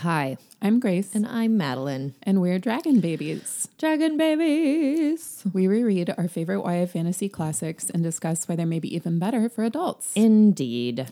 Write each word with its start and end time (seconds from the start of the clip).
Hi, 0.00 0.38
I'm 0.62 0.80
Grace, 0.80 1.14
and 1.14 1.26
I'm 1.26 1.58
Madeline. 1.58 2.14
and 2.22 2.40
we're 2.40 2.58
Dragon 2.58 3.00
Babies. 3.00 3.68
Dragon 3.76 4.16
babies. 4.16 5.44
We 5.52 5.66
reread 5.66 6.14
our 6.16 6.26
favorite 6.26 6.62
YA 6.64 6.86
fantasy 6.86 7.28
classics 7.28 7.90
and 7.90 8.02
discuss 8.02 8.48
why 8.48 8.56
they 8.56 8.64
may 8.64 8.78
be 8.78 8.94
even 8.94 9.18
better 9.18 9.50
for 9.50 9.62
adults. 9.62 10.12
Indeed. 10.14 11.08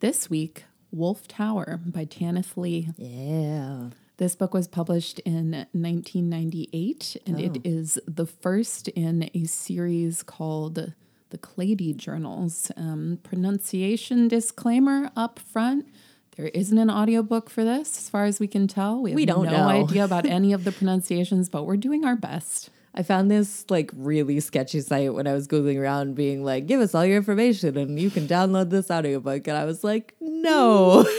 This 0.00 0.28
week, 0.28 0.64
Wolf 0.92 1.26
Tower 1.26 1.80
by 1.86 2.04
Tanith 2.04 2.58
Lee. 2.58 2.90
Yeah. 2.98 3.88
This 4.18 4.36
book 4.36 4.52
was 4.52 4.68
published 4.68 5.18
in 5.20 5.52
1998, 5.72 7.16
and 7.26 7.40
it 7.40 7.62
is 7.64 7.98
the 8.06 8.26
first 8.26 8.88
in 8.88 9.30
a 9.32 9.44
series 9.44 10.22
called 10.22 10.92
the 11.30 11.38
Claidi 11.38 11.96
Journals. 11.96 12.70
Um, 12.76 13.18
pronunciation 13.22 14.28
disclaimer 14.28 15.10
up 15.16 15.38
front. 15.38 15.86
There 16.36 16.48
isn't 16.48 16.76
an 16.76 16.90
audiobook 16.90 17.48
for 17.48 17.64
this, 17.64 17.96
as 17.96 18.10
far 18.10 18.24
as 18.24 18.38
we 18.38 18.46
can 18.46 18.68
tell. 18.68 19.00
We, 19.00 19.10
have 19.10 19.16
We 19.16 19.24
don't 19.26 19.46
no 19.46 19.50
know. 19.50 19.68
idea 19.68 20.04
about 20.04 20.26
any 20.38 20.52
of 20.52 20.64
the 20.64 20.72
pronunciations, 20.72 21.48
but 21.48 21.64
we're 21.64 21.78
doing 21.78 22.04
our 22.04 22.16
best. 22.16 22.70
I 22.94 23.02
found 23.02 23.30
this 23.30 23.64
like 23.68 23.90
really 23.94 24.40
sketchy 24.40 24.80
site 24.80 25.12
when 25.12 25.26
I 25.26 25.34
was 25.34 25.46
Googling 25.46 25.78
around 25.78 26.14
being 26.14 26.42
like, 26.44 26.66
give 26.66 26.80
us 26.80 26.94
all 26.94 27.04
your 27.04 27.18
information 27.18 27.76
and 27.76 28.00
you 28.00 28.10
can 28.10 28.26
download 28.26 28.70
this 28.70 28.90
audiobook. 28.90 29.46
And 29.48 29.56
I 29.56 29.64
was 29.64 29.84
like, 29.84 30.14
no. 30.20 31.06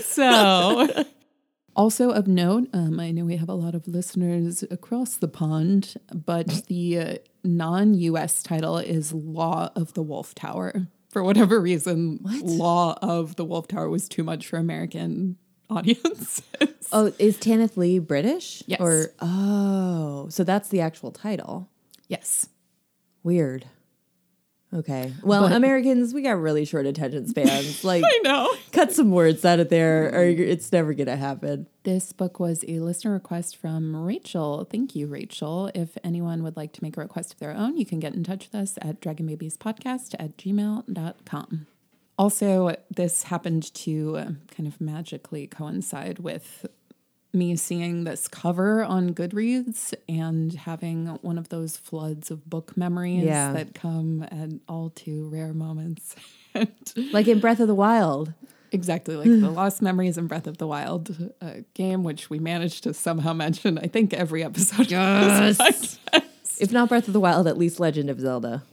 So, 0.00 1.04
also 1.76 2.10
of 2.10 2.26
note, 2.26 2.68
um, 2.72 2.98
I 2.98 3.12
know 3.12 3.24
we 3.24 3.36
have 3.36 3.48
a 3.48 3.54
lot 3.54 3.74
of 3.74 3.86
listeners 3.86 4.64
across 4.70 5.14
the 5.16 5.28
pond, 5.28 5.94
but 6.12 6.66
the 6.66 6.98
uh, 6.98 7.14
non 7.44 7.94
US 7.94 8.42
title 8.42 8.78
is 8.78 9.12
Law 9.12 9.70
of 9.76 9.94
the 9.94 10.02
Wolf 10.02 10.34
Tower. 10.34 10.88
For 11.18 11.24
whatever 11.24 11.60
reason, 11.60 12.20
Law 12.22 12.96
of 13.02 13.34
the 13.34 13.44
Wolf 13.44 13.66
Tower 13.66 13.88
was 13.90 14.08
too 14.08 14.22
much 14.22 14.46
for 14.46 14.56
American 14.56 15.36
audiences. 15.68 16.42
oh, 16.92 17.12
is 17.18 17.36
Tanith 17.38 17.76
Lee 17.76 17.98
British? 17.98 18.62
Yes. 18.66 18.80
Or, 18.80 19.10
oh, 19.20 20.28
so 20.30 20.44
that's 20.44 20.68
the 20.68 20.80
actual 20.80 21.10
title. 21.10 21.68
yes. 22.06 22.48
Weird. 23.24 23.64
Okay. 24.72 25.14
Well, 25.22 25.46
Americans, 25.46 26.12
we 26.12 26.20
got 26.20 26.38
really 26.38 26.64
short 26.64 26.86
attention 26.86 27.26
spans. 27.26 27.82
Like, 27.88 28.04
I 28.04 28.20
know. 28.22 28.54
cut 28.72 28.92
some 28.92 29.12
words 29.12 29.44
out 29.44 29.60
of 29.60 29.70
there 29.70 30.14
or 30.14 30.24
it's 30.24 30.70
never 30.72 30.92
going 30.92 31.06
to 31.06 31.16
happen. 31.16 31.66
This 31.84 32.12
book 32.12 32.38
was 32.38 32.64
a 32.68 32.80
listener 32.80 33.12
request 33.12 33.56
from 33.56 33.96
Rachel. 33.96 34.66
Thank 34.70 34.94
you, 34.94 35.06
Rachel. 35.06 35.70
If 35.74 35.96
anyone 36.04 36.42
would 36.42 36.56
like 36.56 36.72
to 36.74 36.82
make 36.82 36.96
a 36.96 37.00
request 37.00 37.32
of 37.32 37.38
their 37.38 37.52
own, 37.52 37.78
you 37.78 37.86
can 37.86 37.98
get 37.98 38.14
in 38.14 38.24
touch 38.24 38.48
with 38.50 38.60
us 38.60 38.78
at 38.82 39.00
dragonbabiespodcast 39.00 40.16
at 40.18 40.36
gmail.com. 40.36 41.66
Also, 42.18 42.74
this 42.90 43.22
happened 43.24 43.72
to 43.74 44.16
uh, 44.16 44.30
kind 44.54 44.66
of 44.66 44.80
magically 44.80 45.46
coincide 45.46 46.18
with 46.18 46.66
me 47.32 47.54
seeing 47.56 48.04
this 48.04 48.26
cover 48.26 48.82
on 48.82 49.10
Goodreads 49.14 49.92
and 50.08 50.52
having 50.54 51.06
one 51.22 51.36
of 51.38 51.50
those 51.50 51.76
floods 51.76 52.30
of 52.30 52.48
book 52.48 52.76
memories 52.76 53.24
Yeah. 53.24 53.52
that 53.52 53.74
come 53.74 54.22
at 54.30 54.50
all 54.68 54.90
too 54.90 55.28
rare 55.28 55.52
moments. 55.54 56.16
Like 57.12 57.28
in 57.28 57.38
Breath 57.38 57.60
of 57.60 57.68
the 57.68 57.74
Wild. 57.74 58.32
Exactly 58.72 59.14
like 59.16 59.26
the 59.28 59.50
Lost 59.50 59.80
Memories 59.80 60.18
and 60.18 60.28
Breath 60.28 60.46
of 60.48 60.58
the 60.58 60.66
Wild 60.66 61.30
uh, 61.40 61.52
game, 61.74 62.02
which 62.02 62.28
we 62.30 62.38
managed 62.40 62.82
to 62.84 62.92
somehow 62.94 63.32
mention, 63.32 63.78
I 63.78 63.86
think, 63.86 64.12
every 64.12 64.42
episode. 64.42 64.90
Yes. 64.90 65.98
If 66.60 66.72
not 66.72 66.88
Breath 66.88 67.06
of 67.06 67.12
the 67.14 67.20
Wild, 67.20 67.46
at 67.46 67.56
least 67.56 67.78
Legend 67.78 68.10
of 68.10 68.18
Zelda. 68.20 68.64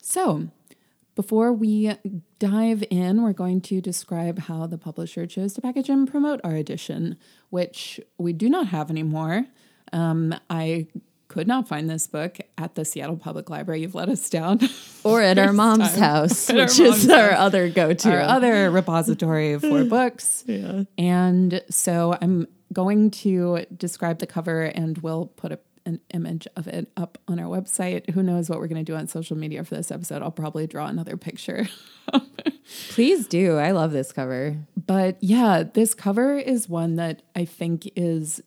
So, 0.00 0.48
before 1.14 1.52
we 1.52 1.94
dive 2.38 2.82
in, 2.90 3.22
we're 3.22 3.32
going 3.32 3.60
to 3.62 3.80
describe 3.80 4.38
how 4.40 4.66
the 4.66 4.78
publisher 4.78 5.26
chose 5.26 5.52
to 5.54 5.60
package 5.60 5.88
and 5.88 6.10
promote 6.10 6.40
our 6.44 6.54
edition, 6.56 7.16
which 7.50 8.00
we 8.18 8.32
do 8.32 8.48
not 8.48 8.68
have 8.68 8.90
anymore. 8.90 9.46
Um, 9.92 10.34
I 10.50 10.88
could 11.28 11.46
not 11.48 11.66
find 11.68 11.88
this 11.88 12.06
book 12.06 12.38
at 12.58 12.74
the 12.74 12.84
Seattle 12.84 13.16
Public 13.16 13.48
Library. 13.50 13.80
You've 13.82 13.94
let 13.94 14.08
us 14.08 14.28
down. 14.28 14.60
Or 15.04 15.20
at 15.20 15.38
our 15.38 15.52
mom's 15.52 15.90
time. 15.90 15.98
house, 15.98 16.48
At 16.50 16.56
our 16.56 16.64
which 16.64 16.78
mom's 16.80 17.04
is 17.04 17.10
our 17.10 17.30
house. 17.32 17.38
other 17.40 17.68
go 17.68 17.92
to. 17.92 18.10
our 18.10 18.20
other 18.22 18.70
repository 18.70 19.58
for 19.58 19.84
books. 19.98 20.42
Yeah. 20.46 20.84
And 20.96 21.62
so 21.68 22.16
I'm 22.22 22.46
going 22.72 23.10
to 23.10 23.66
describe 23.76 24.18
the 24.20 24.26
cover 24.26 24.62
and 24.62 24.96
we'll 24.98 25.26
put 25.26 25.52
a, 25.52 25.58
an 25.86 26.00
image 26.12 26.46
of 26.56 26.66
it 26.66 26.90
up 26.96 27.18
on 27.28 27.38
our 27.38 27.46
website. 27.46 28.10
Who 28.10 28.22
knows 28.22 28.48
what 28.48 28.58
we're 28.58 28.68
going 28.68 28.84
to 28.84 28.90
do 28.90 28.96
on 28.96 29.06
social 29.08 29.36
media 29.36 29.64
for 29.64 29.74
this 29.74 29.90
episode? 29.90 30.22
I'll 30.22 30.30
probably 30.30 30.66
draw 30.66 30.86
another 30.86 31.16
picture. 31.16 31.68
Please 32.90 33.26
do. 33.26 33.56
I 33.58 33.72
love 33.72 33.92
this 33.92 34.12
cover. 34.12 34.56
But 34.86 35.16
yeah, 35.20 35.62
this 35.62 35.94
cover 35.94 36.36
is 36.36 36.68
one 36.68 36.96
that 36.96 37.22
I 37.36 37.44
think 37.44 37.90
is 37.96 38.40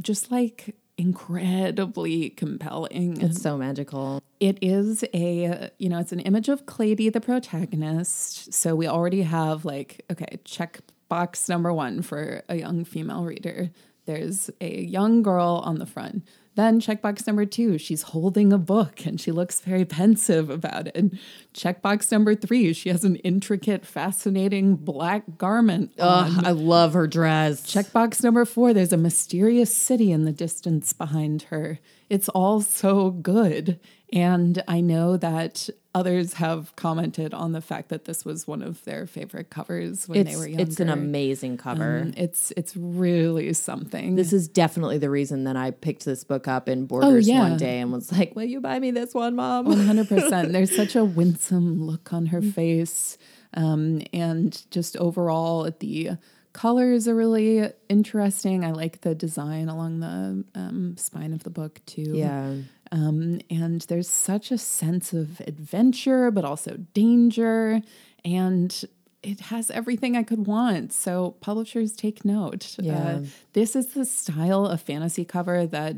just 0.00 0.30
like 0.30 0.76
incredibly 1.00 2.30
compelling. 2.30 3.20
It's 3.20 3.40
so 3.40 3.56
magical. 3.56 4.22
It 4.38 4.58
is 4.60 5.04
a, 5.14 5.70
you 5.78 5.88
know, 5.88 5.98
it's 5.98 6.12
an 6.12 6.20
image 6.20 6.48
of 6.48 6.66
Claidi, 6.66 7.12
the 7.12 7.20
protagonist. 7.20 8.52
So 8.52 8.74
we 8.74 8.86
already 8.86 9.22
have 9.22 9.64
like, 9.64 10.04
okay, 10.10 10.38
check 10.44 10.80
box 11.08 11.48
number 11.48 11.72
one 11.72 12.02
for 12.02 12.42
a 12.48 12.56
young 12.56 12.84
female 12.84 13.24
reader. 13.24 13.70
There's 14.06 14.50
a 14.60 14.82
young 14.82 15.22
girl 15.22 15.62
on 15.64 15.78
the 15.78 15.86
front. 15.86 16.24
Then 16.60 16.78
checkbox 16.78 17.26
number 17.26 17.46
two, 17.46 17.78
she's 17.78 18.02
holding 18.02 18.52
a 18.52 18.58
book 18.58 19.06
and 19.06 19.18
she 19.18 19.32
looks 19.32 19.60
very 19.60 19.86
pensive 19.86 20.50
about 20.50 20.88
it. 20.88 20.94
And 20.94 21.18
checkbox 21.54 22.12
number 22.12 22.34
three, 22.34 22.74
she 22.74 22.90
has 22.90 23.02
an 23.02 23.16
intricate, 23.16 23.86
fascinating 23.86 24.76
black 24.76 25.38
garment. 25.38 25.92
Ugh, 25.98 26.42
I 26.44 26.50
love 26.50 26.92
her 26.92 27.06
dress. 27.06 27.62
Checkbox 27.62 28.22
number 28.22 28.44
four, 28.44 28.74
there's 28.74 28.92
a 28.92 28.98
mysterious 28.98 29.74
city 29.74 30.12
in 30.12 30.26
the 30.26 30.32
distance 30.32 30.92
behind 30.92 31.44
her. 31.44 31.78
It's 32.10 32.28
all 32.28 32.60
so 32.60 33.08
good. 33.08 33.80
And 34.12 34.62
I 34.66 34.80
know 34.80 35.16
that 35.16 35.68
others 35.94 36.34
have 36.34 36.74
commented 36.76 37.32
on 37.34 37.52
the 37.52 37.60
fact 37.60 37.88
that 37.90 38.04
this 38.04 38.24
was 38.24 38.46
one 38.46 38.62
of 38.62 38.82
their 38.84 39.06
favorite 39.06 39.50
covers 39.50 40.08
when 40.08 40.20
It's, 40.20 40.30
they 40.30 40.36
were 40.36 40.46
younger. 40.48 40.62
it's 40.64 40.80
an 40.80 40.88
amazing 40.88 41.56
cover. 41.58 42.00
Um, 42.02 42.14
it's 42.16 42.52
it's 42.56 42.76
really 42.76 43.52
something. 43.52 44.14
this 44.16 44.32
is 44.32 44.48
definitely 44.48 44.98
the 44.98 45.10
reason 45.10 45.44
that 45.44 45.56
I 45.56 45.70
picked 45.70 46.04
this 46.04 46.24
book 46.24 46.48
up 46.48 46.68
in 46.68 46.86
Borders 46.86 47.28
Oh, 47.28 47.32
yeah. 47.32 47.40
one 47.40 47.56
day 47.56 47.78
and 47.80 47.92
was 47.92 48.10
like, 48.12 48.34
Will 48.36 48.44
you 48.44 48.60
buy 48.60 48.78
me 48.78 48.90
this 48.90 49.14
one, 49.14 49.36
mom? 49.36 49.66
100%. 49.66 50.52
There's 50.52 50.74
such 50.74 50.96
a 50.96 51.04
winsome 51.04 51.82
look 51.84 52.12
on 52.12 52.26
her 52.26 52.42
face. 52.42 53.16
Um, 53.54 54.02
and 54.12 54.60
just 54.70 54.96
overall, 54.96 55.68
the 55.80 56.10
colors 56.52 57.08
are 57.08 57.14
really 57.16 57.68
interesting. 57.88 58.64
I 58.64 58.70
like 58.72 59.00
the 59.02 59.14
design 59.14 59.68
along 59.68 60.00
the 60.00 60.44
um, 60.58 60.96
spine 60.96 61.32
of 61.32 61.42
the 61.44 61.50
book, 61.50 61.80
too. 61.86 62.12
yeah. 62.14 62.54
Um, 62.92 63.40
and 63.48 63.82
there's 63.82 64.08
such 64.08 64.50
a 64.50 64.58
sense 64.58 65.12
of 65.12 65.40
adventure, 65.40 66.30
but 66.30 66.44
also 66.44 66.76
danger. 66.92 67.82
And 68.24 68.84
it 69.22 69.40
has 69.40 69.70
everything 69.70 70.16
I 70.16 70.22
could 70.22 70.46
want. 70.46 70.92
So 70.92 71.32
publishers 71.40 71.94
take 71.94 72.24
note. 72.24 72.76
Yeah. 72.80 72.98
Uh, 72.98 73.20
this 73.52 73.76
is 73.76 73.88
the 73.88 74.04
style 74.04 74.66
of 74.66 74.80
fantasy 74.80 75.24
cover 75.24 75.66
that 75.66 75.96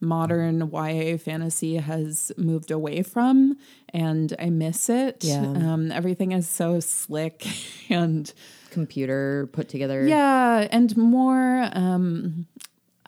modern 0.00 0.70
YA 0.72 1.18
fantasy 1.18 1.76
has 1.76 2.32
moved 2.38 2.70
away 2.70 3.02
from, 3.02 3.58
and 3.90 4.34
I 4.38 4.48
miss 4.48 4.88
it. 4.88 5.24
Yeah. 5.24 5.42
Um, 5.42 5.92
everything 5.92 6.32
is 6.32 6.48
so 6.48 6.80
slick 6.80 7.46
and 7.90 8.32
Computer 8.70 9.48
put 9.52 9.68
together. 9.68 10.06
yeah, 10.06 10.68
and 10.70 10.96
more 10.96 11.68
um 11.72 12.46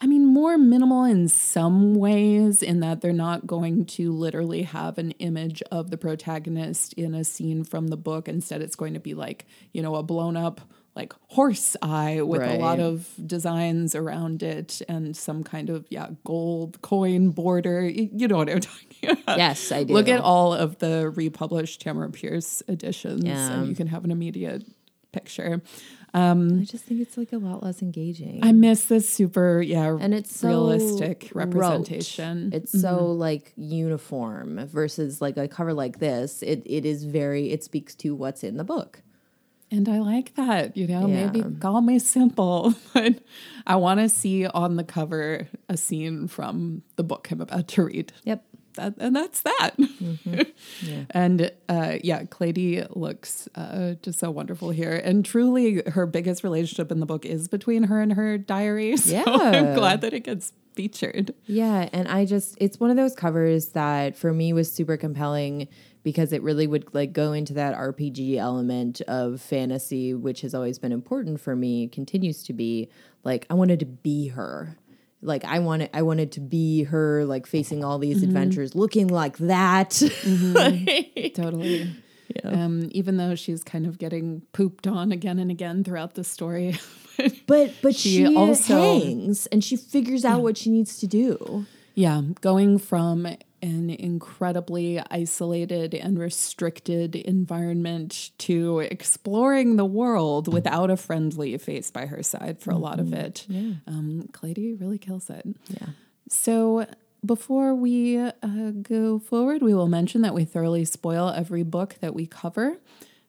I 0.03 0.07
mean 0.07 0.27
more 0.27 0.59
minimal 0.59 1.05
in 1.05 1.29
some 1.29 1.95
ways 1.95 2.61
in 2.61 2.81
that 2.81 3.01
they're 3.03 3.13
not 3.13 3.47
going 3.47 3.85
to 3.87 4.13
literally 4.13 4.63
have 4.63 4.99
an 4.99 5.13
image 5.13 5.63
of 5.71 5.91
the 5.91 5.97
protagonist 5.97 6.93
in 6.95 7.15
a 7.15 7.23
scene 7.23 7.63
from 7.63 7.87
the 7.87 7.97
book 7.97 8.29
instead 8.29 8.63
it's 8.63 8.75
going 8.75 8.95
to 8.95 9.01
be 9.01 9.15
like, 9.15 9.47
you 9.73 9.81
know, 9.81 9.95
a 9.95 10.03
blown 10.03 10.37
up 10.37 10.61
like 10.97 11.15
horse 11.29 11.77
eye 11.81 12.21
with 12.21 12.43
a 12.43 12.59
lot 12.59 12.81
of 12.81 13.09
designs 13.25 13.95
around 13.95 14.43
it 14.43 14.83
and 14.89 15.17
some 15.17 15.45
kind 15.45 15.71
of 15.71 15.87
yeah, 15.89 16.09
gold 16.25 16.83
coin 16.83 17.31
border. 17.31 17.89
You 17.89 18.27
know 18.27 18.39
what 18.39 18.51
I'm 18.51 18.61
talking 18.73 19.11
about. 19.11 19.39
Yes, 19.39 19.71
I 19.71 19.85
do. 19.85 19.95
Look 19.95 20.09
at 20.09 20.21
all 20.21 20.53
of 20.53 20.79
the 20.81 21.11
republished 21.15 21.85
Tamora 21.85 22.13
Pierce 22.13 22.61
editions 22.69 23.25
Yeah. 23.25 23.53
and 23.53 23.69
you 23.69 23.77
can 23.77 23.87
have 23.87 24.05
an 24.05 24.11
immediate 24.11 24.65
picture. 25.13 25.63
I 26.61 26.65
just 26.65 26.85
think 26.85 27.01
it's 27.01 27.17
like 27.17 27.33
a 27.33 27.39
lot 27.39 27.63
less 27.63 27.81
engaging. 27.81 28.41
I 28.43 28.53
miss 28.53 28.85
this 28.85 29.09
super, 29.09 29.63
yeah, 29.63 29.97
and 29.99 30.13
it's 30.13 30.35
so 30.39 30.49
realistic 30.49 31.31
rote. 31.33 31.55
representation. 31.55 32.47
Mm-hmm. 32.47 32.57
It's 32.57 32.79
so 32.79 33.07
like 33.07 33.53
uniform 33.57 34.67
versus 34.67 35.21
like 35.23 35.37
a 35.37 35.49
cover 35.49 35.73
like 35.73 35.99
this. 36.01 36.43
It 36.43 36.63
it 36.67 36.85
is 36.85 37.05
very 37.05 37.51
it 37.51 37.65
speaks 37.65 37.95
to 37.97 38.15
what's 38.15 38.45
in 38.45 38.57
the 38.57 38.65
book. 38.65 39.03
and 39.71 39.89
I 39.89 40.01
like 40.01 40.35
that, 40.35 40.77
you 40.77 40.87
know, 40.87 41.07
maybe 41.09 41.43
call 41.61 41.81
me 41.81 41.99
simple, 41.99 42.75
but 42.93 43.21
I 43.67 43.77
want 43.77 44.01
to 44.01 44.09
see 44.11 44.47
on 44.47 44.77
the 44.77 44.85
cover 44.85 45.49
a 45.71 45.79
scene 45.79 46.29
from 46.29 46.83
the 46.97 47.03
book 47.03 47.31
I'm 47.31 47.41
about 47.41 47.69
to 47.69 47.85
read. 47.85 48.13
Yep. 48.25 48.45
That, 48.75 48.95
and 48.99 49.15
that's 49.15 49.43
that. 49.43 49.71
Yeah. 50.83 51.05
And 51.11 51.51
uh, 51.69 51.99
yeah, 52.03 52.25
Claidi 52.25 52.87
looks 52.97 53.49
uh, 53.55 53.95
just 54.03 54.19
so 54.19 54.31
wonderful 54.31 54.71
here. 54.71 54.95
And 55.05 55.25
truly, 55.25 55.83
her 55.89 56.07
biggest 56.07 56.43
relationship 56.43 56.91
in 56.91 57.01
the 57.01 57.07
book 57.07 57.25
is 57.25 57.49
between 57.49 57.85
her 57.85 58.01
and 58.01 58.13
her 58.15 58.39
diary. 58.39 58.97
So 58.97 59.13
Yeah. 59.13 59.25
I'm 59.27 59.75
glad 59.75 60.01
that 60.03 60.13
it 60.13 60.25
gets 60.25 60.53
featured. 60.75 61.35
Yeah, 61.45 61.89
and 61.93 62.09
I 62.09 62.25
just 62.25 62.57
it's 62.59 62.81
one 62.81 62.91
of 62.91 62.97
those 62.97 63.15
covers 63.15 63.69
that 63.69 64.17
for 64.17 64.33
me 64.33 64.53
was 64.53 64.73
super 64.73 64.97
compelling 64.97 65.69
because 66.03 66.33
it 66.33 66.43
really 66.43 66.67
would 66.67 66.93
like 66.95 67.13
go 67.13 67.33
into 67.33 67.53
that 67.55 67.77
RPG 67.77 68.37
element 68.37 69.01
of 69.03 69.41
fantasy 69.41 70.15
which 70.15 70.41
has 70.41 70.55
always 70.55 70.79
been 70.79 70.93
important 70.93 71.41
for 71.41 71.55
me, 71.55 71.89
continues 71.89 72.43
to 72.45 72.53
be. 72.55 72.89
Like 73.25 73.47
I 73.51 73.55
wanted 73.55 73.79
to 73.81 73.87
be 73.87 74.29
her. 74.29 74.77
Like 75.23 75.45
I 75.45 75.61
wanted 75.61 75.91
I 75.95 76.03
wanted 76.03 76.33
to 76.33 76.41
be 76.41 76.83
her 76.85 77.25
like 77.25 77.47
facing 77.47 77.85
all 77.85 77.99
these 77.99 78.23
adventures 78.25 78.75
looking 78.75 79.07
like 79.07 79.39
that. 79.39 79.91
Totally. 81.35 81.91
Yeah. 82.35 82.51
Um, 82.65 82.89
even 82.93 83.19
though 83.19 83.35
she's 83.35 83.63
kind 83.63 83.87
of 83.87 83.99
getting 83.99 84.43
pooped 84.53 84.87
on 84.87 85.13
again 85.13 85.39
and 85.39 85.51
again 85.51 85.85
throughout 85.85 86.15
the 86.15 86.25
story. 86.25 86.79
But 87.47 87.75
but 87.83 87.95
She 87.95 88.25
she, 88.27 88.35
also- 88.35 88.81
hangs 88.81 89.47
and 89.49 89.63
she 89.63 89.77
figures 89.77 90.25
out 90.25 90.41
what 90.43 90.57
she 90.57 90.71
needs 90.71 90.97
to 90.99 91.07
do. 91.07 91.67
Yeah, 91.95 92.23
going 92.41 92.79
from 92.79 93.27
an 93.63 93.91
incredibly 93.91 95.01
isolated 95.11 95.95
and 95.95 96.19
restricted 96.19 97.15
environment 97.15 98.33
to 98.39 98.81
exploring 98.81 99.77
the 99.77 99.85
world 99.85 100.53
without 100.53 100.91
a 100.91 100.97
friendly 100.97 101.57
face 101.59 101.91
by 101.91 102.07
her 102.07 102.23
side 102.23 102.61
for 102.61 102.73
a 102.73 102.77
lot 102.79 102.99
of 102.99 103.13
it. 103.13 103.47
Yeah. 103.49 103.75
Um, 103.87 104.29
Claidi 104.33 104.79
really 104.79 104.99
kills 104.99 105.31
it. 105.31 105.47
Yeah. 105.69 105.91
So 106.29 106.87
before 107.25 107.75
we 107.75 108.19
uh, 108.19 108.31
go 108.83 109.21
forward, 109.21 109.63
we 109.63 109.75
will 109.75 109.89
mention 109.89 110.23
that 110.23 110.35
we 110.35 110.45
thoroughly 110.45 110.85
spoil 110.85 111.29
every 111.29 111.63
book 111.63 111.95
that 112.01 112.15
we 112.15 112.27
cover. 112.27 112.79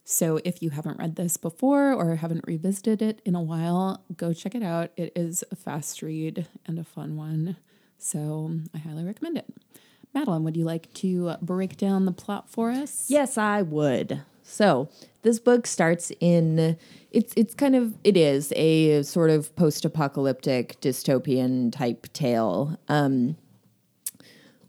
So 0.03 0.39
if 0.43 0.61
you 0.61 0.71
haven't 0.71 0.99
read 0.99 1.15
this 1.15 1.37
before 1.37 1.93
or 1.93 2.15
haven't 2.15 2.45
revisited 2.47 3.01
it 3.01 3.21
in 3.23 3.35
a 3.35 3.41
while, 3.41 4.03
go 4.17 4.33
check 4.33 4.55
it 4.55 4.63
out. 4.63 4.91
It 4.97 5.13
is 5.15 5.43
a 5.51 5.55
fast 5.55 6.01
read 6.01 6.47
and 6.65 6.79
a 6.79 6.83
fun 6.83 7.15
one. 7.15 7.55
So 7.97 8.51
I 8.73 8.79
highly 8.79 9.05
recommend 9.05 9.37
it. 9.37 9.45
Madeline, 10.13 10.43
would 10.43 10.55
you 10.55 10.65
like 10.65 10.93
to 10.95 11.35
break 11.41 11.77
down 11.77 12.05
the 12.05 12.11
plot 12.11 12.49
for 12.49 12.69
us? 12.69 13.05
Yes, 13.09 13.37
I 13.37 13.61
would. 13.61 14.21
So 14.43 14.89
this 15.23 15.39
book 15.39 15.65
starts 15.65 16.11
in 16.19 16.77
it's 17.11 17.33
it's 17.35 17.53
kind 17.53 17.75
of 17.75 17.95
it 18.03 18.17
is 18.17 18.51
a 18.55 19.03
sort 19.03 19.29
of 19.29 19.55
post-apocalyptic 19.55 20.79
dystopian 20.81 21.71
type 21.71 22.11
tale. 22.13 22.77
Um, 22.87 23.37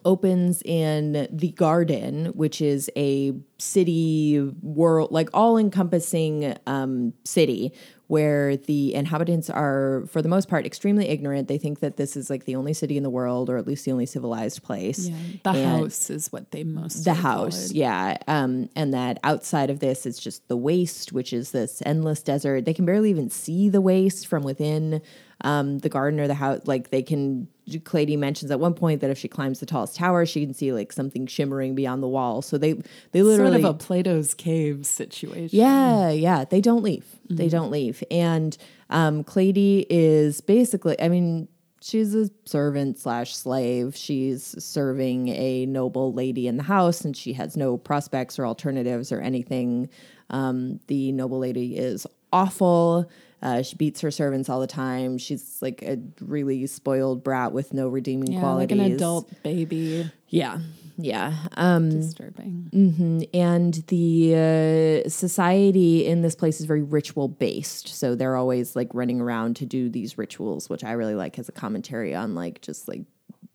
opens 0.04 0.62
in 0.64 1.26
the 1.32 1.50
garden, 1.52 2.26
which 2.26 2.60
is 2.60 2.90
a 2.96 3.32
city 3.58 4.40
world, 4.62 5.10
like 5.12 5.28
all 5.32 5.56
encompassing 5.58 6.56
um, 6.66 7.12
city 7.24 7.72
where 8.06 8.54
the 8.58 8.94
inhabitants 8.94 9.48
are, 9.48 10.04
for 10.08 10.20
the 10.20 10.28
most 10.28 10.46
part, 10.46 10.66
extremely 10.66 11.08
ignorant. 11.08 11.48
They 11.48 11.56
think 11.56 11.80
that 11.80 11.96
this 11.96 12.16
is 12.16 12.28
like 12.28 12.44
the 12.44 12.54
only 12.54 12.74
city 12.74 12.98
in 12.98 13.02
the 13.02 13.08
world, 13.08 13.48
or 13.48 13.56
at 13.56 13.66
least 13.66 13.86
the 13.86 13.92
only 13.92 14.04
civilized 14.04 14.62
place. 14.62 15.08
Yeah, 15.08 15.16
the 15.42 15.50
And- 15.50 15.80
house 15.80 16.10
is 16.10 16.30
what 16.30 16.50
they 16.50 16.64
most 16.64 17.04
the 17.04 17.14
house 17.14 17.72
yeah 17.72 18.18
um 18.28 18.68
and 18.76 18.92
that 18.94 19.18
outside 19.24 19.70
of 19.70 19.80
this 19.80 20.06
it's 20.06 20.18
just 20.18 20.46
the 20.48 20.56
waste 20.56 21.12
which 21.12 21.32
is 21.32 21.50
this 21.50 21.82
endless 21.86 22.22
desert 22.22 22.64
they 22.64 22.74
can 22.74 22.84
barely 22.84 23.10
even 23.10 23.30
see 23.30 23.68
the 23.68 23.80
waste 23.80 24.26
from 24.26 24.42
within 24.42 25.00
um 25.42 25.78
the 25.78 25.88
garden 25.88 26.20
or 26.20 26.26
the 26.26 26.34
house 26.34 26.60
like 26.64 26.90
they 26.90 27.02
can 27.02 27.48
claidi 27.82 28.16
mentions 28.18 28.50
at 28.50 28.60
one 28.60 28.74
point 28.74 29.00
that 29.00 29.10
if 29.10 29.16
she 29.18 29.26
climbs 29.26 29.60
the 29.60 29.66
tallest 29.66 29.96
tower 29.96 30.26
she 30.26 30.44
can 30.44 30.52
see 30.52 30.72
like 30.72 30.92
something 30.92 31.26
shimmering 31.26 31.74
beyond 31.74 32.02
the 32.02 32.08
wall 32.08 32.42
so 32.42 32.58
they 32.58 32.74
they 33.12 33.22
literally 33.22 33.62
Sort 33.62 33.74
of 33.74 33.80
a 33.80 33.84
Plato's 33.84 34.34
cave 34.34 34.86
situation. 34.86 35.58
yeah, 35.58 36.10
yeah. 36.10 36.44
They 36.44 36.60
don't 36.60 36.82
leave. 36.82 37.06
They 37.28 37.48
don't 37.48 37.70
leave. 37.70 38.02
And 38.10 38.56
um, 38.90 39.24
Claidi 39.24 39.86
is 39.88 40.40
basically, 40.40 41.00
I 41.00 41.08
mean, 41.08 41.48
she's 41.80 42.14
a 42.14 42.30
servant 42.44 42.98
slash 42.98 43.34
slave. 43.36 43.96
She's 43.96 44.54
serving 44.62 45.28
a 45.28 45.66
noble 45.66 46.12
lady 46.12 46.46
in 46.46 46.56
the 46.56 46.62
house, 46.62 47.04
and 47.04 47.16
she 47.16 47.32
has 47.34 47.56
no 47.56 47.76
prospects 47.76 48.38
or 48.38 48.46
alternatives 48.46 49.12
or 49.12 49.20
anything. 49.20 49.88
Um, 50.30 50.80
the 50.88 51.12
noble 51.12 51.38
lady 51.38 51.76
is 51.76 52.06
awful. 52.32 53.10
Uh, 53.44 53.62
she 53.62 53.76
beats 53.76 54.00
her 54.00 54.10
servants 54.10 54.48
all 54.48 54.58
the 54.58 54.66
time. 54.66 55.18
She's 55.18 55.58
like 55.60 55.82
a 55.82 55.98
really 56.20 56.66
spoiled 56.66 57.22
brat 57.22 57.52
with 57.52 57.74
no 57.74 57.88
redeeming 57.88 58.32
Yeah, 58.32 58.40
qualities. 58.40 58.76
like 58.78 58.86
an 58.86 58.92
adult 58.92 59.30
baby. 59.42 60.10
Yeah, 60.28 60.60
yeah. 60.96 61.34
Um, 61.56 61.90
Disturbing. 61.90 62.70
Mhm. 62.72 63.28
And 63.34 63.74
the 63.88 65.04
uh, 65.04 65.08
society 65.10 66.06
in 66.06 66.22
this 66.22 66.34
place 66.34 66.58
is 66.58 66.66
very 66.66 66.82
ritual 66.82 67.28
based. 67.28 67.88
So 67.88 68.14
they're 68.14 68.36
always 68.36 68.74
like 68.74 68.88
running 68.94 69.20
around 69.20 69.56
to 69.56 69.66
do 69.66 69.88
these 69.90 70.16
rituals, 70.16 70.70
which 70.70 70.82
I 70.82 70.92
really 70.92 71.14
like 71.14 71.38
as 71.38 71.48
a 71.48 71.52
commentary 71.52 72.14
on 72.14 72.34
like 72.34 72.62
just 72.62 72.88
like 72.88 73.02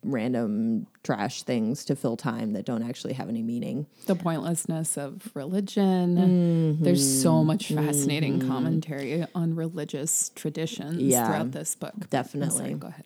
random 0.03 0.87
trash 1.03 1.43
things 1.43 1.85
to 1.85 1.95
fill 1.95 2.17
time 2.17 2.53
that 2.53 2.65
don't 2.65 2.83
actually 2.83 3.13
have 3.13 3.29
any 3.29 3.41
meaning. 3.41 3.87
the 4.05 4.15
pointlessness 4.15 4.97
of 4.97 5.29
religion. 5.33 6.79
There's 6.81 7.21
so 7.21 7.33
mm-hmm. 7.33 7.47
much 7.47 7.67
fascinating 7.69 8.39
mm-hmm. 8.39 8.49
commentary 8.49 9.25
on 9.35 9.55
religious 9.55 10.31
traditions 10.35 11.01
Yeah, 11.01 11.25
throughout 11.27 11.51
this 11.51 11.75
book. 11.75 12.09
Definitely. 12.09 12.57
sorry, 12.57 12.73
go 12.73 12.87
ahead. 12.87 13.05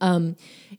Um, 0.00 0.36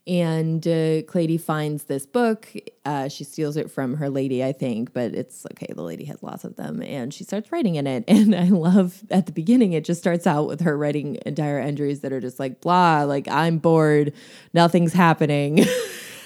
and 0.08 0.66
uh, 0.68 1.02
Claidi 1.04 1.40
finds 1.40 1.86
this 1.86 2.06
book. 2.06 2.48
Uh, 2.86 3.08
she 3.08 3.24
steals 3.24 3.58
it 3.58 3.72
from 3.72 3.96
her 3.96 4.10
lady, 4.10 4.44
I 4.44 4.52
think, 4.52 4.94
but 4.94 5.14
it's 5.14 5.46
okay. 5.54 5.72
The 5.76 5.82
lady 5.82 6.06
has 6.06 6.22
lots 6.22 6.44
of 6.44 6.56
them, 6.56 6.82
and 6.82 7.14
she 7.14 7.24
starts 7.24 7.52
writing 7.52 7.76
in 7.76 7.88
it. 7.88 8.04
And 8.16 8.34
I 8.34 8.46
love 8.46 9.04
at 9.12 9.26
the 9.26 9.32
beginning, 9.32 9.74
it 9.74 9.84
just 9.84 10.00
starts 10.00 10.26
out 10.26 10.48
with 10.48 10.62
her 10.62 10.78
writing 10.78 11.18
entire 11.26 11.60
entries 11.60 12.00
that 12.02 12.14
are 12.14 12.22
just 12.22 12.40
like 12.40 12.62
blah, 12.62 13.04
like 13.04 13.28
I'm 13.28 13.58
bored, 13.58 14.14
nothing's 14.54 14.94
happening. 14.94 15.66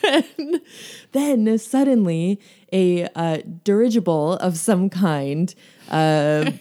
and 0.04 0.62
then 1.12 1.58
suddenly, 1.58 2.40
a 2.72 3.08
uh, 3.16 3.40
dirigible 3.64 4.34
of 4.34 4.58
some 4.58 4.90
kind. 4.90 5.54
Uh, 5.90 6.52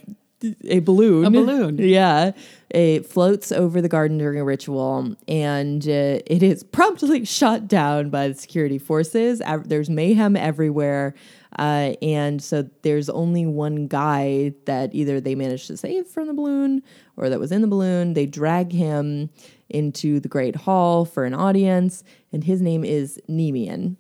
a 0.65 0.81
balloon. 0.81 1.25
A 1.25 1.31
balloon. 1.31 1.79
Yeah. 1.89 2.33
It 2.71 3.07
floats 3.07 3.51
over 3.51 3.81
the 3.81 3.89
garden 3.89 4.19
during 4.19 4.39
a 4.39 4.45
ritual 4.45 5.17
and 5.27 5.83
uh, 5.89 6.21
it 6.27 6.43
is 6.43 6.63
promptly 6.73 7.25
shot 7.25 7.67
down 7.67 8.11
by 8.11 8.29
the 8.29 8.35
security 8.35 8.79
forces. 8.79 9.41
There's 9.65 9.89
mayhem 9.89 10.37
everywhere. 10.37 11.15
Uh, 11.59 11.95
and 12.03 12.43
so 12.43 12.69
there's 12.83 13.09
only 13.09 13.47
one 13.47 13.87
guy 13.87 14.53
that 14.67 14.95
either 14.95 15.19
they 15.19 15.35
managed 15.35 15.67
to 15.69 15.77
save 15.79 16.07
from 16.07 16.27
the 16.27 16.35
balloon 16.35 16.83
or 17.17 17.31
that 17.31 17.41
was 17.41 17.51
in 17.51 17.63
the 17.63 17.67
balloon. 17.69 18.13
They 18.13 18.27
drag 18.27 18.71
him 18.71 19.31
into 19.71 20.21
the 20.21 20.29
Great 20.29 20.57
Hall 20.57 21.05
for 21.05 21.25
an 21.25 21.35
audience, 21.35 22.05
and 22.33 22.45
his 22.45 22.63
name 22.63 22.85
is 22.85 23.19
Nemian 23.29 23.97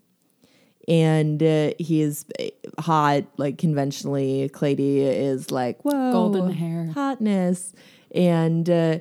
and 0.89 1.41
uh, 1.43 1.73
he 1.79 2.01
is 2.01 2.25
hot, 2.79 3.25
like 3.37 3.59
conventionally. 3.59 4.49
Claidi 4.53 4.99
is 5.01 5.51
like, 5.51 5.85
whoa, 5.85 6.11
Golden 6.13 6.51
hair. 6.51 6.91
hotness. 6.95 7.73
And 8.15 8.69
uh, 8.71 8.99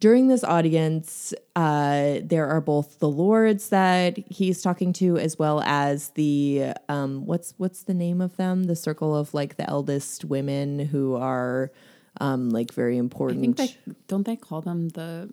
during 0.00 0.28
this 0.28 0.44
audience, 0.44 1.34
uh, 1.56 2.20
there 2.22 2.46
are 2.48 2.60
both 2.60 3.00
the 3.00 3.08
lords 3.08 3.70
that 3.70 4.16
he's 4.30 4.62
talking 4.62 4.92
to, 4.94 5.18
as 5.18 5.36
well 5.38 5.60
as 5.62 6.10
the 6.10 6.72
um, 6.88 7.26
what's 7.26 7.52
what's 7.58 7.82
the 7.82 7.94
name 7.94 8.20
of 8.20 8.36
them? 8.36 8.64
The 8.64 8.76
circle 8.76 9.16
of 9.16 9.34
like 9.34 9.56
the 9.56 9.68
eldest 9.68 10.24
women 10.24 10.78
who 10.78 11.16
are 11.16 11.72
um, 12.20 12.50
like 12.50 12.72
very 12.72 12.94
I 12.94 12.98
important. 13.00 13.40
think 13.40 13.56
they 13.56 13.76
don't 14.06 14.24
they 14.24 14.36
call 14.36 14.60
them 14.60 14.90
the 14.90 15.30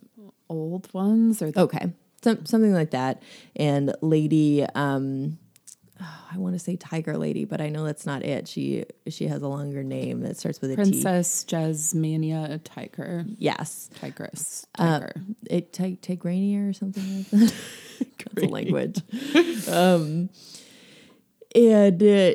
old 0.50 0.92
ones 0.96 1.44
or 1.44 1.51
the, 1.51 1.62
Okay. 1.62 1.94
Some, 2.24 2.44
something 2.48 2.74
like 2.74 2.89
that. 2.89 3.22
And 3.56 3.94
Lady, 4.01 4.65
um, 4.74 5.38
oh, 6.01 6.19
I 6.31 6.37
want 6.37 6.55
to 6.55 6.59
say 6.59 6.75
Tiger 6.75 7.17
Lady, 7.17 7.45
but 7.45 7.61
I 7.61 7.69
know 7.69 7.85
that's 7.85 8.05
not 8.05 8.23
it. 8.23 8.47
She 8.47 8.85
she 9.07 9.27
has 9.27 9.41
a 9.41 9.47
longer 9.47 9.83
name 9.83 10.21
that 10.21 10.37
starts 10.37 10.61
with 10.61 10.71
a 10.71 10.75
T. 10.75 10.81
Princess 10.81 11.45
Jasmania 11.45 12.59
Tiger. 12.63 13.25
Yes. 13.37 13.89
Tigress. 13.99 14.65
Uh, 14.77 14.99
Tiger. 14.99 15.13
it 15.49 15.73
Ti- 15.73 15.99
Tigrania 16.01 16.69
or 16.69 16.73
something 16.73 17.17
like 17.17 17.29
that. 17.29 17.53
that's 18.33 18.47
a 18.47 18.49
language. 18.49 19.01
um, 19.69 20.29
and 21.55 22.03
uh, 22.03 22.33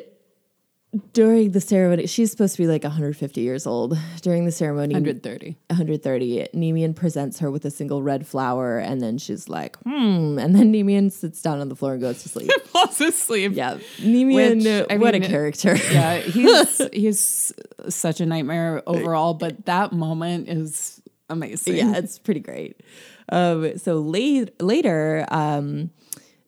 during 1.13 1.51
the 1.51 1.61
ceremony, 1.61 2.05
she's 2.05 2.31
supposed 2.31 2.55
to 2.55 2.61
be 2.61 2.67
like 2.67 2.83
150 2.83 3.39
years 3.39 3.65
old. 3.65 3.97
During 4.21 4.45
the 4.45 4.51
ceremony, 4.51 4.93
130. 4.93 5.57
130. 5.67 6.47
Nemian 6.53 6.93
presents 6.95 7.39
her 7.39 7.49
with 7.49 7.63
a 7.63 7.71
single 7.71 8.03
red 8.03 8.27
flower, 8.27 8.77
and 8.77 9.01
then 9.01 9.17
she's 9.17 9.47
like, 9.47 9.77
hmm. 9.83 10.37
And 10.37 10.53
then 10.53 10.73
Nemian 10.73 11.09
sits 11.11 11.41
down 11.41 11.61
on 11.61 11.69
the 11.69 11.75
floor 11.75 11.93
and 11.93 12.01
goes 12.01 12.23
to 12.23 12.29
sleep. 12.29 12.51
Falls 12.65 12.99
asleep. 12.99 13.53
yeah. 13.55 13.77
Nemian, 13.99 14.63
Which, 14.63 14.87
I 14.89 14.97
what 14.97 15.15
a 15.15 15.19
character. 15.21 15.77
Yeah, 15.91 16.19
he's 16.19 16.81
he's 16.93 17.53
such 17.89 18.21
a 18.21 18.25
nightmare 18.25 18.83
overall, 18.85 19.33
but 19.33 19.65
that 19.65 19.93
moment 19.93 20.47
is 20.49 21.01
amazing. 21.29 21.75
yeah, 21.75 21.97
it's 21.97 22.19
pretty 22.19 22.39
great. 22.39 22.81
Um, 23.29 23.77
so 23.77 23.95
late, 23.99 24.61
later, 24.61 25.25
um, 25.29 25.91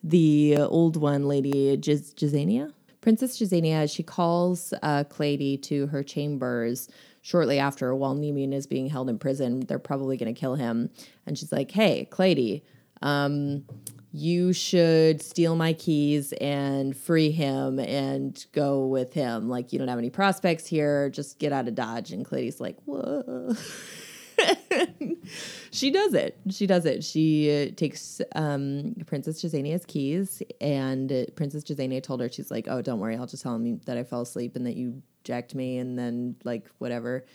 the 0.03 0.57
old 0.57 0.97
one, 0.97 1.27
Lady 1.27 1.77
Giz-. 1.77 2.13
Princess 3.03 3.37
Jazania, 3.37 3.93
she 3.93 4.01
calls 4.01 4.73
uh, 4.81 5.03
Claidi 5.03 5.61
to 5.63 5.87
her 5.87 6.03
chambers 6.03 6.87
shortly 7.21 7.59
after 7.59 7.93
while 7.93 8.15
Nemian 8.15 8.53
is 8.53 8.65
being 8.65 8.87
held 8.87 9.09
in 9.09 9.19
prison. 9.19 9.59
They're 9.59 9.77
probably 9.77 10.15
going 10.15 10.33
to 10.33 10.39
kill 10.39 10.55
him. 10.55 10.89
And 11.27 11.37
she's 11.37 11.51
like, 11.51 11.69
hey, 11.71 12.07
Claidi, 12.09 12.61
um, 13.01 13.65
you 14.13 14.53
should 14.53 15.21
steal 15.21 15.57
my 15.57 15.73
keys 15.73 16.31
and 16.39 16.95
free 16.95 17.29
him 17.29 17.77
and 17.77 18.45
go 18.53 18.85
with 18.85 19.11
him. 19.11 19.49
Like, 19.49 19.73
you 19.73 19.79
don't 19.79 19.89
have 19.89 19.99
any 19.99 20.09
prospects 20.09 20.65
here. 20.65 21.09
Just 21.09 21.39
get 21.39 21.51
out 21.51 21.67
of 21.67 21.75
Dodge. 21.75 22.13
And 22.13 22.25
Claidi's 22.25 22.61
like, 22.61 22.77
whoa. 22.85 23.53
she 25.71 25.91
does 25.91 26.13
it. 26.13 26.37
She 26.49 26.67
does 26.67 26.85
it. 26.85 27.03
She 27.03 27.69
uh, 27.69 27.75
takes 27.75 28.21
um, 28.35 28.95
Princess 29.05 29.41
Jazania's 29.41 29.85
keys, 29.85 30.41
and 30.61 31.27
Princess 31.35 31.63
Jazania 31.63 32.01
told 32.01 32.21
her, 32.21 32.29
she's 32.29 32.51
like, 32.51 32.67
"Oh, 32.67 32.81
don't 32.81 32.99
worry, 32.99 33.17
I'll 33.17 33.27
just 33.27 33.43
tell 33.43 33.55
him 33.55 33.79
that 33.85 33.97
I 33.97 34.03
fell 34.03 34.21
asleep 34.21 34.55
and 34.55 34.65
that 34.65 34.75
you 34.75 35.01
jacked 35.23 35.55
me, 35.55 35.77
and 35.77 35.97
then 35.97 36.35
like 36.43 36.69
whatever." 36.79 37.25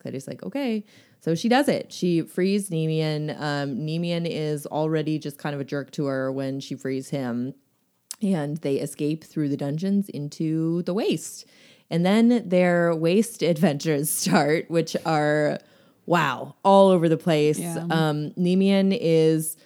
Claidi's 0.00 0.28
like, 0.28 0.42
"Okay." 0.42 0.84
So 1.20 1.34
she 1.34 1.48
does 1.48 1.68
it. 1.68 1.92
She 1.92 2.22
frees 2.22 2.70
Nemian. 2.70 3.30
Um, 3.40 3.76
Nemian 3.76 4.26
is 4.28 4.66
already 4.66 5.18
just 5.18 5.38
kind 5.38 5.54
of 5.54 5.60
a 5.60 5.64
jerk 5.64 5.90
to 5.92 6.06
her 6.06 6.30
when 6.30 6.60
she 6.60 6.76
frees 6.76 7.10
him, 7.10 7.54
and 8.22 8.58
they 8.58 8.76
escape 8.76 9.24
through 9.24 9.48
the 9.48 9.56
dungeons 9.56 10.08
into 10.08 10.82
the 10.82 10.94
waste. 10.94 11.46
And 11.90 12.04
then 12.04 12.48
their 12.48 12.94
waste 12.94 13.42
adventures 13.54 14.10
start, 14.10 14.70
which 14.70 14.96
are 15.04 15.58
wow, 16.08 16.56
all 16.64 16.88
over 16.88 17.08
the 17.08 17.18
place. 17.18 17.58
Yeah. 17.58 17.84
Um, 17.90 18.30
Nemian 18.30 18.96
is 18.98 19.58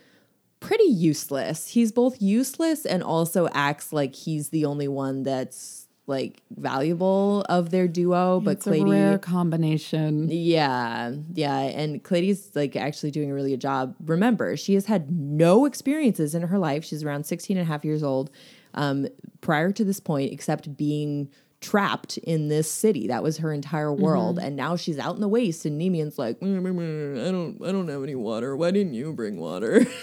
pretty 0.59 0.85
useless. 0.85 1.69
He's 1.69 1.93
both 1.93 2.21
useless 2.21 2.85
and 2.85 3.03
also 3.03 3.49
acts 3.53 3.93
like 3.93 4.15
he's 4.15 4.49
the 4.49 4.65
only 4.65 4.89
one 4.89 5.23
that's 5.23 5.87
like 6.09 6.43
valuable 6.57 7.43
of 7.49 7.71
their 7.71 7.87
duo. 7.87 8.41
But 8.41 8.57
it's 8.57 8.67
a 8.67 8.85
rare 8.85 9.19
combination. 9.19 10.29
yeah, 10.31 11.13
yeah, 11.33 11.59
and 11.59 12.03
Claidi's 12.03 12.51
like 12.57 12.75
actually 12.75 13.13
doing 13.13 13.31
a 13.31 13.35
really 13.35 13.51
good 13.51 13.61
job. 13.61 13.95
Remember, 14.05 14.57
she 14.57 14.75
has 14.75 14.87
had 14.87 15.13
no 15.13 15.65
experiences 15.65 16.35
in 16.35 16.43
her 16.43 16.59
life. 16.59 16.85
She's 16.85 17.05
around 17.05 17.25
16 17.25 17.57
and 17.57 17.65
a 17.65 17.71
half 17.71 17.85
years 17.85 18.03
old 18.03 18.31
um, 18.75 19.07
prior 19.43 19.71
to 19.71 19.85
this 19.85 20.01
point, 20.01 20.33
except 20.33 20.77
being 20.77 21.31
trapped 21.63 22.19
in 22.19 22.49
this 22.49 22.71
city. 22.71 23.07
That 23.07 23.23
was 23.23 23.39
her 23.39 23.53
entire 23.53 23.93
world, 23.93 24.39
and 24.39 24.57
now 24.57 24.77
she's 24.77 24.99
out 24.99 25.15
in 25.15 25.21
the 25.21 25.29
waste. 25.29 25.65
And 25.65 25.81
Nemian's 25.81 26.19
like, 26.19 26.41
"Mm, 26.41 26.61
mm, 26.61 26.75
mm, 26.75 27.29
I 27.29 27.31
don't, 27.31 27.63
I 27.65 27.73
don't 27.73 27.89
have 27.89 28.03
any 28.03 28.15
water. 28.15 28.57
Why 28.57 28.71
didn't 28.71 28.95
you 28.95 29.13
bring 29.13 29.39
water? 29.39 29.87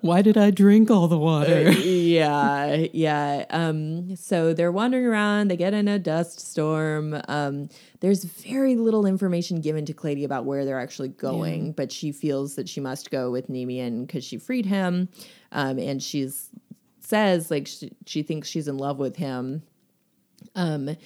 Why 0.00 0.22
did 0.22 0.36
I 0.36 0.50
drink 0.50 0.90
all 0.90 1.08
the 1.08 1.18
water? 1.18 1.70
yeah, 1.70 2.86
yeah. 2.92 3.44
Um, 3.50 4.16
so 4.16 4.52
they're 4.52 4.72
wandering 4.72 5.06
around. 5.06 5.48
They 5.48 5.56
get 5.56 5.74
in 5.74 5.88
a 5.88 5.98
dust 5.98 6.40
storm. 6.40 7.20
Um, 7.28 7.68
there's 8.00 8.24
very 8.24 8.76
little 8.76 9.06
information 9.06 9.60
given 9.60 9.86
to 9.86 9.94
Claidi 9.94 10.24
about 10.24 10.44
where 10.44 10.64
they're 10.64 10.80
actually 10.80 11.08
going, 11.08 11.72
but 11.72 11.92
she 11.92 12.12
feels 12.12 12.56
that 12.56 12.68
she 12.68 12.80
must 12.80 13.10
go 13.10 13.30
with 13.30 13.48
Nemian 13.48 14.06
because 14.06 14.24
she 14.24 14.36
freed 14.36 14.66
him, 14.66 15.08
um, 15.52 15.78
and 15.78 16.02
she's 16.02 16.50
says 17.04 17.50
like 17.50 17.66
she, 17.66 17.92
she 18.06 18.22
thinks 18.22 18.48
she's 18.48 18.68
in 18.68 18.78
love 18.78 18.98
with 18.98 19.16
him. 19.16 19.62
Um, 20.54 20.96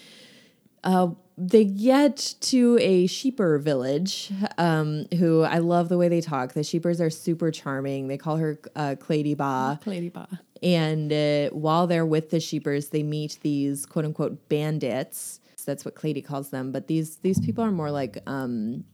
uh, 0.85 1.09
they 1.37 1.65
get 1.65 2.35
to 2.41 2.79
a 2.81 3.07
sheeper 3.07 3.59
village, 3.59 4.33
um, 4.57 5.07
who 5.19 5.43
I 5.43 5.59
love 5.59 5.89
the 5.89 5.99
way 5.99 6.09
they 6.09 6.21
talk. 6.21 6.53
The 6.53 6.65
sheepers 6.65 7.01
are 7.01 7.11
super 7.11 7.51
charming. 7.51 8.09
They 8.09 8.19
call 8.19 8.37
her 8.37 8.59
uh, 8.75 8.97
Claidi 8.99 9.37
Ba. 9.37 9.81
Lady 9.87 10.09
Ba. 10.09 10.27
And 10.63 11.13
uh, 11.13 11.51
while 11.51 11.87
they're 11.87 12.07
with 12.07 12.31
the 12.31 12.41
sheepers, 12.41 12.89
they 12.89 13.03
meet 13.05 13.39
these 13.43 13.87
quote 13.87 14.05
unquote 14.05 14.49
bandits. 14.49 15.41
That's 15.65 15.85
what 15.85 15.95
Claidi 15.95 16.25
calls 16.25 16.49
them. 16.49 16.73
But 16.73 16.87
these 16.87 17.17
these 17.17 17.39
people 17.39 17.63
are 17.63 17.71
more 17.71 17.91
like 17.91 18.19
um, 18.27 18.85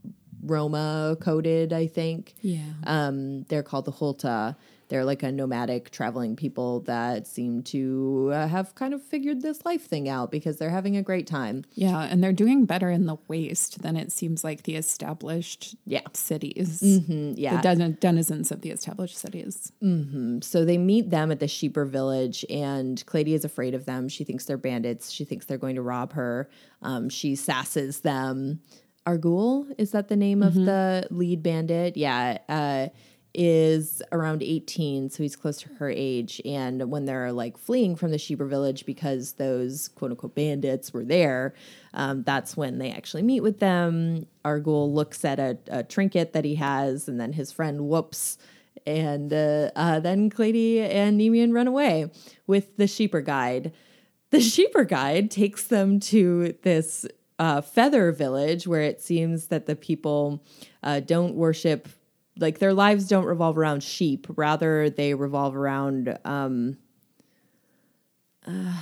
Roma 0.42 1.16
coded, 1.20 1.73
I 1.73 1.87
think. 1.87 2.34
Yeah. 2.40 2.58
Um, 2.84 3.44
they're 3.44 3.62
called 3.62 3.84
the 3.84 3.92
Hulta. 3.92 4.56
They're 4.88 5.04
like 5.04 5.22
a 5.22 5.32
nomadic 5.32 5.90
traveling 5.90 6.36
people 6.36 6.80
that 6.80 7.26
seem 7.26 7.62
to 7.64 8.30
uh, 8.32 8.46
have 8.48 8.74
kind 8.74 8.92
of 8.94 9.02
figured 9.02 9.42
this 9.42 9.64
life 9.64 9.86
thing 9.86 10.08
out 10.08 10.30
because 10.30 10.56
they're 10.58 10.70
having 10.70 10.96
a 10.96 11.02
great 11.02 11.26
time. 11.26 11.64
Yeah, 11.74 12.00
and 12.02 12.22
they're 12.22 12.32
doing 12.32 12.64
better 12.66 12.90
in 12.90 13.06
the 13.06 13.16
waste 13.28 13.82
than 13.82 13.96
it 13.96 14.12
seems 14.12 14.44
like 14.44 14.64
the 14.64 14.76
established 14.76 15.74
Yeah. 15.86 16.02
cities. 16.12 16.80
Mm, 16.82 17.34
yeah. 17.36 17.56
The 17.60 17.74
den- 17.74 17.98
denizens 18.00 18.50
of 18.52 18.60
the 18.60 18.70
established 18.70 19.16
cities. 19.16 19.72
So 20.42 20.64
they 20.64 20.78
meet 20.78 21.10
them 21.10 21.30
at 21.30 21.40
the 21.40 21.48
sheeper 21.48 21.84
village, 21.84 22.44
and 22.50 23.02
Claidi 23.06 23.34
is 23.34 23.44
afraid 23.44 23.74
of 23.74 23.84
them. 23.86 24.08
She 24.08 24.24
thinks 24.24 24.44
they're 24.44 24.56
bandits. 24.56 25.10
She 25.10 25.24
thinks 25.24 25.46
they're 25.46 25.58
going 25.58 25.76
to 25.76 25.82
rob 25.82 26.12
her. 26.14 26.48
Um, 26.82 27.08
she 27.08 27.34
sasses 27.34 28.00
them. 28.02 28.60
Argul, 29.06 29.66
is 29.76 29.90
that 29.92 30.08
the 30.08 30.16
name 30.16 30.42
of 30.42 30.54
the 30.54 31.06
lead 31.10 31.42
bandit? 31.42 31.96
Yeah. 31.96 32.38
Uh, 32.48 32.88
is 33.34 34.02
around 34.12 34.42
18, 34.42 35.10
so 35.10 35.22
he's 35.22 35.36
close 35.36 35.58
to 35.62 35.68
her 35.74 35.90
age. 35.90 36.40
And 36.44 36.90
when 36.90 37.04
they're 37.04 37.32
like 37.32 37.58
fleeing 37.58 37.96
from 37.96 38.10
the 38.10 38.18
sheeper 38.18 38.46
village 38.46 38.86
because 38.86 39.32
those 39.32 39.88
quote 39.88 40.12
unquote 40.12 40.34
bandits 40.34 40.92
were 40.92 41.04
there, 41.04 41.54
um, 41.92 42.22
that's 42.22 42.56
when 42.56 42.78
they 42.78 42.90
actually 42.90 43.22
meet 43.22 43.40
with 43.40 43.58
them. 43.58 44.26
Argul 44.44 44.92
looks 44.92 45.24
at 45.24 45.38
a, 45.38 45.58
a 45.68 45.82
trinket 45.82 46.32
that 46.32 46.44
he 46.44 46.54
has, 46.54 47.08
and 47.08 47.20
then 47.20 47.32
his 47.32 47.50
friend 47.50 47.88
whoops 47.88 48.38
and 48.86 49.32
uh, 49.32 49.70
uh, 49.76 50.00
then 50.00 50.30
Claidi 50.30 50.80
and 50.80 51.18
Nemian 51.18 51.52
run 51.52 51.66
away 51.66 52.10
with 52.46 52.76
the 52.76 52.86
sheeper 52.86 53.20
guide. 53.20 53.72
The 54.30 54.40
sheeper 54.40 54.84
guide 54.84 55.30
takes 55.30 55.64
them 55.64 56.00
to 56.00 56.54
this 56.62 57.06
uh, 57.38 57.60
feather 57.60 58.12
village 58.12 58.66
where 58.66 58.82
it 58.82 59.00
seems 59.00 59.46
that 59.48 59.66
the 59.66 59.76
people 59.76 60.42
uh, 60.82 61.00
don't 61.00 61.34
worship, 61.34 61.88
like 62.38 62.58
their 62.58 62.74
lives 62.74 63.06
don't 63.08 63.24
revolve 63.26 63.56
around 63.58 63.82
sheep. 63.82 64.26
Rather, 64.36 64.90
they 64.90 65.14
revolve 65.14 65.54
around 65.56 66.18
um, 66.24 66.76
uh, 68.46 68.76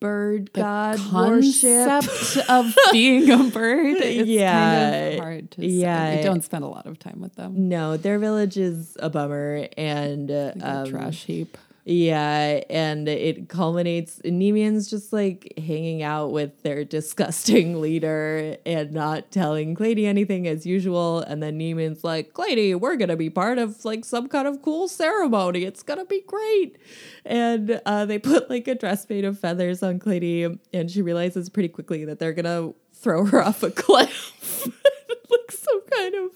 bird 0.00 0.52
god 0.52 1.00
worship. 1.12 1.88
Concept 1.88 2.36
of 2.50 2.74
being 2.92 3.30
a 3.30 3.38
bird. 3.50 3.96
It's 3.96 4.16
kind 4.18 4.28
Yeah. 4.28 4.88
of 4.90 5.18
hard 5.20 5.50
to 5.52 5.66
Yeah. 5.66 6.10
say. 6.12 6.20
I 6.20 6.22
don't 6.22 6.42
spend 6.44 6.64
a 6.64 6.68
lot 6.68 6.86
of 6.86 6.98
time 6.98 7.20
with 7.20 7.34
them. 7.36 7.68
No, 7.68 7.96
their 7.96 8.18
village 8.18 8.56
is 8.56 8.96
a 9.00 9.10
bummer, 9.10 9.68
and 9.76 10.30
uh, 10.30 10.52
Like 10.54 10.62
a 10.64 10.76
um, 10.80 10.86
trash 10.90 11.24
heap. 11.24 11.58
Yeah, 11.88 12.62
and 12.68 13.08
it 13.08 13.48
culminates. 13.48 14.18
Nemian's 14.24 14.90
just 14.90 15.12
like 15.12 15.54
hanging 15.56 16.02
out 16.02 16.32
with 16.32 16.64
their 16.64 16.84
disgusting 16.96 17.80
leader 17.80 18.56
and 18.66 18.90
not 18.90 19.30
telling 19.30 19.76
Claidi 19.76 20.04
anything 20.04 20.48
as 20.48 20.66
usual. 20.66 21.20
And 21.20 21.40
then 21.40 21.60
Nemian's 21.60 22.02
like, 22.02 22.32
Claidi, 22.32 22.74
we're 22.74 22.96
gonna 22.96 23.16
be 23.16 23.30
part 23.30 23.58
of 23.58 23.84
like 23.84 24.04
some 24.04 24.26
kind 24.26 24.48
of 24.48 24.62
cool 24.62 24.88
ceremony. 24.88 25.62
It's 25.62 25.84
gonna 25.84 26.04
be 26.04 26.22
great. 26.26 26.76
And 27.24 27.80
uh, 27.86 28.04
they 28.04 28.18
put 28.18 28.50
like 28.50 28.66
a 28.66 28.74
dress 28.74 29.08
made 29.08 29.24
of 29.24 29.38
feathers 29.38 29.80
on 29.84 30.00
Claidi, 30.00 30.58
and 30.72 30.90
she 30.90 31.02
realizes 31.02 31.48
pretty 31.48 31.68
quickly 31.68 32.04
that 32.04 32.18
they're 32.18 32.32
gonna 32.32 32.72
throw 32.94 33.24
her 33.26 33.40
off 33.44 33.62
a 33.62 33.70
cliff. 33.70 34.66
like 35.30 35.52
some 35.52 35.82
kind 35.82 36.16
of 36.16 36.30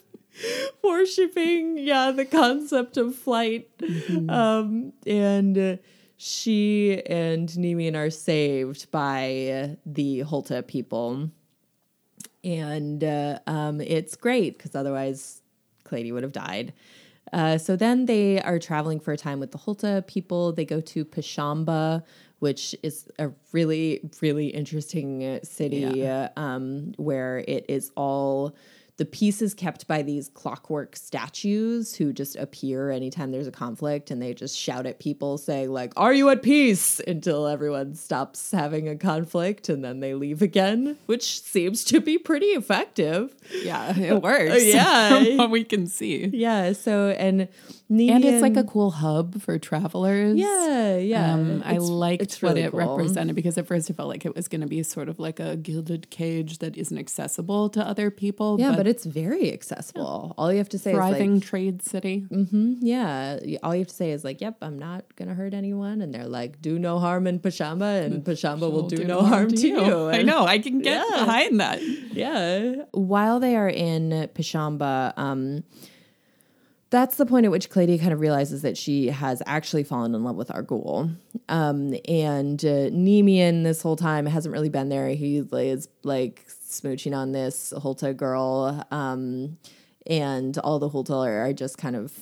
worshipping 0.85 1.79
yeah 1.79 2.11
the 2.11 2.25
concept 2.25 2.97
of 2.97 3.15
flight. 3.15 3.69
Um 4.29 4.93
and 5.07 5.59
uh, 5.59 5.77
she 6.17 7.03
and 7.07 7.49
Nemian 7.49 7.97
are 7.97 8.11
saved 8.11 8.91
by 8.91 9.49
uh, 9.49 9.75
the 9.87 10.21
Hulta 10.21 10.67
people. 10.67 11.31
And 12.45 13.03
uh, 13.05 13.39
um 13.47 13.81
it's 13.81 14.17
great 14.17 14.59
because 14.59 14.75
otherwise 14.75 15.43
Claidi 15.85 16.13
would 16.13 16.23
have 16.23 16.33
died. 16.33 16.73
Uh, 17.33 17.59
so 17.59 17.77
then 17.77 18.07
they 18.07 18.41
are 18.43 18.59
traveling 18.59 18.99
for 18.99 19.13
a 19.13 19.17
time 19.17 19.41
with 19.41 19.53
the 19.53 19.59
Hulta 19.59 20.07
people. 20.07 20.53
They 20.53 20.65
go 20.65 20.81
to 20.81 21.05
Peshamba, 21.05 22.03
which 22.41 22.75
is 22.83 23.09
a 23.19 23.31
really, 23.53 24.01
really 24.21 24.49
interesting 24.49 25.39
city 25.43 26.07
uh, 26.07 26.29
um, 26.37 26.93
where 26.97 27.45
it 27.47 27.67
is 27.69 27.93
all 27.97 28.55
the 29.01 29.07
pieces 29.07 29.55
kept 29.55 29.87
by 29.87 30.03
these 30.03 30.29
clockwork 30.35 30.95
statues 30.95 31.95
who 31.95 32.13
just 32.13 32.37
appear 32.37 32.91
anytime 32.91 33.31
there's 33.31 33.47
a 33.47 33.51
conflict 33.51 34.11
and 34.11 34.21
they 34.21 34.35
just 34.35 34.55
shout 34.57 34.85
at 34.85 34.99
people 34.99 35.39
saying 35.39 35.71
like 35.73 35.93
are 35.97 36.13
you 36.13 36.29
at 36.29 36.43
peace 36.43 37.01
until 37.07 37.47
everyone 37.47 37.95
stops 37.95 38.51
having 38.53 38.89
a 38.89 38.97
conflict 38.97 39.71
and 39.71 39.83
then 39.83 40.01
they 40.01 40.13
leave 40.13 40.43
again 40.43 40.99
which 41.07 41.41
seems 41.41 41.83
to 41.83 41.99
be 41.99 42.19
pretty 42.19 42.49
effective 42.49 43.35
Yeah, 43.63 43.97
it 43.99 44.21
works. 44.29 44.65
yeah. 44.67 45.09
from 45.25 45.37
what 45.39 45.51
we 45.51 45.65
can 45.65 45.87
see. 45.87 46.27
yeah 46.35 46.73
so 46.75 47.09
and 47.11 47.49
And 47.89 48.25
it's 48.25 48.43
like 48.43 48.57
a 48.59 48.65
cool 48.65 48.91
hub 48.91 49.41
for 49.41 49.59
travelers. 49.59 50.37
yeah 50.37 50.97
yeah 50.99 51.33
Um, 51.35 51.63
I 51.65 51.79
liked 51.79 52.23
it's 52.23 52.43
what 52.43 52.59
it 52.59 52.71
cool. 52.73 52.81
represented 52.81 53.35
because 53.35 53.57
at 53.57 53.67
first 53.67 53.89
it 53.89 53.97
felt 53.97 54.11
like 54.11 54.27
it 54.27 54.35
was 54.37 54.47
going 54.47 54.61
to 54.61 54.67
be 54.67 54.83
sort 54.83 55.09
of 55.09 55.19
like 55.19 55.41
a 55.41 55.57
gilded 55.57 56.11
cage 56.11 56.59
that 56.59 56.77
isn't 56.77 56.99
accessible 56.99 57.69
to 57.71 57.81
other 57.87 58.11
people. 58.11 58.59
Yeah, 58.61 58.77
but 58.77 58.87
it's 58.91 59.05
very 59.05 59.53
accessible. 59.53 60.35
All 60.37 60.51
you 60.53 60.59
have 60.59 60.69
to 60.71 60.79
say 60.79 60.93
Thriving 60.93 61.37
is 61.37 61.41
like, 61.43 61.49
trade 61.49 61.83
city. 61.83 62.27
"Mhm, 62.31 62.77
yeah. 62.81 63.39
All 63.63 63.75
you 63.75 63.81
have 63.81 63.89
to 63.89 63.95
say 63.95 64.11
is 64.11 64.25
like, 64.25 64.41
"Yep, 64.41 64.57
I'm 64.63 64.79
not 64.79 65.05
gonna 65.17 65.35
hurt 65.35 65.55
anyone," 65.55 66.01
and 66.03 66.13
they're 66.13 66.27
like, 66.29 66.61
"Do 66.61 66.79
no 66.79 66.99
harm 66.99 67.27
in 67.27 67.39
Pashamba, 67.39 68.03
and 68.05 68.25
Pashamba 68.25 68.71
will 68.71 68.89
do, 68.89 69.05
no 69.05 69.23
harm, 69.23 69.49
to 69.51 69.69
you." 69.69 69.81
I 70.09 70.17
And- 70.19 70.27
know. 70.27 70.45
I 70.45 70.59
can 70.59 70.81
get 70.81 71.03
Yeah. 71.11 71.25
behind 71.25 71.61
that. 71.61 71.81
Yeah. 72.13 72.85
While 72.93 73.41
they 73.41 73.57
are 73.57 73.69
in 73.71 74.29
Peshamba, 74.35 75.13
um, 75.17 75.65
that's 76.91 77.17
the 77.17 77.25
point 77.27 77.47
at 77.47 77.53
which 77.53 77.71
Claidi 77.71 78.01
kind 78.01 78.13
of 78.13 78.19
realizes 78.21 78.63
that 78.63 78.77
she 78.77 79.07
has 79.09 79.43
actually 79.47 79.85
fallen 79.85 80.13
in 80.15 80.25
love 80.25 80.35
with 80.37 80.49
Argul. 80.49 81.15
Um, 81.49 81.95
and 82.09 82.65
uh, 82.65 82.91
Nemian 82.91 83.63
this 83.63 83.81
whole 83.83 83.95
time 83.97 84.27
hasn't 84.27 84.53
really 84.53 84.69
been 84.69 84.89
there. 84.89 85.09
He 85.11 85.37
is 85.39 85.89
like 86.03 86.45
smooching 86.71 87.17
on 87.17 87.33
this 87.33 87.73
Hulta 87.77 88.17
girl. 88.17 88.87
Um, 88.91 89.59
and 90.07 90.57
all 90.59 90.79
the 90.79 90.89
Hulta 90.89 91.27
are, 91.27 91.47
are 91.47 91.53
just 91.53 91.79
kind 91.79 91.97
of 91.97 92.13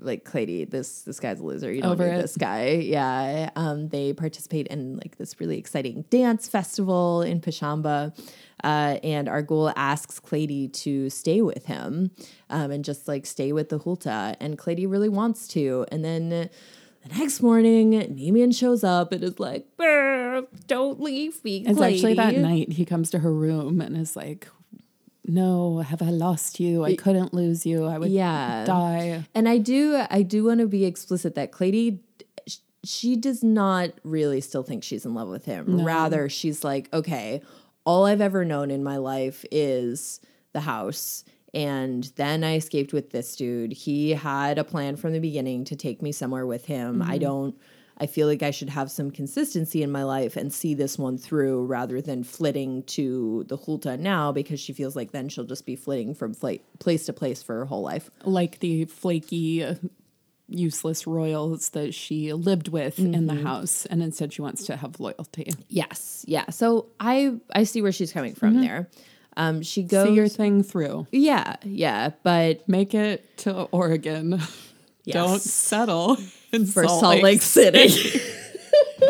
like 0.00 0.24
Claidi, 0.24 0.68
this 0.68 1.02
this 1.02 1.20
guy's 1.20 1.40
a 1.40 1.44
loser. 1.44 1.72
You 1.72 1.82
don't 1.82 1.92
Over 1.92 2.06
need 2.06 2.18
it. 2.18 2.22
this 2.22 2.36
guy. 2.36 2.70
Yeah. 2.70 3.50
Um, 3.56 3.88
they 3.88 4.12
participate 4.12 4.66
in 4.68 4.96
like 4.96 5.16
this 5.16 5.40
really 5.40 5.58
exciting 5.58 6.04
dance 6.10 6.48
festival 6.48 7.22
in 7.22 7.40
Peshamba. 7.40 8.16
Uh, 8.64 8.98
and 9.04 9.28
Argul 9.28 9.72
asks 9.76 10.18
Claidi 10.18 10.72
to 10.72 11.10
stay 11.10 11.42
with 11.42 11.66
him 11.66 12.10
um, 12.50 12.72
and 12.72 12.84
just 12.84 13.06
like 13.06 13.24
stay 13.24 13.52
with 13.52 13.68
the 13.68 13.78
Hulta. 13.78 14.36
And 14.40 14.58
Claidi 14.58 14.90
really 14.90 15.08
wants 15.08 15.46
to. 15.48 15.86
And 15.92 16.04
then 16.04 16.50
the 17.06 17.14
next 17.18 17.40
morning, 17.42 17.92
Nemian 17.92 18.54
shows 18.56 18.82
up 18.84 19.12
and 19.12 19.22
is 19.22 19.38
like, 19.40 19.66
don't 20.66 21.00
leave 21.00 21.42
me. 21.44 21.64
It's 21.66 21.80
actually 21.80 22.14
that 22.14 22.36
night 22.36 22.72
he 22.72 22.84
comes 22.84 23.10
to 23.10 23.18
her 23.20 23.32
room 23.32 23.80
and 23.80 23.96
is 23.96 24.14
like, 24.16 24.48
No, 25.26 25.78
have 25.80 26.00
I 26.02 26.10
lost 26.10 26.58
you? 26.60 26.84
I 26.84 26.96
couldn't 26.96 27.34
lose 27.34 27.66
you. 27.66 27.84
I 27.84 27.98
would 27.98 28.10
Yeah. 28.10 28.64
die. 28.64 29.24
And 29.34 29.48
I 29.48 29.58
do 29.58 30.02
I 30.10 30.22
do 30.22 30.44
want 30.44 30.60
to 30.60 30.66
be 30.66 30.84
explicit 30.84 31.34
that 31.34 31.52
Claidi 31.52 32.00
she 32.84 33.16
does 33.16 33.42
not 33.42 33.90
really 34.04 34.40
still 34.40 34.62
think 34.62 34.82
she's 34.84 35.04
in 35.04 35.12
love 35.12 35.28
with 35.28 35.44
him. 35.44 35.84
Rather, 35.84 36.28
she's 36.28 36.62
like, 36.64 36.88
okay, 36.94 37.42
all 37.84 38.06
I've 38.06 38.20
ever 38.20 38.44
known 38.44 38.70
in 38.70 38.82
my 38.84 38.96
life 38.98 39.44
is 39.50 40.20
the 40.52 40.60
house. 40.60 41.24
And 41.54 42.04
then 42.16 42.44
I 42.44 42.56
escaped 42.56 42.92
with 42.92 43.10
this 43.10 43.34
dude. 43.36 43.72
He 43.72 44.10
had 44.10 44.58
a 44.58 44.64
plan 44.64 44.96
from 44.96 45.12
the 45.12 45.18
beginning 45.20 45.64
to 45.64 45.76
take 45.76 46.02
me 46.02 46.12
somewhere 46.12 46.46
with 46.46 46.66
him. 46.66 47.02
I 47.02 47.18
don't 47.18 47.56
I 48.00 48.06
feel 48.06 48.28
like 48.28 48.44
I 48.44 48.52
should 48.52 48.68
have 48.70 48.92
some 48.92 49.10
consistency 49.10 49.82
in 49.82 49.90
my 49.90 50.04
life 50.04 50.36
and 50.36 50.52
see 50.52 50.72
this 50.74 50.96
one 50.98 51.18
through 51.18 51.64
rather 51.64 52.00
than 52.00 52.22
flitting 52.22 52.84
to 52.84 53.44
the 53.48 53.58
Hulta 53.58 53.98
now 53.98 54.30
because 54.30 54.60
she 54.60 54.72
feels 54.72 54.94
like 54.94 55.10
then 55.10 55.28
she'll 55.28 55.42
just 55.42 55.66
be 55.66 55.74
flitting 55.74 56.14
from 56.14 56.32
flight, 56.32 56.62
place 56.78 57.06
to 57.06 57.12
place 57.12 57.42
for 57.42 57.54
her 57.56 57.64
whole 57.64 57.82
life. 57.82 58.08
Like 58.24 58.60
the 58.60 58.84
flaky, 58.84 59.64
uh, 59.64 59.74
useless 60.48 61.06
royals 61.06 61.70
that 61.70 61.92
she 61.92 62.32
lived 62.32 62.68
with 62.68 62.98
in 63.00 63.12
Mm-hmm. 63.12 63.26
the 63.26 63.42
house. 63.42 63.84
And 63.86 64.02
instead 64.02 64.32
she 64.32 64.42
wants 64.42 64.64
to 64.66 64.76
have 64.76 65.00
loyalty. 65.00 65.52
Yes, 65.68 66.24
yeah. 66.28 66.48
So 66.50 66.86
I 67.00 67.34
I 67.54 67.64
see 67.64 67.82
where 67.82 67.92
she's 67.92 68.12
coming 68.12 68.34
from 68.34 68.60
there. 68.60 68.88
Um, 69.38 69.62
she 69.62 69.84
goes. 69.84 70.08
See 70.08 70.14
your 70.14 70.28
thing 70.28 70.64
through. 70.64 71.06
yeah, 71.12 71.56
yeah, 71.62 72.10
but 72.24 72.68
Make 72.68 72.92
it 72.92 73.38
to 73.38 73.62
Oregon. 73.70 74.40
Don't 75.06 75.40
settle 75.40 76.18
in 76.52 76.66
for 76.66 76.86
Salt, 76.86 77.22
Lake, 77.22 77.40
City. 77.40 78.20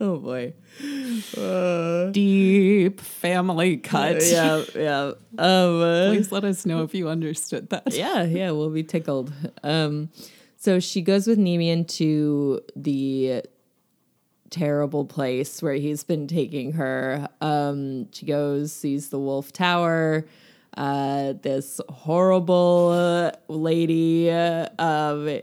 oh 0.00 0.18
boy. 0.18 0.52
Uh, 1.36 2.10
Deep 2.10 3.00
family 3.00 3.78
cut. 3.78 4.22
Yeah, 4.22 4.64
yeah. 4.76 5.12
Um, 5.38 5.80
uh, 5.80 6.08
Please 6.10 6.30
let 6.30 6.44
us 6.44 6.66
know 6.66 6.82
if 6.82 6.94
you 6.94 7.08
understood 7.08 7.70
that. 7.70 7.84
yeah, 7.92 8.22
yeah. 8.24 8.50
We'll 8.50 8.70
be 8.70 8.84
tickled. 8.84 9.32
Um, 9.62 10.10
so 10.56 10.78
she 10.78 11.00
goes 11.02 11.26
with 11.26 11.38
Nemian 11.38 11.88
to 11.96 12.60
the 12.76 13.42
terrible 14.52 15.04
place 15.04 15.60
where 15.60 15.74
he's 15.74 16.04
been 16.04 16.28
taking 16.28 16.72
her. 16.72 17.28
Um, 17.40 18.12
she 18.12 18.26
goes, 18.26 18.72
sees 18.72 19.08
the 19.08 19.18
Wolf 19.18 19.52
Tower. 19.52 20.26
Uh, 20.76 21.34
this 21.42 21.80
horrible 21.88 22.90
uh, 22.92 23.32
lady, 23.52 24.30
uh, 24.30 24.68
um, 24.78 25.40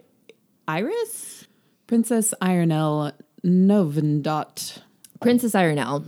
Iris, 0.68 1.46
Princess 1.86 2.34
Ironel 2.42 3.12
Novendot. 3.44 4.82
Princess 5.20 5.54
Ironel, 5.54 6.06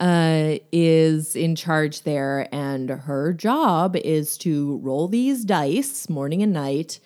uh, 0.00 0.58
is 0.72 1.36
in 1.36 1.54
charge 1.54 2.02
there, 2.02 2.48
and 2.52 2.90
her 2.90 3.32
job 3.32 3.94
is 3.96 4.36
to 4.38 4.78
roll 4.78 5.06
these 5.06 5.44
dice 5.44 6.08
morning 6.08 6.42
and 6.42 6.52
night, 6.52 6.98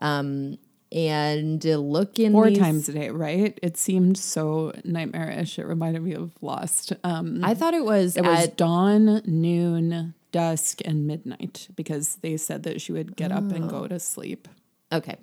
um, 0.00 0.58
and 0.90 1.62
look 1.64 2.18
in 2.18 2.32
Four 2.32 2.48
these- 2.48 2.58
times 2.58 2.88
a 2.88 2.92
day, 2.92 3.10
right? 3.10 3.58
It 3.62 3.76
seemed 3.76 4.16
so 4.18 4.72
nightmarish. 4.84 5.58
It 5.58 5.66
reminded 5.66 6.02
me 6.02 6.14
of 6.14 6.32
Lost. 6.40 6.92
Um, 7.04 7.40
I 7.44 7.54
thought 7.54 7.74
it 7.74 7.84
was 7.84 8.16
it 8.16 8.24
was 8.24 8.44
at 8.46 8.56
dawn, 8.56 9.20
noon, 9.26 10.14
dusk, 10.32 10.80
and 10.84 11.06
midnight 11.06 11.68
because 11.76 12.16
they 12.16 12.36
said 12.36 12.62
that 12.64 12.80
she 12.80 12.92
would 12.92 13.16
get 13.16 13.32
up 13.32 13.50
and 13.52 13.64
Oh. 13.64 13.68
go 13.68 13.86
to 13.86 13.98
sleep. 14.00 14.48
Okay. 14.92 15.16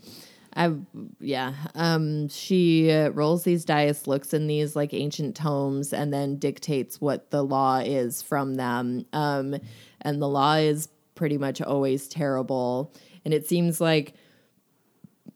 I 0.57 0.73
yeah. 1.19 1.53
Um 1.73 2.29
she 2.29 2.89
uh, 2.91 3.09
rolls 3.09 3.43
these 3.43 3.65
dice, 3.65 4.07
looks 4.07 4.33
in 4.33 4.47
these 4.47 4.73
like 4.75 4.93
ancient 4.93 5.35
tomes 5.35 5.91
and 5.91 6.13
then 6.13 6.37
dictates 6.37 7.01
what 7.01 7.29
the 7.31 7.43
law 7.43 7.79
is 7.79 8.21
from 8.21 8.55
them. 8.55 9.05
Um 9.11 9.55
and 10.01 10.21
the 10.21 10.29
law 10.29 10.53
is 10.55 10.87
pretty 11.15 11.37
much 11.37 11.61
always 11.61 12.07
terrible 12.07 12.93
and 13.25 13.33
it 13.33 13.47
seems 13.47 13.81
like 13.81 14.13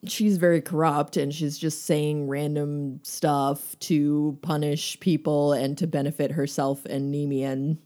she's 0.05 0.37
very 0.37 0.61
corrupt 0.61 1.17
and 1.17 1.33
she's 1.33 1.57
just 1.57 1.85
saying 1.85 2.27
random 2.27 2.99
stuff 3.03 3.77
to 3.79 4.37
punish 4.41 4.99
people 4.99 5.53
and 5.53 5.77
to 5.77 5.87
benefit 5.87 6.31
herself 6.31 6.85
and 6.85 7.13
Nemian. 7.13 7.77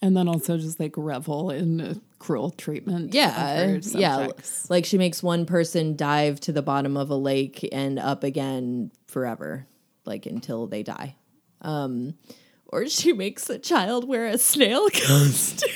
And 0.00 0.16
then 0.16 0.26
also 0.26 0.58
just 0.58 0.80
like 0.80 0.94
revel 0.96 1.50
in 1.50 2.00
cruel 2.18 2.50
treatment. 2.50 3.14
Yeah, 3.14 3.78
yeah. 3.82 4.28
Like 4.68 4.84
she 4.84 4.98
makes 4.98 5.22
one 5.22 5.46
person 5.46 5.94
dive 5.94 6.40
to 6.40 6.52
the 6.52 6.62
bottom 6.62 6.96
of 6.96 7.10
a 7.10 7.16
lake 7.16 7.68
and 7.70 8.00
up 8.00 8.24
again 8.24 8.90
forever, 9.06 9.66
like 10.04 10.26
until 10.26 10.66
they 10.66 10.82
die. 10.82 11.14
Um, 11.60 12.14
or 12.66 12.88
she 12.88 13.12
makes 13.12 13.48
a 13.48 13.58
child 13.58 14.08
wear 14.08 14.26
a 14.26 14.38
snail 14.38 14.88
costume. 14.92 15.70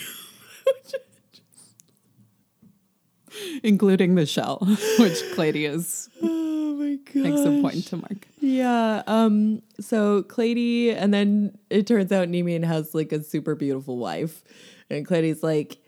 Including 3.62 4.14
the 4.14 4.27
shell, 4.27 4.59
which 4.99 5.22
Claudius 5.35 6.09
oh 6.22 6.75
my 6.75 6.96
god! 7.12 7.22
makes 7.22 7.40
a 7.40 7.61
point 7.62 7.87
to 7.87 7.96
mark. 7.96 8.29
Yeah. 8.40 9.03
Um. 9.07 9.62
So 9.81 10.22
Claidi, 10.22 10.94
and 10.94 11.12
then 11.12 11.59
it 11.70 11.87
turns 11.87 12.12
out 12.12 12.29
Nemian 12.29 12.64
has 12.64 12.94
like 12.94 13.12
a 13.12 13.22
super 13.22 13.55
beautiful 13.55 13.99
wife, 13.99 14.42
and 14.90 15.07
Claidi's 15.07 15.42
like, 15.42 15.79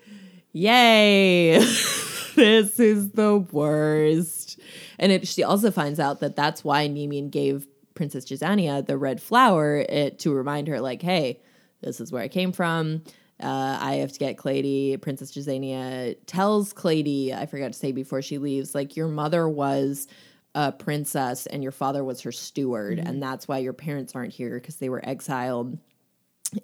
"Yay, 0.52 1.58
this 2.34 2.80
is 2.80 3.10
the 3.12 3.38
worst." 3.52 4.60
And 4.98 5.12
it, 5.12 5.28
she 5.28 5.42
also 5.42 5.70
finds 5.70 6.00
out 6.00 6.20
that 6.20 6.36
that's 6.36 6.64
why 6.64 6.88
Nemian 6.88 7.30
gave 7.30 7.66
Princess 7.94 8.24
Jazania 8.24 8.84
the 8.84 8.96
red 8.96 9.20
flower 9.22 9.84
it, 9.88 10.18
to 10.20 10.32
remind 10.32 10.68
her, 10.68 10.80
like, 10.80 11.02
"Hey, 11.02 11.40
this 11.82 12.00
is 12.00 12.10
where 12.12 12.22
I 12.22 12.28
came 12.28 12.52
from." 12.52 13.02
Uh, 13.40 13.78
I 13.80 13.94
have 13.96 14.12
to 14.12 14.18
get 14.18 14.36
Claidi. 14.36 15.00
Princess 15.00 15.32
Jazania 15.32 16.16
tells 16.26 16.72
Claidi, 16.72 17.32
I 17.32 17.46
forgot 17.46 17.72
to 17.72 17.78
say 17.78 17.92
before 17.92 18.22
she 18.22 18.38
leaves, 18.38 18.74
like, 18.74 18.96
your 18.96 19.08
mother 19.08 19.48
was 19.48 20.08
a 20.54 20.72
princess 20.72 21.46
and 21.46 21.62
your 21.62 21.72
father 21.72 22.02
was 22.02 22.20
her 22.22 22.32
steward. 22.32 22.98
And 22.98 23.22
that's 23.22 23.46
why 23.46 23.58
your 23.58 23.72
parents 23.72 24.14
aren't 24.16 24.32
here 24.32 24.58
because 24.58 24.76
they 24.76 24.88
were 24.88 25.06
exiled. 25.06 25.78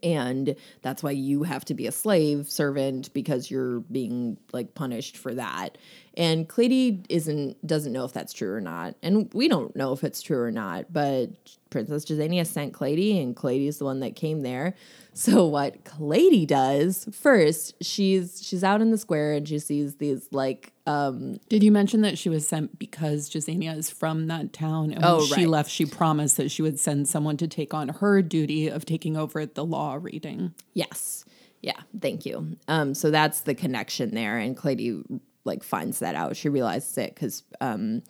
And 0.03 0.57
that's 0.81 1.03
why 1.03 1.11
you 1.11 1.43
have 1.43 1.65
to 1.67 1.75
be 1.75 1.87
a 1.87 1.93
slave 1.93 2.51
servant 2.51 3.13
because 3.13 3.51
you're 3.51 3.81
being 3.81 4.39
like 4.53 4.75
punished 4.75 5.19
for 5.19 5.35
that. 5.35 5.77
And 6.15 6.49
Claidi 6.49 7.05
isn't 7.11 7.65
doesn't 7.67 7.93
know 7.93 8.05
if 8.05 8.13
that's 8.13 8.33
true 8.33 8.53
or 8.53 8.63
not. 8.63 8.95
And 9.03 9.31
we 9.35 9.47
don't 9.47 9.77
know 9.77 9.93
if 9.93 10.03
it's 10.03 10.23
true 10.23 10.41
or 10.41 10.51
not, 10.51 10.93
but 10.93 11.27
Princess 11.69 12.07
Jazania 12.07 12.47
sent 12.47 12.73
Claidi 12.73 13.23
and 13.23 13.37
Claidi 13.37 13.69
is 13.69 13.77
the 13.79 13.85
one 13.85 14.01
that 14.01 14.17
came 14.17 14.41
there. 14.41 14.75
So 15.17 15.47
what 15.47 15.85
Claidi 15.85 16.45
does 16.47 17.09
first, 17.13 17.75
she's 17.83 18.43
she's 18.45 18.65
out 18.65 18.81
in 18.83 18.91
the 18.91 18.99
square 18.99 19.33
and 19.35 19.47
she 19.49 19.61
sees 19.61 19.95
these 19.97 20.29
like 20.33 20.73
um 20.87 21.39
Did 21.49 21.63
you 21.63 21.71
mention 21.71 22.01
that 22.03 22.19
she 22.19 22.29
was 22.29 22.47
sent 22.49 22.79
because 22.81 23.31
Jasenia 23.31 23.77
is 23.79 23.89
from 23.91 24.27
that 24.27 24.53
town? 24.53 24.91
And 24.91 25.03
when 25.03 25.05
Oh, 25.05 25.25
she 25.25 25.43
right. 25.43 25.49
left, 25.49 25.71
she 25.71 25.87
promised 25.87 26.37
that 26.39 26.51
she 26.51 26.63
would 26.63 26.81
send 26.81 27.07
someone 27.09 27.37
to 27.39 27.47
take 27.47 27.73
on 27.73 27.89
her 27.91 28.23
duty 28.23 28.67
of 28.69 28.85
taking 28.85 29.17
over 29.17 29.47
the 29.47 29.65
law 29.65 29.99
reading. 30.01 30.53
Yes. 30.75 31.25
Yeah. 31.63 31.81
Thank 32.01 32.27
you. 32.27 32.57
Um, 32.69 32.93
so 32.95 33.11
that's 33.11 33.43
the 33.43 33.55
connection 33.55 34.15
there, 34.15 34.37
and 34.37 34.57
Claidi 34.57 35.03
like 35.45 35.63
finds 35.63 36.01
that 36.01 36.15
out. 36.17 36.37
She 36.37 36.49
realizes 36.49 36.99
it 36.99 37.15
because 37.15 37.43
um, 37.61 38.03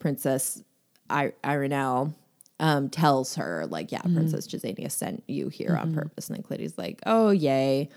Princess 0.00 0.62
I- 1.08 1.32
Ironel 1.44 2.14
um, 2.62 2.88
tells 2.88 3.34
her 3.34 3.66
like, 3.66 3.92
"Yeah, 3.92 4.00
Princess 4.00 4.46
Jasania 4.46 4.90
sent 4.90 5.22
you 5.26 5.48
here 5.50 5.76
on 5.76 5.92
purpose." 5.94 6.28
And 6.28 6.36
then 6.36 6.42
Claidi's 6.44 6.78
like, 6.78 7.00
"Oh, 7.04 7.28
yay." 7.30 7.90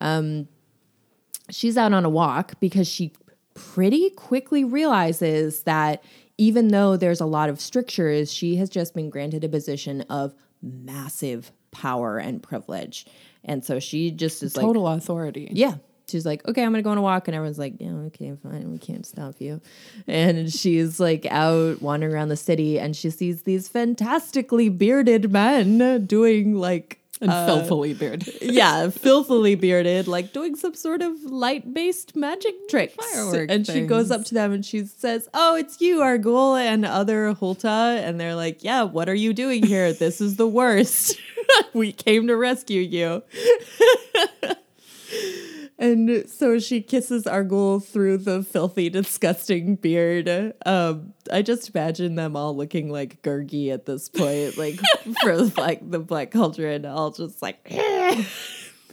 Um, 0.00 0.48
she's 1.50 1.76
out 1.76 1.92
on 1.92 2.04
a 2.06 2.08
walk 2.08 2.58
because 2.60 2.88
she 2.88 3.12
pretty 3.54 4.08
quickly 4.10 4.64
realizes 4.64 5.64
that 5.64 6.02
even 6.38 6.68
though 6.68 6.96
there's 6.96 7.20
a 7.20 7.26
lot 7.26 7.50
of 7.50 7.60
strictures, 7.60 8.32
she 8.32 8.56
has 8.56 8.70
just 8.70 8.94
been 8.94 9.10
granted 9.10 9.44
a 9.44 9.48
position 9.48 10.00
of 10.02 10.34
massive 10.62 11.52
power 11.70 12.18
and 12.18 12.42
privilege. 12.42 13.04
And 13.44 13.64
so 13.64 13.78
she 13.80 14.10
just 14.10 14.42
is 14.42 14.56
like, 14.56 14.64
Total 14.64 14.86
authority. 14.88 15.48
yeah. 15.52 15.74
She's 16.08 16.26
like, 16.26 16.46
okay, 16.46 16.62
I'm 16.62 16.72
gonna 16.72 16.82
go 16.82 16.90
on 16.90 16.98
a 16.98 17.02
walk, 17.02 17.28
and 17.28 17.34
everyone's 17.34 17.58
like, 17.58 17.74
yeah, 17.78 17.92
okay, 18.08 18.34
fine, 18.42 18.70
we 18.70 18.78
can't 18.78 19.06
stop 19.06 19.34
you. 19.38 19.60
And 20.06 20.52
she's 20.52 20.98
like 21.00 21.26
out 21.30 21.80
wandering 21.80 22.12
around 22.14 22.28
the 22.28 22.36
city, 22.36 22.78
and 22.78 22.94
she 22.96 23.10
sees 23.10 23.42
these 23.42 23.68
fantastically 23.68 24.68
bearded 24.68 25.32
men 25.32 26.06
doing 26.06 26.54
like 26.54 26.98
And 27.20 27.30
uh, 27.30 27.46
filthily 27.46 27.96
bearded. 27.96 28.34
yeah, 28.42 28.88
filthily 28.88 29.58
bearded, 29.58 30.08
like 30.08 30.32
doing 30.32 30.56
some 30.56 30.74
sort 30.74 31.02
of 31.02 31.22
light 31.22 31.72
based 31.72 32.16
magic 32.16 32.54
tricks. 32.68 32.94
Firework 32.94 33.50
and 33.50 33.64
she 33.66 33.86
goes 33.86 34.10
up 34.10 34.24
to 34.24 34.34
them 34.34 34.52
and 34.52 34.66
she 34.66 34.84
says, 34.84 35.28
Oh, 35.32 35.54
it's 35.54 35.80
you, 35.80 36.00
Argul, 36.00 36.60
and 36.60 36.84
other 36.84 37.32
Hulta. 37.34 38.02
And 38.04 38.18
they're 38.18 38.34
like, 38.34 38.64
Yeah, 38.64 38.82
what 38.82 39.08
are 39.08 39.14
you 39.14 39.32
doing 39.32 39.64
here? 39.64 39.92
This 39.92 40.20
is 40.20 40.36
the 40.36 40.48
worst. 40.48 41.16
we 41.72 41.92
came 41.92 42.26
to 42.26 42.36
rescue 42.36 42.80
you. 42.80 43.22
And 45.78 46.28
so 46.28 46.58
she 46.58 46.80
kisses 46.80 47.24
Argul 47.24 47.84
through 47.84 48.18
the 48.18 48.42
filthy, 48.42 48.88
disgusting 48.88 49.76
beard. 49.76 50.54
Um, 50.64 51.14
I 51.32 51.42
just 51.42 51.74
imagine 51.74 52.14
them 52.14 52.36
all 52.36 52.56
looking 52.56 52.90
like 52.90 53.20
Gurgi 53.22 53.72
at 53.72 53.86
this 53.86 54.08
point, 54.08 54.56
like 54.56 54.78
for 55.22 55.36
like 55.36 55.90
the 55.90 55.98
Black 55.98 56.30
Cauldron, 56.30 56.84
and 56.84 56.94
all 56.94 57.10
just 57.10 57.42
like 57.42 57.64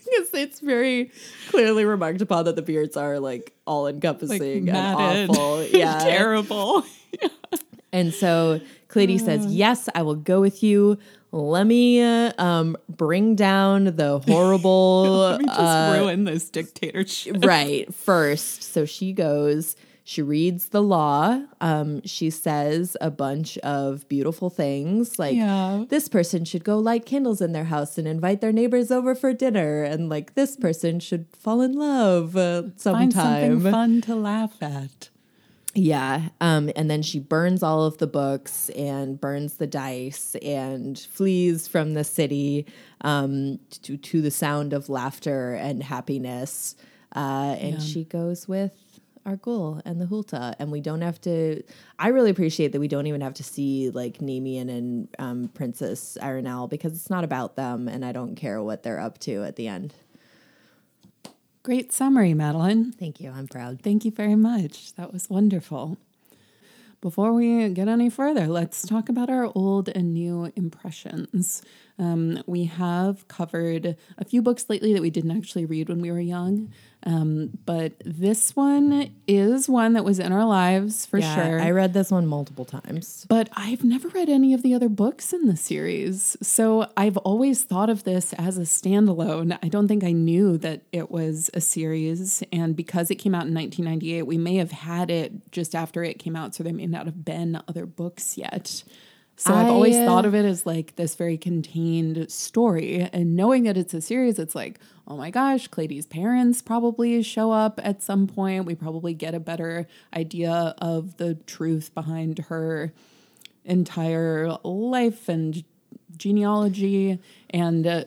because 0.10 0.34
it's 0.34 0.60
very 0.60 1.12
clearly 1.50 1.86
remarked 1.86 2.22
upon 2.22 2.46
that 2.46 2.56
the 2.56 2.62
beards 2.62 2.98
are 2.98 3.20
like 3.20 3.54
all 3.65 3.88
encompassing 3.88 4.70
and 4.70 5.30
awful. 5.30 5.63
Yeah, 5.72 6.00
Terrible. 6.00 6.84
and 7.92 8.13
so 8.13 8.62
Claidi 8.88 9.20
says, 9.20 9.46
"Yes, 9.46 9.89
I 9.94 10.02
will 10.02 10.15
go 10.15 10.42
with 10.42 10.63
you. 10.63 10.98
Let 11.32 11.68
me 11.68 12.02
uh, 12.02 12.32
um, 12.42 12.76
bring 12.89 13.36
down 13.36 13.84
the 13.86 14.20
horrible." 14.20 15.04
Let 15.30 15.39
me 15.42 15.46
just 15.46 16.00
ruin 16.00 16.24
this 16.24 16.50
dictatorship. 16.50 17.44
right 17.46 17.94
first 17.94 18.63
so 18.63 18.86
she 18.86 19.13
goes 19.13 19.76
she 20.04 20.22
reads 20.24 20.70
the 20.70 20.82
law 20.82 21.39
um 21.62 22.02
she 22.04 22.30
says 22.32 22.98
a 23.00 23.12
bunch 23.12 23.58
of 23.60 24.08
beautiful 24.10 24.50
things 24.50 25.20
like 25.20 25.36
Yeah. 25.36 25.86
this 25.89 26.08
person 26.10 26.46
should 26.46 26.63
go 26.63 26.80
light 26.80 27.06
candles 27.06 27.42
in 27.42 27.52
their 27.52 27.65
house 27.65 27.98
and 28.00 28.08
invite 28.08 28.42
their 28.42 28.52
neighbors 28.52 28.89
over 28.89 29.13
for 29.13 29.34
dinner 29.34 29.84
and 29.84 30.10
like 30.10 30.34
this 30.34 30.56
person 30.58 31.00
should 31.00 31.28
fall 31.38 31.62
in 31.62 31.74
love 31.74 32.36
uh, 32.36 32.63
Find 32.78 33.13
something 33.13 33.60
fun 33.60 34.02
to 34.02 34.15
laugh 34.15 34.56
at. 34.62 35.10
Yeah. 35.75 36.29
Um, 36.41 36.71
and 36.75 36.89
then 36.89 37.01
she 37.01 37.19
burns 37.19 37.62
all 37.62 37.84
of 37.86 37.99
the 37.99 38.08
books 38.08 38.69
and 38.69 39.19
burns 39.21 39.55
the 39.55 39.67
dice 39.67 40.36
and 40.41 40.97
flees 40.97 41.67
from 41.67 41.93
the 41.93 42.03
city 42.03 42.65
um, 43.01 43.60
to, 43.84 43.97
to 43.97 44.21
the 44.21 44.32
sound 44.32 44.73
of 44.73 44.89
laughter 44.89 45.53
and 45.53 45.84
happiness. 45.84 46.75
Uh, 47.15 47.55
and 47.60 47.82
she 47.82 48.03
goes 48.03 48.47
with 48.47 48.73
our 49.25 49.38
Argul 49.38 49.82
and 49.86 50.01
the 50.01 50.05
Hulta. 50.05 50.55
And 50.60 50.71
we 50.71 50.82
don't 50.82 51.01
have 51.01 51.21
to, 51.21 51.62
I 51.99 52.10
really 52.10 52.32
appreciate 52.32 52.71
that 52.71 52.79
we 52.79 52.88
don't 52.88 53.08
even 53.08 53.21
have 53.21 53.36
to 53.36 53.43
see 53.43 53.89
like 53.91 54.19
Nemian 54.19 54.69
and 54.69 55.08
um, 55.19 55.49
Princess 55.53 56.17
Ironel 56.21 56.69
because 56.69 56.93
it's 56.93 57.10
not 57.10 57.23
about 57.23 57.55
them 57.55 57.88
and 57.88 58.03
I 58.03 58.12
don't 58.12 58.36
care 58.36 58.62
what 58.62 58.84
they're 58.84 58.99
up 58.99 59.19
to 59.19 59.43
at 59.43 59.55
the 59.55 59.67
end. 59.67 59.93
Great 61.69 61.93
summary, 61.93 62.34
Madeline. 62.34 62.91
Thank 62.93 63.21
you. 63.21 63.29
I'm 63.29 63.47
proud. 63.47 63.84
Thank 63.84 64.03
you 64.03 64.10
very 64.10 64.34
much. 64.34 64.95
That 64.95 65.13
was 65.13 65.29
wonderful. 65.29 65.99
Before 66.99 67.32
we 67.32 67.69
get 67.69 67.88
any 67.88 68.10
further, 68.10 68.47
let's 68.47 68.88
talk 68.88 69.08
about 69.08 69.29
our 69.29 69.51
old 69.53 69.88
and 69.88 70.12
new 70.12 70.51
impressions. 70.55 71.62
Um, 71.99 72.41
we 72.47 72.63
have 72.63 73.27
covered 73.27 73.95
a 74.17 74.25
few 74.25 74.41
books 74.41 74.65
lately 74.67 74.93
that 74.93 75.01
we 75.03 75.12
didn't 75.12 75.38
actually 75.38 75.65
read 75.65 75.89
when 75.89 76.01
we 76.01 76.12
were 76.12 76.19
young, 76.19 76.73
um, 77.04 77.52
but 77.66 77.94
this 78.04 78.56
one 78.56 79.12
is 79.26 79.70
one 79.70 79.94
that 79.94 80.04
was 80.04 80.20
in 80.20 80.34
our 80.34 80.46
lives 80.46 81.06
for 81.06 81.18
Yeah, 81.18 81.36
sure. 81.36 81.62
I 81.62 81.72
read 81.72 81.94
this 81.94 82.12
one 82.12 82.28
multiple 82.28 82.66
times. 82.66 83.26
But 83.30 83.50
I've 83.54 83.84
never 83.84 84.10
read 84.10 84.28
any 84.28 84.54
of 84.54 84.64
the 84.64 84.74
other 84.74 84.90
books 84.90 85.32
in 85.32 85.48
the 85.48 85.56
series. 85.56 86.36
So 86.42 86.92
I've 86.98 87.16
always 87.18 87.64
thought 87.64 87.90
of 87.90 88.04
this 88.04 88.34
as 88.34 88.58
a 88.58 88.62
standalone. 88.62 89.58
I 89.64 89.70
don't 89.70 89.88
think 89.88 90.04
I 90.04 90.12
knew 90.12 90.58
that 90.58 90.82
it 90.92 91.10
was 91.10 91.50
a 91.54 91.62
series. 91.62 92.44
And 92.52 92.76
because 92.76 93.10
it 93.10 93.16
came 93.16 93.34
out 93.34 93.48
in 93.48 93.54
1998, 93.54 94.24
we 94.24 94.38
may 94.38 94.56
have 94.56 94.72
had 94.72 95.10
it 95.10 95.52
just 95.52 95.76
after 95.76 96.04
it 96.04 96.20
came 96.20 96.36
out. 96.36 96.54
So 96.54 96.64
there 96.64 96.74
may 96.74 96.88
not 96.88 97.06
have 97.06 97.24
been 97.24 97.62
other 97.68 97.86
books 97.86 98.38
yet. 98.38 98.84
So 99.39 99.54
I've 99.54 99.67
always 99.67 99.95
uh, 99.95 100.06
thought 100.06 100.25
of 100.25 100.36
it 100.36 100.43
as 100.43 100.65
like 100.65 100.97
this 100.97 101.15
very 101.15 101.38
contained 101.38 102.30
story. 102.30 103.10
And 103.13 103.38
knowing 103.38 103.63
that 103.63 103.78
it's 103.78 103.93
a 103.93 104.02
series, 104.02 104.38
it's 104.38 104.54
like, 104.54 104.82
oh 105.08 105.15
my 105.15 105.32
gosh, 105.32 105.69
Claidi's 105.69 106.06
parents 106.06 106.62
probably 106.62 107.23
show 107.23 107.49
up 107.54 107.80
at 107.82 108.04
some 108.04 108.28
point. 108.28 108.65
We 108.65 108.75
probably 108.75 109.13
get 109.13 109.34
a 109.34 109.39
better 109.39 109.88
idea 110.13 110.75
of 110.80 111.15
the 111.15 111.36
truth 111.36 111.93
behind 111.93 112.39
her 112.49 112.91
entire 113.63 114.58
life 114.65 115.30
and 115.30 115.63
genealogy 116.17 117.19
and 117.49 117.88
uh, 117.88 118.04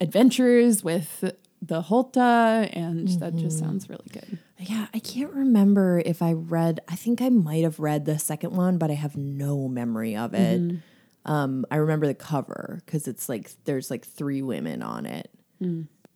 adventures 0.00 0.84
with 0.84 1.32
the 1.60 1.82
Hulta. 1.82 2.70
And 2.72 3.08
that 3.20 3.34
just 3.34 3.58
sounds 3.58 3.88
really 3.90 4.06
good. 4.12 4.38
Yeah, 4.58 4.86
I 4.94 4.98
can't 5.00 5.32
remember 5.32 6.02
if 6.04 6.22
I 6.22 6.32
read. 6.32 6.80
I 6.88 6.96
think 6.96 7.20
I 7.20 7.28
might 7.28 7.62
have 7.64 7.78
read 7.78 8.06
the 8.06 8.18
second 8.18 8.52
one, 8.56 8.78
but 8.78 8.90
I 8.90 8.94
have 8.94 9.16
no 9.16 9.68
memory 9.68 10.16
of 10.16 10.32
it. 10.34 10.60
Um, 11.26 11.66
I 11.70 11.76
remember 11.76 12.06
the 12.06 12.14
cover 12.14 12.80
because 12.86 13.06
it's 13.08 13.28
like 13.28 13.50
there's 13.64 13.90
like 13.90 14.06
three 14.06 14.42
women 14.42 14.82
on 14.82 15.04
it, 15.06 15.30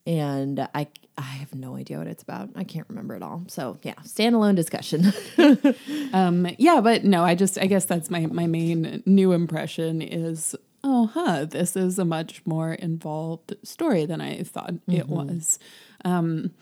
and 0.07 0.61
I 0.75 0.87
I 1.19 1.23
have 1.23 1.55
no 1.55 1.77
idea 1.77 1.99
what 1.99 2.07
it's 2.07 2.23
about. 2.23 2.49
I 2.57 2.65
can't 2.65 2.87
remember 2.89 3.15
at 3.15 3.23
all. 3.23 3.45
So 3.49 3.77
yeah, 3.83 3.95
standalone 4.05 4.55
discussion. 4.57 5.13
Um, 6.13 6.49
yeah, 6.59 6.81
but 6.81 7.05
no, 7.05 7.23
I 7.23 7.35
just 7.37 7.57
I 7.59 7.67
guess 7.67 7.85
that's 7.85 8.11
my 8.11 8.27
my 8.27 8.47
main 8.47 9.03
new 9.07 9.33
impression 9.33 10.01
is 10.03 10.57
oh 10.83 11.07
huh, 11.07 11.45
this 11.45 11.77
is 11.77 11.99
a 11.99 12.05
much 12.05 12.41
more 12.47 12.73
involved 12.73 13.55
story 13.63 14.07
than 14.07 14.21
I 14.21 14.43
thought 14.43 14.75
it 14.89 15.09
was. 15.09 15.59
Um, 16.05 16.53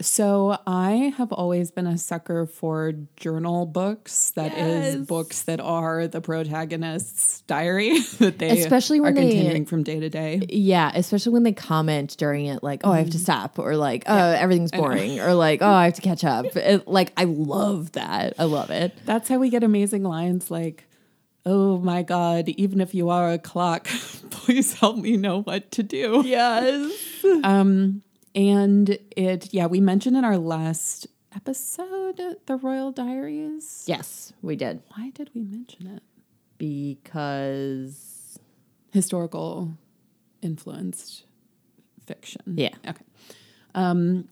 so 0.00 0.56
I 0.66 1.12
have 1.16 1.32
always 1.32 1.70
been 1.70 1.86
a 1.86 1.98
sucker 1.98 2.46
for 2.46 2.92
journal 3.16 3.66
books. 3.66 4.30
That 4.32 4.56
is 4.56 4.94
Yes. 4.96 5.06
books 5.06 5.42
that 5.42 5.60
are 5.60 6.06
the 6.06 6.20
protagonist's 6.20 7.42
diary 7.42 7.98
that 8.18 8.38
they 8.38 8.60
Especially 8.60 9.00
when 9.00 9.12
are 9.12 9.14
they- 9.20 9.30
continuing 9.30 9.66
from 9.66 9.82
day 9.82 10.00
to 10.00 10.08
day. 10.08 10.40
yeah, 10.48 10.90
especially 10.94 11.32
when 11.32 11.42
they 11.42 11.52
comment 11.52 12.16
during 12.18 12.46
it, 12.46 12.62
like 12.62 12.80
"Oh, 12.84 12.92
I 12.92 12.98
have 12.98 13.10
to 13.10 13.18
stop," 13.18 13.58
or 13.58 13.76
like 13.76 14.04
"Oh, 14.06 14.16
everything's 14.30 14.70
boring," 14.70 15.20
or 15.20 15.34
like 15.34 15.60
"Oh, 15.62 15.68
I 15.70 15.84
have 15.84 15.94
to 15.94 16.02
catch 16.02 16.24
up." 16.24 16.46
It, 16.56 16.86
like 16.86 17.12
I 17.16 17.24
love 17.24 17.92
that. 17.92 18.34
I 18.38 18.44
love 18.44 18.70
it. 18.70 18.92
That's 19.04 19.28
how 19.28 19.38
we 19.38 19.50
get 19.50 19.62
amazing 19.64 20.02
lines 20.04 20.50
like, 20.50 20.84
"Oh 21.46 21.78
my 21.78 22.02
God, 22.02 22.48
even 22.50 22.80
if 22.80 22.94
you 22.94 23.08
are 23.10 23.32
a 23.32 23.38
clock, 23.38 23.86
please 24.30 24.74
help 24.74 24.96
me 24.98 25.16
know 25.16 25.42
what 25.42 25.70
to 25.72 25.82
do." 25.82 26.22
Yes. 26.24 26.92
Um, 27.42 28.02
and 28.34 28.98
it, 29.16 29.52
yeah, 29.52 29.66
we 29.66 29.80
mentioned 29.80 30.16
in 30.16 30.24
our 30.24 30.38
last 30.38 31.06
episode 31.34 32.20
the 32.46 32.56
Royal 32.56 32.92
Diaries. 32.92 33.84
Yes, 33.86 34.32
we 34.42 34.56
did 34.56 34.82
Why 34.96 35.10
did 35.10 35.30
we 35.34 35.42
mention 35.42 35.86
it? 35.86 36.02
because 36.58 38.38
Historical 38.92 39.72
influenced 40.42 41.24
fiction. 42.04 42.42
Yeah. 42.56 42.74
Okay. 42.86 43.04
Um, 43.74 44.28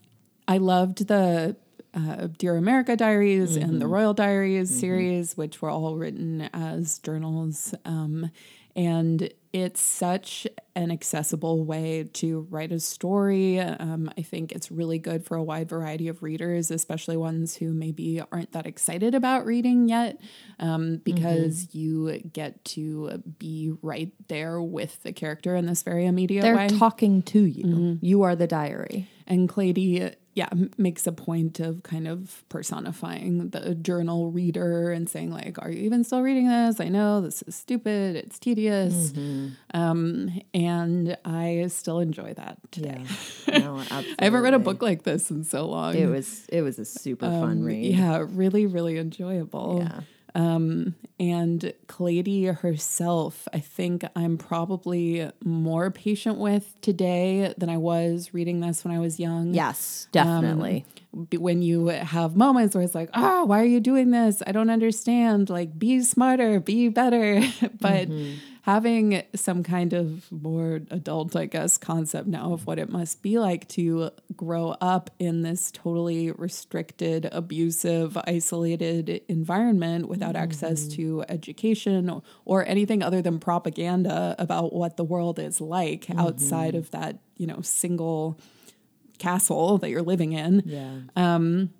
I 0.46 0.58
loved 0.58 1.06
the 1.06 1.56
uh, 1.94 2.28
Dear 2.38 2.56
America 2.56 2.96
Diaries 2.96 3.56
and 3.56 3.80
the 3.80 3.86
Royal 3.86 4.14
Diaries 4.14 4.68
series, 4.78 5.36
which 5.36 5.62
were 5.62 5.70
all 5.70 5.96
written 5.96 6.48
as 6.52 6.98
journals. 6.98 7.74
Um, 7.84 8.30
and 8.78 9.28
it's 9.52 9.80
such 9.80 10.46
an 10.76 10.92
accessible 10.92 11.64
way 11.64 12.08
to 12.12 12.46
write 12.48 12.70
a 12.70 12.78
story. 12.78 13.58
Um, 13.58 14.08
I 14.16 14.22
think 14.22 14.52
it's 14.52 14.70
really 14.70 15.00
good 15.00 15.24
for 15.24 15.36
a 15.36 15.42
wide 15.42 15.68
variety 15.68 16.06
of 16.06 16.22
readers, 16.22 16.70
especially 16.70 17.16
ones 17.16 17.56
who 17.56 17.72
maybe 17.72 18.22
aren't 18.30 18.52
that 18.52 18.66
excited 18.66 19.16
about 19.16 19.46
reading 19.46 19.88
yet, 19.88 20.20
um, 20.60 20.98
because 20.98 21.74
you 21.74 22.20
get 22.32 22.64
to 22.66 23.20
be 23.40 23.72
right 23.82 24.12
there 24.28 24.62
with 24.62 25.02
the 25.02 25.12
character 25.12 25.56
in 25.56 25.66
this 25.66 25.82
very 25.82 26.06
immediate 26.06 26.42
they're 26.42 26.54
way. 26.54 26.68
talking 26.68 27.22
to 27.22 27.40
you. 27.40 27.98
You 28.00 28.22
are 28.22 28.36
the 28.36 28.46
diary. 28.46 29.10
And 29.26 29.48
Claidi, 29.48 30.14
yeah, 30.38 30.48
makes 30.76 31.04
a 31.08 31.10
point 31.12 31.58
of 31.58 31.82
kind 31.82 32.06
of 32.06 32.44
personifying 32.48 33.50
the 33.50 33.74
journal 33.74 34.30
reader 34.30 34.92
and 34.92 35.08
saying 35.08 35.32
like, 35.32 35.58
"Are 35.60 35.68
you 35.68 35.82
even 35.82 36.04
still 36.04 36.22
reading 36.22 36.46
this? 36.46 36.78
I 36.78 36.88
know 36.88 37.20
this 37.20 37.42
is 37.42 37.56
stupid. 37.56 38.14
It's 38.14 38.38
tedious." 38.38 39.12
Um, 39.74 40.40
and 40.54 41.16
I 41.24 41.66
still 41.68 41.98
enjoy 41.98 42.34
that 42.34 42.58
today. 42.70 43.02
Yeah. 43.48 43.58
No, 43.68 43.78
I 43.90 44.04
haven't 44.24 44.42
read 44.42 44.54
a 44.54 44.58
book 44.60 44.80
like 44.80 45.02
this 45.02 45.30
in 45.32 45.42
so 45.42 45.66
long. 45.66 45.96
It 45.96 46.06
was 46.06 46.46
it 46.48 46.62
was 46.62 46.78
a 46.78 46.84
super 46.84 47.26
fun 47.26 47.64
read. 47.64 47.94
Um, 47.94 48.00
Yeah, 48.00 48.24
really, 48.28 48.66
really 48.66 48.96
enjoyable. 48.98 49.80
Yeah. 49.82 50.00
Um, 50.38 50.94
and 51.18 51.72
Claidi 51.88 52.54
herself, 52.54 53.48
I 53.52 53.58
think 53.58 54.04
I'm 54.14 54.38
probably 54.38 55.28
more 55.44 55.90
patient 55.90 56.38
with 56.38 56.80
today 56.80 57.52
than 57.58 57.68
I 57.68 57.76
was 57.76 58.32
reading 58.32 58.60
this 58.60 58.84
when 58.84 58.94
I 58.94 59.00
was 59.00 59.18
young. 59.18 59.52
Yes, 59.52 60.06
um, 60.06 60.10
definitely. 60.12 60.86
B- 61.28 61.38
When 61.38 61.60
you 61.60 61.88
have 61.88 62.36
moments 62.36 62.76
where 62.76 62.84
it's 62.84 62.94
like, 62.94 63.10
oh, 63.14 63.46
why 63.46 63.60
are 63.60 63.64
you 63.64 63.80
doing 63.80 64.12
this? 64.12 64.40
I 64.46 64.52
don't 64.52 64.70
understand. 64.70 65.50
Like, 65.50 65.76
be 65.76 66.02
smarter, 66.02 66.60
be 66.60 66.88
better. 66.88 67.40
but 67.80 68.08
mm-hmm. 68.08 68.34
Having 68.68 69.22
some 69.34 69.62
kind 69.62 69.94
of 69.94 70.30
more 70.30 70.82
adult, 70.90 71.34
I 71.34 71.46
guess, 71.46 71.78
concept 71.78 72.28
now 72.28 72.52
of 72.52 72.66
what 72.66 72.78
it 72.78 72.90
must 72.90 73.22
be 73.22 73.38
like 73.38 73.66
to 73.68 74.10
grow 74.36 74.76
up 74.78 75.08
in 75.18 75.40
this 75.40 75.70
totally 75.70 76.32
restricted, 76.32 77.30
abusive, 77.32 78.18
isolated 78.26 79.22
environment 79.26 80.06
without 80.06 80.36
access 80.36 80.82
mm-hmm. 80.82 80.96
to 80.96 81.24
education 81.30 82.20
or, 82.44 82.68
anything 82.68 83.02
other 83.02 83.22
than 83.22 83.38
propaganda 83.38 84.34
about 84.38 84.74
what 84.74 84.98
the 84.98 85.04
world 85.04 85.38
is 85.38 85.60
like 85.62 86.10
outside 86.18 86.74
mm-hmm. 86.74 86.78
of 86.78 86.90
that, 86.90 87.20
you 87.38 87.46
know, 87.46 87.60
single 87.62 88.38
castle 89.18 89.78
that 89.78 89.88
you're 89.88 90.02
living 90.02 90.32
in. 90.32 90.62
Yeah. 90.66 90.98
Um, 91.16 91.70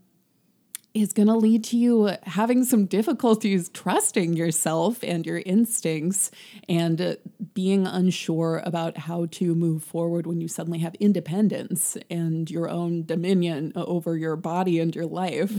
is 1.00 1.12
going 1.12 1.28
to 1.28 1.36
lead 1.36 1.64
to 1.64 1.76
you 1.76 2.10
having 2.24 2.64
some 2.64 2.86
difficulties 2.86 3.68
trusting 3.68 4.34
yourself 4.34 5.02
and 5.02 5.24
your 5.26 5.42
instincts 5.44 6.30
and 6.68 7.00
uh, 7.00 7.14
being 7.54 7.86
unsure 7.86 8.62
about 8.64 8.98
how 8.98 9.26
to 9.26 9.54
move 9.54 9.82
forward 9.82 10.26
when 10.26 10.40
you 10.40 10.48
suddenly 10.48 10.78
have 10.78 10.94
independence 10.96 11.96
and 12.10 12.50
your 12.50 12.68
own 12.68 13.04
dominion 13.04 13.72
over 13.76 14.16
your 14.16 14.36
body 14.36 14.78
and 14.80 14.94
your 14.94 15.06
life. 15.06 15.52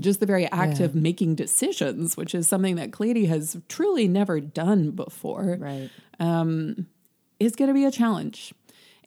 Just 0.00 0.20
the 0.20 0.26
very 0.26 0.46
act 0.50 0.80
of 0.80 0.94
making 0.94 1.34
decisions, 1.34 2.16
which 2.16 2.34
is 2.34 2.46
something 2.46 2.76
that 2.76 2.90
Claidi 2.90 3.26
has 3.28 3.56
truly 3.68 4.08
never 4.08 4.40
done 4.40 4.90
before 4.90 5.58
right. 5.60 5.90
is 7.40 7.56
going 7.56 7.68
to 7.68 7.74
be 7.74 7.84
a 7.84 7.90
challenge. 7.90 8.54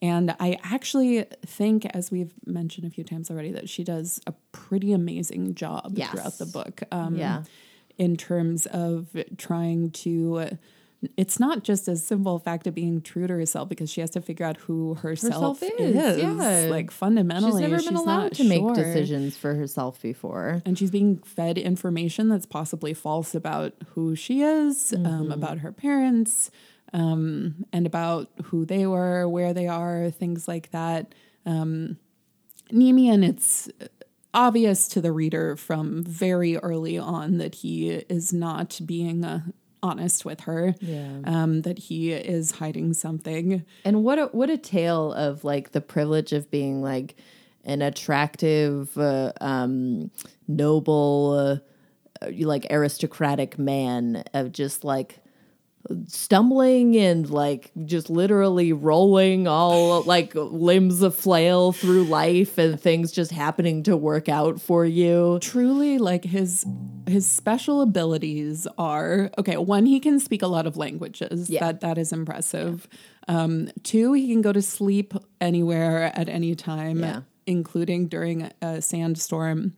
And 0.02 0.36
I 0.40 0.60
actually 0.64 1.24
think, 1.46 1.86
as 1.88 2.12
we've 2.12 2.34
mentioned 2.46 2.86
a 2.86 2.90
few 2.90 3.04
times 3.04 3.32
already, 3.32 3.52
that 3.54 3.68
she 3.70 3.84
does 3.84 4.20
a 4.28 4.34
pretty 4.52 4.92
amazing 4.94 5.56
job 5.56 5.94
Yes. 5.96 6.12
throughout 6.12 6.38
the 6.38 6.46
book. 6.46 6.84
Um, 6.92 7.16
Yeah. 7.16 7.44
In 7.98 8.16
terms 8.16 8.68
of 8.68 9.08
trying 9.38 9.90
to, 9.90 10.50
it's 11.16 11.40
not 11.40 11.64
just 11.64 11.88
a 11.88 11.96
simple 11.96 12.38
fact 12.38 12.68
of 12.68 12.76
being 12.76 13.02
true 13.02 13.26
to 13.26 13.34
herself 13.34 13.70
because 13.70 13.90
she 13.92 14.02
has 14.02 14.12
to 14.12 14.22
figure 14.22 14.46
out 14.46 14.58
who 14.58 14.94
herself, 14.94 15.60
Herself 15.62 15.64
is, 15.80 15.96
is. 15.96 16.20
yeah. 16.22 16.68
Like 16.70 16.92
fundamentally, 16.92 17.64
She's 17.64 17.72
never 17.72 17.82
been 17.84 17.96
allowed 17.96 18.22
not 18.24 18.34
to 18.34 18.44
make 18.44 18.68
decisions 18.76 19.36
for 19.36 19.56
herself 19.56 20.00
before. 20.00 20.62
And 20.64 20.78
she's 20.78 20.92
being 20.92 21.18
fed 21.20 21.58
information 21.58 22.30
that's 22.30 22.46
possibly 22.46 22.94
false 22.94 23.34
about 23.34 23.74
who 23.96 24.16
she 24.16 24.44
is, 24.44 24.92
Mm-hmm. 24.96 25.06
um, 25.08 25.32
about 25.32 25.60
her 25.60 25.72
parents, 25.72 26.52
um, 26.94 27.66
and 27.74 27.86
about 27.86 28.30
who 28.46 28.66
they 28.66 28.86
were, 28.88 29.28
where 29.28 29.54
they 29.54 29.68
are, 29.68 30.10
things 30.10 30.48
like 30.48 30.72
that. 30.72 31.14
Um, 31.46 31.98
Nemian, 32.72 33.28
it's 33.28 33.70
obvious 34.34 34.88
to 34.90 35.02
the 35.02 35.12
reader 35.12 35.56
from 35.56 36.04
very 36.04 36.58
early 36.58 36.98
on 36.98 37.38
that 37.38 37.56
he 37.56 37.90
is 37.90 38.34
not 38.34 38.80
being 38.86 39.24
uh, 39.24 39.42
honest 39.82 40.26
with 40.26 40.42
her, 40.42 40.76
Yeah. 40.82 41.20
um, 41.24 41.62
that 41.62 41.80
he 41.80 42.12
is 42.12 42.52
hiding 42.52 42.94
something. 42.94 43.64
And 43.86 44.04
what 44.04 44.20
a 44.20 44.26
what 44.28 44.50
a 44.50 44.58
tale 44.58 45.14
of 45.14 45.44
like 45.44 45.72
the 45.72 45.82
privilege 45.82 46.34
of 46.34 46.52
being 46.52 46.82
like 46.82 47.16
an 47.64 47.82
attractive, 47.82 48.98
uh, 48.98 49.32
um, 49.42 50.10
noble, 50.48 51.62
uh, 52.24 52.32
like 52.40 52.66
aristocratic 52.70 53.58
man 53.60 54.24
of 54.34 54.52
just 54.52 54.84
like 54.84 55.20
stumbling 56.08 56.96
and 56.98 57.30
like 57.30 57.72
just 57.86 58.10
literally 58.10 58.74
rolling 58.74 59.48
all 59.48 60.02
like 60.04 60.34
limbs 60.36 61.02
of 61.02 61.16
flail 61.16 61.72
through 61.72 62.04
life 62.06 62.58
and 62.58 62.80
things 62.80 63.12
just 63.12 63.32
happening 63.32 63.84
to 63.84 63.96
work 63.98 64.28
out 64.30 64.60
for 64.62 64.86
you. 64.86 65.38
truly 65.42 65.98
like 65.98 66.24
his 66.24 66.66
his 67.08 67.26
special 67.26 67.82
abilities 67.82 68.68
are 68.78 69.30
okay 69.38 69.56
one 69.58 69.86
he 69.86 70.00
can 70.00 70.20
speak 70.20 70.42
a 70.42 70.48
lot 70.48 70.68
of 70.68 70.76
languages 70.78 71.50
Yeah. 71.50 71.60
that 71.62 71.82
that 71.82 71.98
is 71.98 72.12
impressive 72.12 72.88
um 73.28 73.70
two 73.84 74.14
he 74.14 74.28
can 74.28 74.42
go 74.42 74.52
to 74.52 74.62
sleep 74.62 75.14
anywhere 75.40 76.12
at 76.16 76.28
any 76.30 76.54
time 76.56 77.00
Yeah. 77.00 77.22
including 77.46 78.08
during 78.08 78.50
a 78.62 78.82
sandstorm 78.82 79.74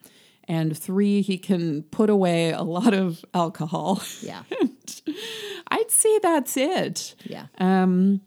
and 0.50 0.78
three 0.78 1.22
he 1.22 1.38
can 1.38 1.84
put 1.84 2.10
away 2.10 2.52
a 2.52 2.64
lot 2.64 2.94
of 2.94 3.24
alcohol 3.34 4.02
Yeah. 4.22 4.44
i'd 5.72 5.92
say 5.92 6.20
that's 6.20 6.58
it 6.58 7.16
Yeah. 7.24 7.46
um, 7.60 8.22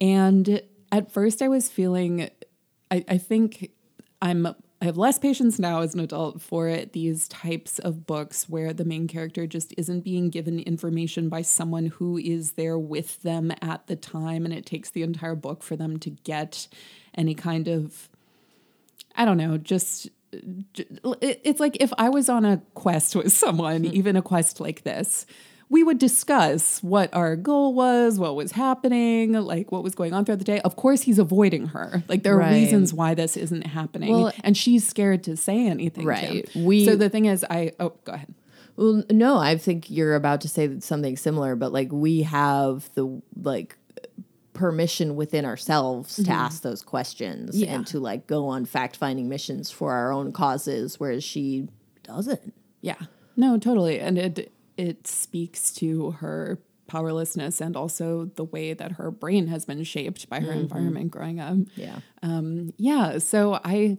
and 0.00 0.60
at 0.92 1.10
first, 1.10 1.42
I 1.42 1.48
was 1.48 1.68
feeling, 1.68 2.30
I, 2.90 3.04
I 3.08 3.18
think 3.18 3.70
I'm, 4.22 4.46
I 4.46 4.84
have 4.84 4.96
less 4.96 5.18
patience 5.18 5.58
now 5.58 5.80
as 5.80 5.94
an 5.94 6.00
adult 6.00 6.40
for 6.40 6.68
it, 6.68 6.92
these 6.92 7.26
types 7.28 7.78
of 7.80 8.06
books 8.06 8.48
where 8.48 8.72
the 8.72 8.84
main 8.84 9.08
character 9.08 9.46
just 9.48 9.74
isn't 9.76 10.02
being 10.04 10.30
given 10.30 10.60
information 10.60 11.28
by 11.28 11.42
someone 11.42 11.86
who 11.86 12.18
is 12.18 12.52
there 12.52 12.78
with 12.78 13.20
them 13.22 13.52
at 13.62 13.86
the 13.88 13.96
time, 13.96 14.44
and 14.44 14.54
it 14.54 14.64
takes 14.64 14.90
the 14.90 15.02
entire 15.02 15.34
book 15.34 15.62
for 15.62 15.76
them 15.76 15.98
to 15.98 16.10
get 16.10 16.68
any 17.14 17.34
kind 17.34 17.66
of, 17.68 18.08
I 19.16 19.24
don't 19.24 19.38
know, 19.38 19.58
just. 19.58 20.08
It- 20.32 21.40
It's 21.44 21.60
like 21.60 21.76
if 21.80 21.92
I 21.98 22.08
was 22.08 22.28
on 22.28 22.44
a 22.44 22.60
quest 22.74 23.16
with 23.16 23.32
someone, 23.32 23.84
hmm. 23.84 23.90
even 23.94 24.16
a 24.16 24.22
quest 24.22 24.60
like 24.60 24.82
this, 24.84 25.26
we 25.68 25.82
would 25.82 25.98
discuss 25.98 26.80
what 26.82 27.12
our 27.12 27.34
goal 27.34 27.74
was, 27.74 28.20
what 28.20 28.36
was 28.36 28.52
happening, 28.52 29.32
like 29.32 29.72
what 29.72 29.82
was 29.82 29.96
going 29.96 30.12
on 30.12 30.24
throughout 30.24 30.38
the 30.38 30.44
day. 30.44 30.60
Of 30.60 30.76
course, 30.76 31.02
he's 31.02 31.18
avoiding 31.18 31.66
her. 31.68 32.04
Like 32.08 32.22
there 32.22 32.34
are 32.34 32.38
Right. 32.38 32.52
reasons 32.52 32.94
why 32.94 33.14
this 33.14 33.36
isn't 33.36 33.66
happening, 33.66 34.10
Well- 34.12 34.32
and 34.44 34.56
she's 34.56 34.86
scared 34.86 35.24
to 35.24 35.36
say 35.36 35.66
anything. 35.66 36.02
to 36.04 36.08
Right. 36.08 36.48
him. 36.48 36.64
We- 36.64 36.84
so 36.84 36.94
the 36.94 37.08
thing 37.08 37.24
is, 37.24 37.44
I 37.50 37.72
oh 37.80 37.92
go 38.04 38.12
ahead. 38.12 38.32
Well, 38.76 39.02
no, 39.10 39.38
I 39.38 39.56
think 39.56 39.90
you're 39.90 40.14
about 40.14 40.42
to 40.42 40.48
say 40.48 40.78
something 40.80 41.16
similar, 41.16 41.56
but 41.56 41.72
like 41.72 41.90
we 41.90 42.22
have 42.22 42.88
the 42.94 43.20
like 43.42 43.76
permission 44.56 45.14
within 45.16 45.44
ourselves 45.44 46.16
to 46.16 46.30
ask 46.30 46.62
those 46.62 46.82
questions 46.82 47.56
Yeah. 47.56 47.74
and 47.74 47.86
to 47.88 48.00
like 48.00 48.26
go 48.26 48.48
on 48.48 48.64
fact 48.64 48.96
finding 48.96 49.28
missions 49.28 49.70
for 49.70 49.92
our 49.92 50.10
own 50.12 50.32
causes, 50.32 50.98
whereas 50.98 51.22
she 51.22 51.68
doesn't. 52.02 52.52
Yeah. 52.80 52.96
No, 53.36 53.58
totally. 53.58 54.00
And 54.00 54.18
it 54.18 54.52
it 54.76 55.06
speaks 55.06 55.72
to 55.74 56.12
her 56.12 56.58
powerlessness 56.86 57.60
and 57.60 57.76
also 57.76 58.26
the 58.36 58.44
way 58.44 58.72
that 58.72 58.92
her 58.92 59.10
brain 59.10 59.48
has 59.48 59.64
been 59.64 59.82
shaped 59.84 60.28
by 60.28 60.40
her 60.40 60.52
environment 60.52 61.10
growing 61.10 61.40
up. 61.40 61.56
Yeah. 61.74 61.98
Um, 62.22 62.72
yeah, 62.76 63.18
so 63.18 63.58
I 63.64 63.98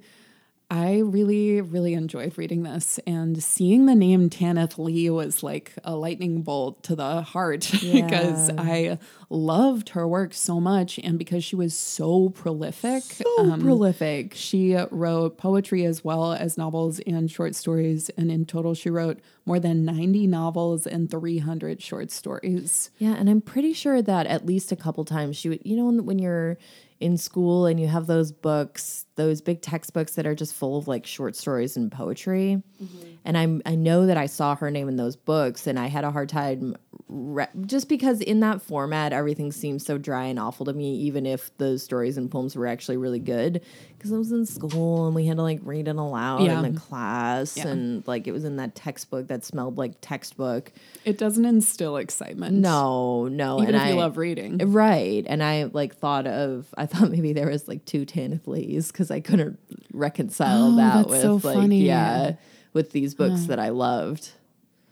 I 0.70 0.98
really, 0.98 1.62
really 1.62 1.94
enjoyed 1.94 2.38
reading 2.38 2.64
this 2.64 3.00
and 3.08 3.42
seeing 3.42 3.86
the 3.86 3.96
name 3.96 4.30
Tanith 4.30 4.78
Lee 4.78 5.10
was 5.10 5.42
like 5.42 5.74
a 5.86 5.96
lightning 5.96 6.42
bolt 6.42 6.84
to 6.84 6.96
the 6.96 7.22
heart 7.22 7.70
because 7.82 8.50
I 8.58 9.00
loved 9.30 9.90
her 9.90 10.06
work 10.06 10.34
so 10.34 10.60
much 10.60 11.00
and 11.00 11.18
because 11.18 11.46
she 11.46 11.56
was 11.56 11.78
so 11.78 12.30
prolific. 12.30 13.04
So 13.04 13.24
um, 13.40 13.62
prolific. 13.62 14.34
She 14.36 14.76
wrote 14.92 15.38
poetry 15.38 15.86
as 15.86 16.04
well 16.04 16.34
as 16.34 16.58
novels 16.58 17.00
and 17.08 17.32
short 17.32 17.56
stories. 17.56 18.10
And 18.18 18.30
in 18.30 18.46
total, 18.46 18.74
she 18.74 18.90
wrote 18.90 19.22
more 19.46 19.62
than 19.62 19.86
90 19.86 20.28
novels 20.28 20.86
and 20.86 21.10
300 21.10 21.82
short 21.82 22.12
stories. 22.12 22.92
Yeah, 22.98 23.16
and 23.16 23.30
I'm 23.30 23.40
pretty 23.40 23.72
sure 23.72 24.02
that 24.02 24.28
at 24.28 24.46
least 24.46 24.74
a 24.74 24.76
couple 24.76 25.06
times 25.06 25.38
she 25.38 25.48
would, 25.48 25.62
you 25.64 25.78
know, 25.78 26.04
when 26.04 26.20
you're 26.20 26.58
in 27.00 27.18
school 27.18 27.66
and 27.66 27.80
you 27.80 27.88
have 27.88 28.08
those 28.08 28.32
books, 28.32 29.06
those 29.18 29.42
big 29.42 29.62
textbooks 29.62 30.16
that 30.16 30.26
are 30.26 30.34
just 30.36 30.54
full 30.56 30.78
of 30.78 30.88
like 30.88 31.06
short 31.06 31.36
stories 31.36 31.76
and 31.76 31.92
poetry. 31.92 32.62
Mm-hmm. 32.82 33.08
And 33.26 33.38
I'm 33.38 33.62
I 33.66 33.76
know 33.76 34.06
that 34.06 34.16
I 34.18 34.26
saw 34.28 34.56
her 34.56 34.72
name 34.72 34.88
in 34.88 34.96
those 34.96 35.16
books 35.18 35.68
and 35.68 35.78
I 35.78 35.88
had 35.88 36.06
a 36.06 36.12
hard 36.12 36.30
time 36.30 36.76
re- 37.10 37.48
just 37.66 37.90
because 37.90 38.22
in 38.22 38.40
that 38.40 38.62
format 38.62 39.12
everything 39.14 39.52
seems 39.52 39.86
so 39.86 39.98
dry 39.98 40.26
and 40.26 40.40
awful 40.40 40.66
to 40.68 40.74
me 40.74 40.96
even 40.96 41.26
if 41.26 41.56
those 41.58 41.84
stories 41.84 42.18
and 42.18 42.32
poems 42.32 42.56
were 42.56 42.68
actually 42.68 42.98
really 42.98 43.20
good 43.20 43.64
because 43.98 44.12
i 44.12 44.18
was 44.18 44.32
in 44.32 44.46
school 44.46 45.06
and 45.08 45.16
we 45.16 45.26
had 45.26 45.38
to 45.38 45.44
like 45.44 45.60
read 45.64 45.88
it 45.88 45.96
aloud 45.96 46.44
Yeah. 46.44 46.62
in 46.62 46.74
the 46.74 46.80
class 46.80 47.56
Yeah. 47.56 47.68
and 47.68 48.06
like 48.08 48.28
it 48.28 48.32
was 48.34 48.44
in 48.44 48.58
that 48.58 48.76
textbook 48.76 49.28
that 49.30 49.46
smelled 49.46 49.78
like 49.78 49.94
textbook 50.02 50.72
It 51.06 51.18
doesn't 51.18 51.46
instill 51.46 51.96
excitement. 51.98 52.56
no 52.56 53.28
no 53.30 53.62
Even 53.62 53.76
and 53.76 53.84
if 53.84 53.90
you 53.90 53.96
love 53.96 54.18
reading. 54.18 54.58
right 54.72 55.24
and 55.28 55.42
i 55.44 55.64
like 55.66 55.96
thought 55.96 56.28
of 56.28 56.66
i 56.78 56.86
thought 56.92 57.10
maybe 57.12 57.32
there 57.34 57.48
was 57.50 57.68
like 57.70 57.86
two 57.86 58.06
tanith 58.06 58.48
lees 58.48 58.92
because 58.92 59.07
i 59.12 59.20
couldn't 59.20 59.60
reconcile 59.94 60.74
Oh, 60.74 60.76
that 60.78 61.08
with 61.08 61.22
so 61.22 61.34
like 61.36 61.56
funny. 61.56 61.84
yeah 61.84 62.34
with 62.74 62.92
these 62.92 63.16
books 63.16 63.46
that 63.46 63.60
i 63.60 63.70
loved 63.70 64.32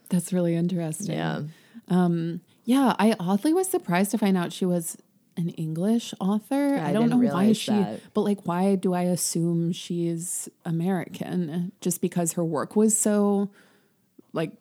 That's 0.09 0.31
really 0.33 0.55
interesting. 0.55 1.15
yeah 1.15 1.41
um, 1.87 2.41
Yeah, 2.65 2.95
I 2.97 3.15
oddly 3.19 3.53
was 3.53 3.69
surprised 3.69 4.09
to 4.11 4.17
find 4.17 4.35
out 4.35 4.51
she 4.51 4.65
was 4.65 4.97
an 5.37 5.49
English 5.49 6.13
author. 6.19 6.77
I 6.81 6.89
I, 6.89 6.93
don't 6.93 7.09
didn't 7.09 7.21
know 7.21 7.33
why 7.33 7.53
she, 7.53 7.71
that. 7.71 7.99
but 8.15 8.21
like, 8.21 8.39
why 8.47 8.73
do 8.75 8.93
I 8.95 9.03
assume 9.03 9.71
she's 9.71 10.49
American? 10.65 11.71
Just 11.81 12.01
because 12.01 12.33
her 12.33 12.43
work 12.43 12.75
was 12.75 12.97
so 12.97 13.51
like 14.33 14.51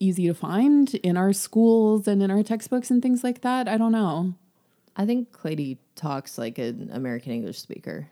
easy 0.00 0.26
to 0.26 0.34
find 0.34 0.94
in 0.96 1.16
our 1.16 1.32
schools 1.32 2.08
and 2.08 2.22
in 2.22 2.30
our 2.30 2.42
textbooks 2.42 2.90
and 2.90 3.02
things 3.02 3.22
like 3.22 3.42
that. 3.42 3.68
I 3.68 3.76
don't 3.78 3.92
know. 3.92 4.34
I 4.96 5.06
think 5.06 5.30
Claidi 5.30 5.78
talks 5.94 6.38
like 6.38 6.58
an 6.58 6.90
American 6.92 7.30
English 7.32 7.58
speaker. 7.60 8.08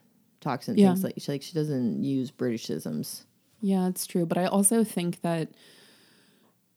Talks 0.47 0.67
and 0.67 0.79
Yeah. 0.79 0.93
thinks 0.93 1.03
like 1.03 1.13
she 1.17 1.31
like 1.31 1.41
she 1.41 1.53
doesn't 1.53 2.03
use 2.03 2.31
Britishisms. 2.31 3.25
Yeah, 3.61 3.87
it's 3.87 4.05
true. 4.05 4.25
But 4.25 4.37
I 4.37 4.45
also 4.45 4.83
think 4.83 5.21
that 5.21 5.49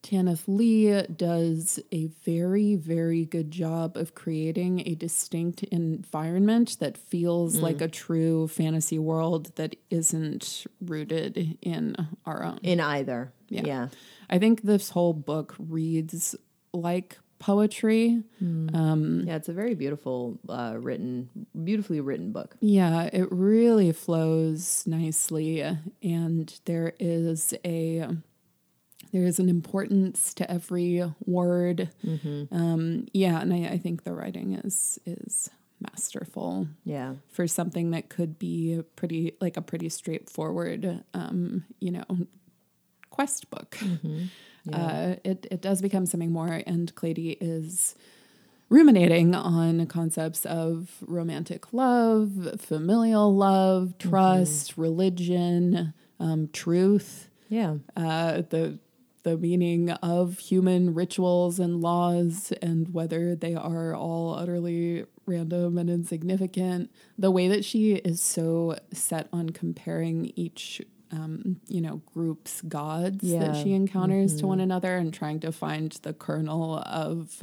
Tanith 0.03 0.45
Lee 0.47 1.03
does 1.03 1.79
a 1.93 2.07
very, 2.25 2.75
very 2.75 3.27
good 3.27 3.51
job 3.51 3.97
of 3.97 4.15
creating 4.15 4.87
a 4.89 4.95
distinct 4.95 5.63
environment 5.65 6.79
that 6.81 6.97
feels 6.97 7.59
mm. 7.59 7.63
like 7.63 7.81
a 7.81 7.89
true 7.89 8.49
fantasy 8.49 8.99
world 8.99 9.55
that 9.57 9.77
isn't 9.91 10.67
rooted 10.81 11.59
in 11.61 11.97
our 12.25 12.43
own. 12.43 12.59
In 12.63 12.81
either. 12.81 13.33
Yeah. 13.49 13.63
Yeah. 13.65 13.89
I 14.31 14.39
think 14.39 14.63
this 14.63 14.91
whole 14.91 15.13
book 15.13 15.55
reads 15.59 16.35
like 16.73 17.19
poetry. 17.41 18.23
um 18.41 19.25
Yeah, 19.27 19.35
it's 19.37 19.49
a 19.49 19.53
very 19.53 19.75
beautiful 19.75 20.39
uh, 20.49 20.77
written 20.79 21.29
beautifully 21.65 22.01
written 22.01 22.31
book. 22.33 22.57
Yeah, 22.61 23.11
it 23.13 23.27
really 23.33 23.91
flows 23.93 24.85
nicely, 24.87 25.61
and 26.03 26.61
there 26.67 26.93
is 27.01 27.53
a 27.65 28.07
there 29.13 29.25
is 29.25 29.41
an 29.41 29.49
importance 29.49 30.33
to 30.35 30.49
every 30.49 31.03
word. 31.27 31.89
Um, 32.53 33.07
yeah, 33.13 33.41
and 33.41 33.53
I, 33.53 33.71
I 33.75 33.79
think 33.79 34.05
the 34.05 34.13
writing 34.13 34.53
is 34.55 35.01
is 35.05 35.51
masterful 35.81 36.69
Yeah. 36.85 37.15
for 37.33 37.47
something 37.49 37.91
that 37.93 38.09
could 38.11 38.39
be 38.39 38.83
pretty 38.97 39.33
like 39.41 39.57
a 39.57 39.63
pretty 39.63 39.89
straightforward, 39.89 41.03
um, 41.15 41.65
you 41.81 41.91
know, 41.91 42.05
quest 43.09 43.49
book. 43.51 43.79
Uh, 44.73 45.17
it 45.25 45.47
it 45.51 45.61
does 45.63 45.81
become 45.83 46.07
something 46.07 46.31
more, 46.33 46.63
and 46.67 46.95
Claidi 46.95 47.37
is 47.41 47.95
ruminating 48.69 49.35
on 49.35 49.87
concepts 49.87 50.47
of 50.47 50.91
romantic 51.07 51.73
love, 51.73 52.61
familial 52.61 53.35
love, 53.35 53.99
trust, 53.99 54.77
religion, 54.77 55.93
um, 56.21 56.49
truth, 56.53 57.29
Yeah. 57.49 57.77
uh, 57.97 58.43
the 58.51 58.79
the 59.23 59.37
meaning 59.37 59.91
of 59.91 60.39
human 60.39 60.95
rituals 60.95 61.59
and 61.59 61.83
laws, 61.83 62.53
and 62.63 62.95
whether 62.95 63.35
they 63.37 63.55
are 63.55 63.95
all 63.95 64.35
utterly 64.35 65.05
random 65.27 65.77
and 65.77 65.91
insignificant. 65.91 66.91
The 67.19 67.31
way 67.31 67.47
that 67.49 67.65
she 67.65 67.95
is 67.97 68.23
so 68.23 68.77
set 68.93 69.29
on 69.33 69.51
comparing 69.51 70.33
each. 70.37 70.81
Um, 71.13 71.61
you 71.67 71.81
know, 71.81 72.03
group's 72.15 72.61
gods 72.63 73.25
Yeah. 73.25 73.41
that 73.41 73.57
she 73.57 73.73
encounters 73.73 74.35
to 74.35 74.39
mm-hmm. 74.39 74.47
one 74.47 74.61
another 74.61 74.97
and 74.97 75.13
trying 75.13 75.41
to 75.41 75.51
find 75.51 75.91
the 76.03 76.13
kernel 76.13 76.79
of 76.87 77.43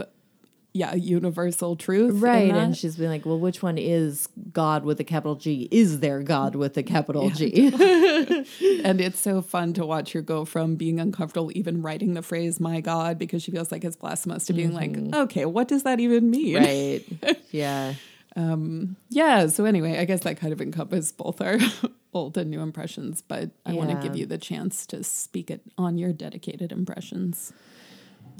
yeah, 0.77 0.93
universal 0.93 1.75
truth. 1.75 2.21
Right. 2.21 2.53
And 2.53 2.77
she's 2.77 2.95
been 2.95 3.09
like, 3.09 3.25
well, 3.25 3.39
which 3.39 3.63
one 3.63 3.77
is 3.77 4.27
God 4.53 4.83
with 4.83 4.99
a 4.99 5.03
capital 5.03 5.35
G? 5.35 5.67
Is 5.71 6.01
there 6.01 6.21
God 6.21 6.55
with 6.55 6.77
a 6.77 6.83
capital 6.83 7.29
G? 7.31 7.67
and 8.83 9.01
it's 9.01 9.19
so 9.19 9.41
fun 9.41 9.73
to 9.73 9.85
watch 9.85 10.13
her 10.13 10.21
go 10.21 10.45
from 10.45 10.75
being 10.75 10.99
uncomfortable 10.99 11.51
even 11.55 11.81
writing 11.81 12.13
the 12.13 12.21
phrase 12.21 12.59
"my 12.59 12.79
God" 12.79 13.17
because 13.17 13.41
she 13.41 13.51
feels 13.51 13.71
like 13.71 13.83
it's 13.83 13.95
blasphemous 13.95 14.45
to 14.45 14.53
being 14.53 14.73
like, 14.73 14.91
mm-hmm. 14.91 15.15
okay, 15.15 15.45
what 15.45 15.67
does 15.67 15.83
that 15.83 15.99
even 15.99 16.29
mean? 16.29 16.57
right. 16.57 17.37
Yeah. 17.51 17.95
Um, 18.35 18.97
yeah. 19.09 19.47
So 19.47 19.65
anyway, 19.65 19.97
I 19.97 20.05
guess 20.05 20.19
that 20.21 20.37
kind 20.37 20.53
of 20.53 20.61
encompassed 20.61 21.17
both 21.17 21.41
our 21.41 21.57
old 22.13 22.37
and 22.37 22.49
new 22.49 22.61
impressions, 22.61 23.21
but 23.21 23.51
I 23.65 23.73
want 23.73 23.89
to 23.89 23.95
give 24.07 24.15
you 24.15 24.25
the 24.25 24.37
chance 24.37 24.85
to 24.87 25.03
speak 25.03 25.51
it 25.51 25.61
on 25.77 25.97
your 25.97 26.13
dedicated 26.13 26.71
impressions. 26.71 27.53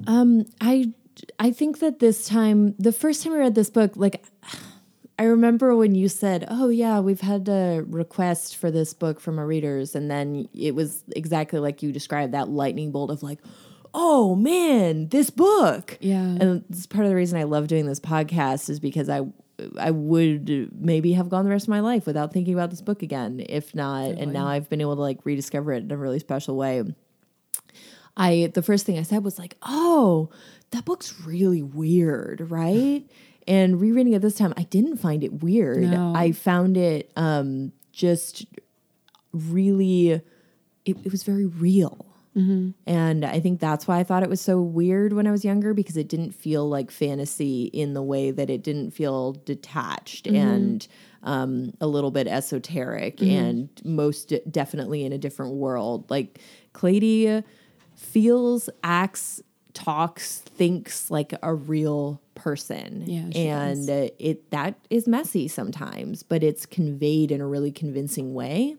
Um, 0.06 0.46
I 0.62 0.94
I 1.40 1.52
think 1.52 1.80
that 1.80 2.00
this 2.00 2.28
time, 2.28 2.76
the 2.78 2.92
first 2.92 3.24
time 3.24 3.34
I 3.34 3.38
read 3.38 3.56
this 3.56 3.70
book, 3.70 3.94
like 3.96 4.24
I 5.20 5.24
remember 5.24 5.76
when 5.76 5.96
you 5.96 6.10
said, 6.10 6.46
"Oh 6.48 6.70
yeah, 6.70 7.00
we've 7.00 7.22
had 7.22 7.50
a 7.50 7.84
request 7.88 8.56
for 8.58 8.70
this 8.70 8.94
book 8.94 9.20
from 9.20 9.40
our 9.40 9.48
readers," 9.48 9.96
and 9.96 10.12
then 10.12 10.48
it 10.54 10.76
was 10.76 11.04
exactly 11.16 11.60
like 11.60 11.82
you 11.82 11.92
described 11.92 12.34
that 12.34 12.50
lightning 12.50 12.92
bolt 12.92 13.10
of 13.10 13.24
like, 13.24 13.40
"Oh 13.96 14.36
man, 14.36 15.08
this 15.10 15.32
book!" 15.32 15.98
Yeah. 16.02 16.22
and 16.22 16.64
it's 16.70 16.86
part 16.86 17.06
of 17.06 17.10
the 17.10 17.16
reason 17.16 17.40
I 17.40 17.44
love 17.44 17.68
doing 17.68 17.88
this 17.88 18.00
podcast 18.00 18.70
is 18.70 18.80
because 18.80 19.10
I 19.10 19.22
I 19.80 19.92
would 19.92 20.72
maybe 20.80 21.14
have 21.14 21.30
gone 21.30 21.46
the 21.46 21.52
rest 21.52 21.66
of 21.66 21.70
my 21.70 21.80
life 21.80 22.06
without 22.06 22.32
thinking 22.32 22.54
about 22.54 22.70
this 22.70 22.82
book 22.82 23.02
again, 23.02 23.44
if 23.48 23.74
not, 23.74 24.10
and 24.12 24.32
now 24.34 24.48
I've 24.48 24.70
been 24.70 24.82
able 24.82 24.96
to 24.96 25.02
like 25.02 25.20
rediscover 25.24 25.72
it 25.74 25.84
in 25.84 25.92
a 25.92 25.98
really 25.98 26.20
special 26.20 26.56
way. 26.56 26.84
I 28.16 28.52
the 28.54 28.62
first 28.62 28.86
thing 28.86 28.98
I 28.98 29.04
said 29.04 29.24
was 29.24 29.40
like, 29.40 29.56
"Oh, 29.64 30.30
that 30.72 30.86
book's 30.86 31.22
really 31.22 31.62
weird, 31.62 32.50
right?" 32.50 33.04
And 33.50 33.80
rereading 33.80 34.12
it 34.12 34.22
this 34.22 34.36
time, 34.36 34.54
I 34.58 34.64
didn't 34.64 34.98
find 34.98 35.24
it 35.24 35.42
weird. 35.42 35.78
No. 35.78 36.12
I 36.14 36.34
found 36.34 36.76
it 36.76 37.10
um, 37.16 37.72
just 37.94 38.46
really, 39.32 40.10
it, 40.10 40.24
it 40.84 41.10
was 41.10 41.24
very 41.24 41.46
real. 41.46 42.07
And 42.86 43.26
I 43.26 43.40
think 43.40 43.60
that's 43.60 43.88
why 43.88 44.00
I 44.00 44.04
thought 44.04 44.24
it 44.24 44.30
was 44.30 44.42
so 44.42 44.62
weird 44.62 45.14
when 45.14 45.26
I 45.28 45.32
was 45.32 45.44
younger 45.44 45.74
because 45.74 45.98
it 45.98 46.08
didn't 46.08 46.32
feel 46.32 46.68
like 46.70 46.92
fantasy 46.92 47.66
in 47.66 47.94
the 47.94 48.04
way 48.04 48.32
that 48.32 48.50
it 48.50 48.64
didn't 48.64 48.92
feel 48.92 49.34
detached 49.34 50.28
and 50.28 50.88
um, 51.24 51.74
a 51.82 51.88
little 51.88 52.12
bit 52.12 52.28
esoteric 52.28 53.22
and 53.22 53.70
most 53.84 54.34
definitely 54.52 55.04
in 55.04 55.12
a 55.12 55.18
different 55.18 55.54
world. 55.54 56.10
Like 56.10 56.40
Claidi 56.74 57.44
feels, 57.96 58.70
acts, 58.84 59.42
talks, 59.74 60.40
thinks 60.40 61.12
like 61.12 61.34
a 61.44 61.54
real 61.54 62.22
person. 62.36 63.04
Yeah, 63.08 63.30
and 63.36 63.90
uh, 63.90 64.10
it 64.20 64.50
that 64.52 64.76
is 64.90 65.08
messy 65.08 65.48
sometimes, 65.48 66.24
but 66.24 66.44
it's 66.44 66.66
conveyed 66.66 67.32
in 67.32 67.42
a 67.42 67.48
really 67.48 67.72
convincing 67.72 68.34
way. 68.34 68.76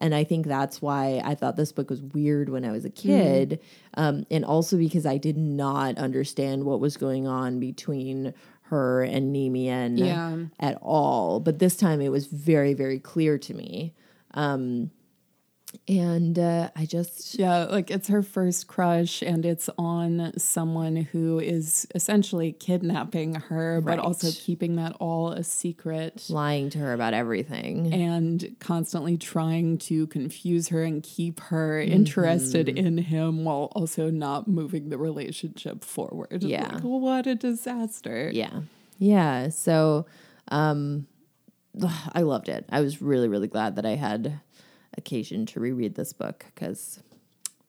And 0.00 0.14
I 0.14 0.24
think 0.24 0.46
that's 0.46 0.80
why 0.80 1.20
I 1.24 1.34
thought 1.34 1.56
this 1.56 1.72
book 1.72 1.90
was 1.90 2.00
weird 2.02 2.48
when 2.48 2.64
I 2.64 2.72
was 2.72 2.84
a 2.86 2.90
kid, 2.90 3.60
um, 3.94 4.24
and 4.30 4.44
also 4.44 4.78
because 4.78 5.04
I 5.04 5.18
did 5.18 5.36
not 5.36 5.98
understand 5.98 6.64
what 6.64 6.80
was 6.80 6.96
going 6.96 7.26
on 7.26 7.60
between 7.60 8.32
her 8.62 9.02
and 9.02 9.34
Nemian 9.34 9.98
Yeah. 9.98 10.38
at 10.58 10.78
all. 10.80 11.38
But 11.40 11.58
this 11.58 11.76
time 11.76 12.00
it 12.00 12.08
was 12.10 12.26
very, 12.26 12.72
very 12.72 12.98
clear 12.98 13.36
to 13.38 13.52
me. 13.54 13.92
Um, 14.32 14.90
and 15.86 16.38
uh, 16.38 16.70
I 16.74 16.84
just 16.84 17.38
Yeah, 17.38 17.64
like 17.64 17.90
it's 17.90 18.08
her 18.08 18.22
first 18.22 18.66
crush, 18.66 19.22
and 19.22 19.46
it's 19.46 19.70
on 19.78 20.32
someone 20.36 20.96
who 20.96 21.38
is 21.38 21.86
essentially 21.94 22.52
kidnapping 22.52 23.34
her, 23.36 23.80
but 23.80 23.98
also 23.98 24.30
keeping 24.32 24.76
that 24.76 24.96
all 24.98 25.30
a 25.30 25.44
secret. 25.44 26.26
lying 26.28 26.70
to 26.70 26.78
her 26.78 26.92
about 26.92 27.14
everything. 27.14 27.92
and 27.92 28.56
constantly 28.58 29.16
trying 29.16 29.78
to 29.78 30.06
confuse 30.08 30.68
her 30.68 30.82
and 30.84 31.02
keep 31.02 31.40
her 31.40 31.80
interested 31.80 32.66
Mm-hmm. 32.66 32.76
in 32.86 32.98
him 32.98 33.44
while 33.44 33.70
also 33.76 34.10
not 34.10 34.48
moving 34.48 34.88
the 34.88 34.98
relationship 34.98 35.84
forward. 35.84 36.42
Yeah. 36.42 36.74
Like, 36.74 36.82
what 36.82 37.26
a 37.26 37.34
disaster. 37.36 38.30
Yeah. 38.32 38.60
Yeah. 38.98 39.48
So 39.50 40.06
um 40.48 41.06
I 42.12 42.22
loved 42.22 42.48
it. 42.48 42.64
I 42.70 42.80
was 42.80 43.00
really, 43.00 43.28
really 43.28 43.48
glad 43.48 43.76
that 43.76 43.86
I 43.86 43.94
had 43.94 44.40
occasion 44.96 45.46
to 45.46 45.60
reread 45.60 45.94
this 45.94 46.12
book 46.12 46.44
because 46.54 47.00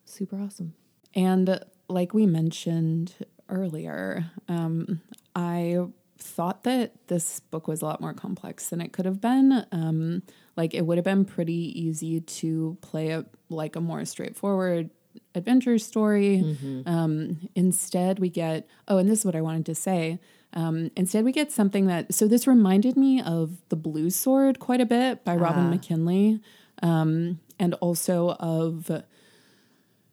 super 0.04 0.36
awesome. 0.40 0.74
And 1.14 1.60
like 1.88 2.14
we 2.14 2.26
mentioned 2.26 3.14
earlier, 3.48 4.30
um, 4.48 5.00
I 5.34 5.78
thought 6.18 6.64
that 6.64 6.92
this 7.08 7.40
book 7.40 7.66
was 7.66 7.82
a 7.82 7.84
lot 7.84 8.00
more 8.00 8.14
complex 8.14 8.68
than 8.68 8.80
it 8.80 8.92
could 8.92 9.04
have 9.04 9.20
been. 9.20 9.66
Um, 9.72 10.22
like 10.56 10.72
it 10.74 10.86
would 10.86 10.98
have 10.98 11.04
been 11.04 11.24
pretty 11.24 11.72
easy 11.80 12.20
to 12.20 12.76
play 12.80 13.08
it 13.08 13.26
like 13.48 13.76
a 13.76 13.80
more 13.80 14.04
straightforward 14.04 14.90
adventure 15.34 15.78
story. 15.78 16.42
Mm-hmm. 16.44 16.88
Um, 16.88 17.48
instead, 17.54 18.18
we 18.18 18.28
get 18.30 18.68
oh, 18.88 18.98
and 18.98 19.08
this 19.08 19.20
is 19.20 19.24
what 19.24 19.36
I 19.36 19.40
wanted 19.40 19.66
to 19.66 19.74
say. 19.74 20.18
Um, 20.54 20.90
instead, 20.96 21.24
we 21.24 21.32
get 21.32 21.50
something 21.50 21.86
that 21.86 22.14
so 22.14 22.28
this 22.28 22.46
reminded 22.46 22.96
me 22.96 23.20
of 23.20 23.56
the 23.68 23.76
Blue 23.76 24.10
Sword 24.10 24.58
quite 24.58 24.80
a 24.80 24.86
bit 24.86 25.24
by 25.24 25.34
Robin 25.34 25.66
Ah. 25.66 25.70
McKinley, 25.70 26.40
um, 26.82 27.40
and 27.58 27.74
also 27.74 28.30
of 28.32 28.90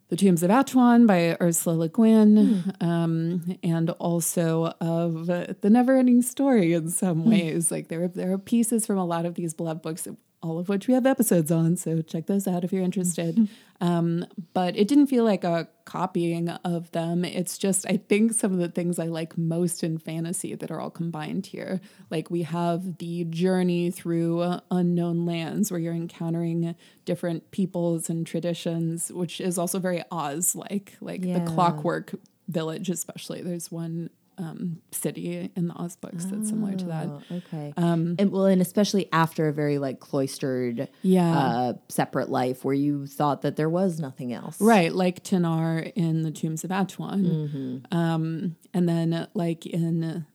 the 0.09 0.15
Tombs 0.15 0.41
of 0.41 0.49
Atuan 0.49 1.05
by 1.05 1.37
Ursula 1.39 1.75
Le 1.75 1.87
Guin, 1.89 2.73
um, 2.81 3.57
and 3.61 3.91
also 3.91 4.73
of 4.81 5.27
the 5.27 5.55
Neverending 5.63 6.23
Story 6.23 6.73
in 6.73 6.89
some 6.89 7.25
ways. 7.29 7.71
Like 7.71 7.89
there, 7.89 8.07
there 8.07 8.31
are 8.33 8.39
pieces 8.39 8.85
from 8.87 8.97
a 8.97 9.05
lot 9.05 9.25
of 9.25 9.35
these 9.35 9.53
beloved 9.53 9.83
books, 9.83 10.07
all 10.41 10.57
of 10.57 10.69
which 10.69 10.87
we 10.87 10.93
have 10.93 11.05
episodes 11.05 11.51
on. 11.51 11.75
So 11.75 12.01
check 12.01 12.27
those 12.27 12.47
out 12.47 12.63
if 12.63 12.71
you're 12.71 12.83
interested. 12.83 13.49
um, 13.81 14.25
but 14.53 14.75
it 14.77 14.87
didn't 14.87 15.07
feel 15.07 15.23
like 15.23 15.43
a 15.43 15.67
copying 15.85 16.49
of 16.49 16.91
them. 16.91 17.25
It's 17.25 17.57
just 17.57 17.85
I 17.89 17.97
think 17.97 18.33
some 18.33 18.53
of 18.53 18.59
the 18.59 18.69
things 18.69 18.99
I 18.99 19.05
like 19.07 19.37
most 19.37 19.83
in 19.83 19.97
fantasy 19.97 20.55
that 20.55 20.71
are 20.71 20.79
all 20.79 20.89
combined 20.91 21.45
here. 21.47 21.81
Like 22.09 22.31
we 22.31 22.43
have 22.43 22.97
the 22.99 23.25
journey 23.25 23.91
through 23.91 24.59
unknown 24.71 25.25
lands 25.25 25.71
where 25.71 25.79
you're 25.79 25.93
encountering 25.93 26.75
different 27.05 27.51
peoples 27.51 28.09
and 28.09 28.25
traditions, 28.25 29.11
which 29.11 29.41
is 29.41 29.57
also 29.57 29.79
very 29.79 30.03
Oz 30.11 30.55
like, 30.55 30.95
like 31.01 31.23
Yeah. 31.25 31.39
the 31.39 31.51
clockwork 31.51 32.13
village, 32.47 32.89
especially. 32.89 33.41
There's 33.41 33.71
one 33.71 34.09
um, 34.39 34.81
city 34.91 35.51
in 35.55 35.67
the 35.67 35.73
Oz 35.75 35.95
books 35.97 36.25
that's 36.25 36.49
similar 36.49 36.75
to 36.75 36.85
that. 36.85 37.05
Oh, 37.07 37.21
okay. 37.31 37.73
Um, 37.77 38.15
and 38.17 38.31
well, 38.31 38.45
and 38.45 38.61
especially 38.61 39.07
after 39.11 39.47
a 39.49 39.53
very 39.53 39.77
like 39.77 39.99
cloistered, 39.99 40.87
Yeah. 41.01 41.37
uh, 41.37 41.73
separate 41.89 42.29
life 42.29 42.63
where 42.65 42.73
you 42.73 43.05
thought 43.05 43.41
that 43.43 43.57
there 43.57 43.69
was 43.69 43.99
nothing 43.99 44.33
else. 44.33 44.59
Right, 44.61 44.93
like 44.93 45.23
Tenar 45.23 45.91
in 45.95 46.23
the 46.23 46.31
Tombs 46.31 46.63
of 46.63 46.71
Atuan. 46.71 47.25
Mm-hmm. 47.25 47.95
Um, 47.97 48.55
and 48.73 48.87
then, 48.89 49.13
uh, 49.13 49.27
like 49.33 49.65
in 49.65 50.25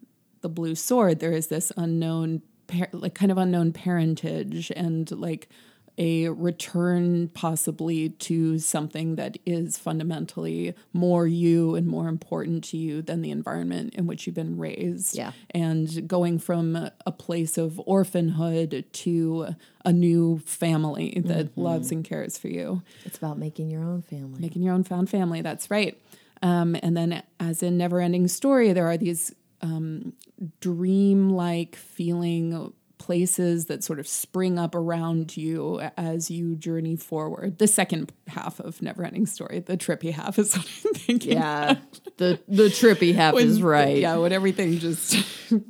the 0.42 0.48
Blue 0.48 0.74
Sword, 0.74 1.20
there 1.20 1.32
is 1.32 1.46
this 1.46 1.72
unknown, 1.76 2.42
par- 2.66 2.90
like 2.92 3.14
kind 3.14 3.32
of 3.32 3.38
unknown 3.38 3.72
parentage 3.72 4.70
and 4.76 5.10
like 5.12 5.48
a 5.96 6.28
return 6.28 7.28
possibly 7.28 8.08
to 8.10 8.58
something 8.58 9.14
that 9.16 9.38
is 9.46 9.78
fundamentally 9.78 10.74
more 10.92 11.26
you 11.26 11.76
and 11.76 11.86
more 11.86 12.08
important 12.08 12.64
to 12.64 12.76
you 12.76 13.00
than 13.00 13.22
the 13.22 13.30
environment 13.30 13.94
in 13.94 14.06
which 14.06 14.26
you've 14.26 14.34
been 14.34 14.58
raised. 14.58 15.14
Yeah. 15.16 15.30
And 15.50 16.08
going 16.08 16.38
from 16.40 16.74
a 17.06 17.12
place 17.12 17.56
of 17.56 17.80
orphanhood 17.86 18.84
to 18.92 19.54
a 19.84 19.92
new 19.92 20.38
family 20.40 21.22
that 21.26 21.46
Mm-hmm. 21.52 21.60
loves 21.60 21.92
and 21.92 22.04
cares 22.04 22.36
for 22.38 22.48
you 22.48 22.82
It's 23.04 23.18
about 23.18 23.38
making 23.38 23.70
your 23.70 23.84
own 23.84 24.02
family. 24.02 24.40
making 24.40 24.62
your 24.62 24.74
own 24.74 24.82
found 24.84 25.08
family. 25.10 25.42
That's 25.42 25.70
right. 25.70 26.00
Um, 26.42 26.76
and 26.82 26.96
then, 26.96 27.22
as 27.40 27.62
in 27.62 27.78
Never 27.78 28.00
Ending 28.00 28.28
Story, 28.28 28.72
there 28.72 28.86
are 28.86 28.96
these 28.98 29.34
um, 29.62 30.12
dream-like 30.60 31.76
feeling 31.76 32.72
places 33.04 33.66
that 33.66 33.84
sort 33.84 33.98
of 34.00 34.08
spring 34.08 34.58
up 34.58 34.74
around 34.74 35.36
you 35.36 35.80
as 35.98 36.30
you 36.30 36.56
journey 36.56 36.96
forward. 36.96 37.58
The 37.58 37.66
second 37.66 38.10
half 38.28 38.60
of 38.60 38.80
Never 38.80 39.04
Ending 39.04 39.26
Story, 39.26 39.60
the 39.60 39.76
trippy 39.76 40.10
half, 40.10 40.38
is 40.38 40.56
what 40.56 40.66
I'm 40.86 40.94
thinking. 40.94 41.32
yeah, 41.32 41.76
the 42.16 42.40
the 42.48 42.64
trippy 42.64 43.14
half 43.14 43.34
When- 43.34 43.46
is 43.46 43.60
right. 43.60 43.98
Yeah, 43.98 44.16
when 44.16 44.32
everything 44.32 44.78
just 44.78 45.16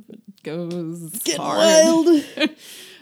goes 0.43 1.21
hard. 1.35 2.25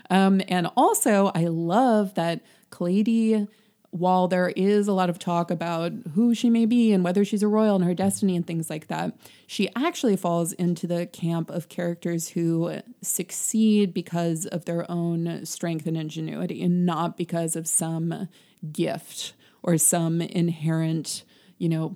Um, 0.09 0.41
and 0.47 0.67
also, 0.77 1.31
I 1.33 1.45
love 1.45 2.13
that 2.15 2.41
Claidi, 2.71 3.47
while 3.93 4.27
there 4.27 4.49
is 4.55 4.87
a 4.87 4.91
lot 4.91 5.07
of 5.07 5.19
talk 5.19 5.51
about 5.51 5.91
who 6.15 6.33
she 6.33 6.49
may 6.49 6.65
be 6.65 6.91
and 6.91 7.03
whether 7.03 7.23
she's 7.23 7.43
a 7.43 7.47
royal 7.47 7.75
and 7.75 7.85
her 7.85 7.93
destiny 7.93 8.35
and 8.35 8.45
things 8.45 8.67
like 8.67 8.87
that, 8.87 9.15
she 9.45 9.69
actually 9.75 10.15
falls 10.15 10.51
into 10.53 10.87
the 10.87 11.05
camp 11.05 11.51
of 11.51 11.69
characters 11.69 12.29
who 12.29 12.79
succeed 13.03 13.93
because 13.93 14.47
of 14.47 14.65
their 14.65 14.89
own 14.89 15.45
strength 15.45 15.85
and 15.85 15.95
ingenuity 15.95 16.63
and 16.63 16.87
not 16.87 17.17
because 17.17 17.55
of 17.55 17.67
some 17.67 18.27
gift 18.71 19.33
or 19.61 19.77
some 19.77 20.21
inherent, 20.21 21.23
you 21.59 21.69
know, 21.69 21.95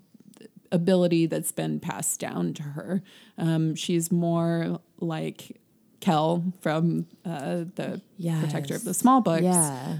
ability 0.71 1.25
that's 1.25 1.51
been 1.51 1.79
passed 1.79 2.19
down 2.19 2.53
to 2.53 2.61
her. 2.61 3.01
Um, 3.39 3.73
she's 3.73 4.11
more 4.11 4.79
like 4.99 5.59
Kel 5.99 6.53
from 6.61 7.07
uh, 7.25 7.63
the 7.73 8.01
Protector 8.41 8.75
of 8.75 8.83
the 8.83 8.93
Small 8.93 9.21
Books, 9.21 9.41
Yeah. 9.43 9.97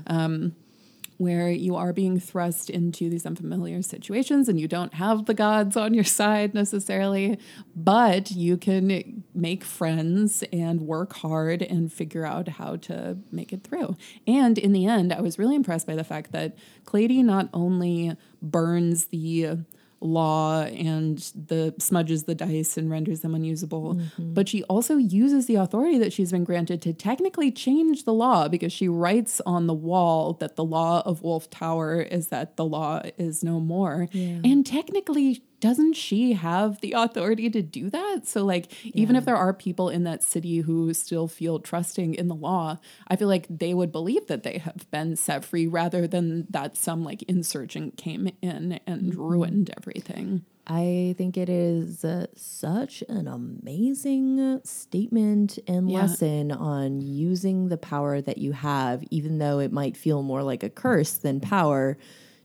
Where 1.17 1.49
you 1.49 1.75
are 1.75 1.93
being 1.93 2.19
thrust 2.19 2.69
into 2.69 3.09
these 3.09 3.25
unfamiliar 3.25 3.81
situations 3.81 4.47
and 4.47 4.59
you 4.59 4.67
don't 4.67 4.93
have 4.93 5.25
the 5.25 5.33
gods 5.33 5.75
on 5.75 5.95
your 5.95 6.03
side 6.03 6.53
necessarily, 6.53 7.39
but 7.75 8.29
you 8.29 8.55
can 8.55 9.23
make 9.33 9.63
friends 9.63 10.43
and 10.53 10.81
work 10.81 11.13
hard 11.13 11.63
and 11.63 11.91
figure 11.91 12.23
out 12.23 12.47
how 12.47 12.75
to 12.75 13.17
make 13.31 13.51
it 13.51 13.63
through. 13.63 13.97
And 14.27 14.59
in 14.59 14.73
the 14.73 14.85
end, 14.85 15.11
I 15.11 15.21
was 15.21 15.39
really 15.39 15.55
impressed 15.55 15.87
by 15.87 15.95
the 15.95 16.03
fact 16.03 16.31
that 16.33 16.55
Claidi 16.85 17.23
not 17.23 17.49
only 17.51 18.15
burns 18.41 19.07
the 19.07 19.57
law 19.99 20.61
and 20.61 21.17
the 21.47 21.73
smudges 21.79 22.23
the 22.23 22.35
dice 22.35 22.77
and 22.77 22.89
renders 22.89 23.21
them 23.21 23.33
unusable. 23.33 23.95
Mm-hmm. 23.95 24.33
But 24.33 24.47
she 24.47 24.63
also 24.63 24.97
uses 24.97 25.47
the 25.47 25.55
authority 25.55 25.97
that 25.97 26.13
she's 26.13 26.31
been 26.31 26.43
granted 26.43 26.81
to 26.83 26.93
technically 26.93 27.51
change 27.51 28.03
the 28.03 28.13
law 28.13 28.47
because 28.47 28.71
she 28.71 28.87
writes 28.87 29.41
on 29.45 29.67
the 29.67 29.73
wall 29.73 30.33
that 30.33 30.55
the 30.55 30.63
law 30.63 31.01
of 31.05 31.23
wolf 31.23 31.49
tower 31.49 32.01
is 32.01 32.27
that 32.27 32.57
the 32.57 32.65
law 32.65 33.01
is 33.17 33.43
no 33.43 33.59
more. 33.59 34.07
And 34.13 34.65
technically 34.65 35.41
doesn't 35.59 35.93
she 35.93 36.33
have 36.33 36.79
the 36.81 36.91
authority 36.93 37.49
to 37.49 37.61
do 37.61 37.89
that 37.89 38.21
so 38.25 38.45
like 38.45 38.71
even 38.95 39.15
if 39.15 39.25
there 39.25 39.35
are 39.35 39.53
people 39.53 39.89
in 39.89 40.03
that 40.03 40.21
city 40.23 40.59
who 40.59 40.93
still 40.93 41.27
feel 41.27 41.59
trusting 41.59 42.13
in 42.13 42.27
the 42.27 42.35
law 42.35 42.77
i 43.07 43.15
feel 43.15 43.27
like 43.27 43.47
they 43.49 43.73
would 43.73 43.91
believe 43.91 44.27
that 44.27 44.43
they 44.43 44.59
have 44.59 44.89
been 44.91 45.15
set 45.15 45.43
free 45.43 45.65
rather 45.65 46.07
than 46.07 46.45
that 46.49 46.77
some 46.77 47.03
like 47.03 47.23
insurgent 47.23 47.97
came 47.97 48.29
in 48.41 48.79
and 48.85 49.15
ruined 49.15 49.71
everything 49.77 50.43
I 50.69 51.15
think 51.17 51.37
it 51.37 51.47
is 51.47 52.03
uh, 52.03 52.25
such 52.35 53.01
an 53.07 53.25
amazing 53.25 54.59
statement 54.65 55.57
and 55.65 55.89
Yeah. 55.89 56.01
lesson 56.01 56.51
on 56.51 56.99
using 56.99 57.69
the 57.69 57.77
power 57.77 58.19
that 58.19 58.37
you 58.37 58.51
have, 58.51 59.01
even 59.09 59.37
though 59.37 59.59
it 59.59 59.71
might 59.71 59.95
feel 59.95 60.23
more 60.23 60.43
like 60.43 60.63
a 60.63 60.69
curse 60.69 61.13
than 61.13 61.39
power, 61.39 61.97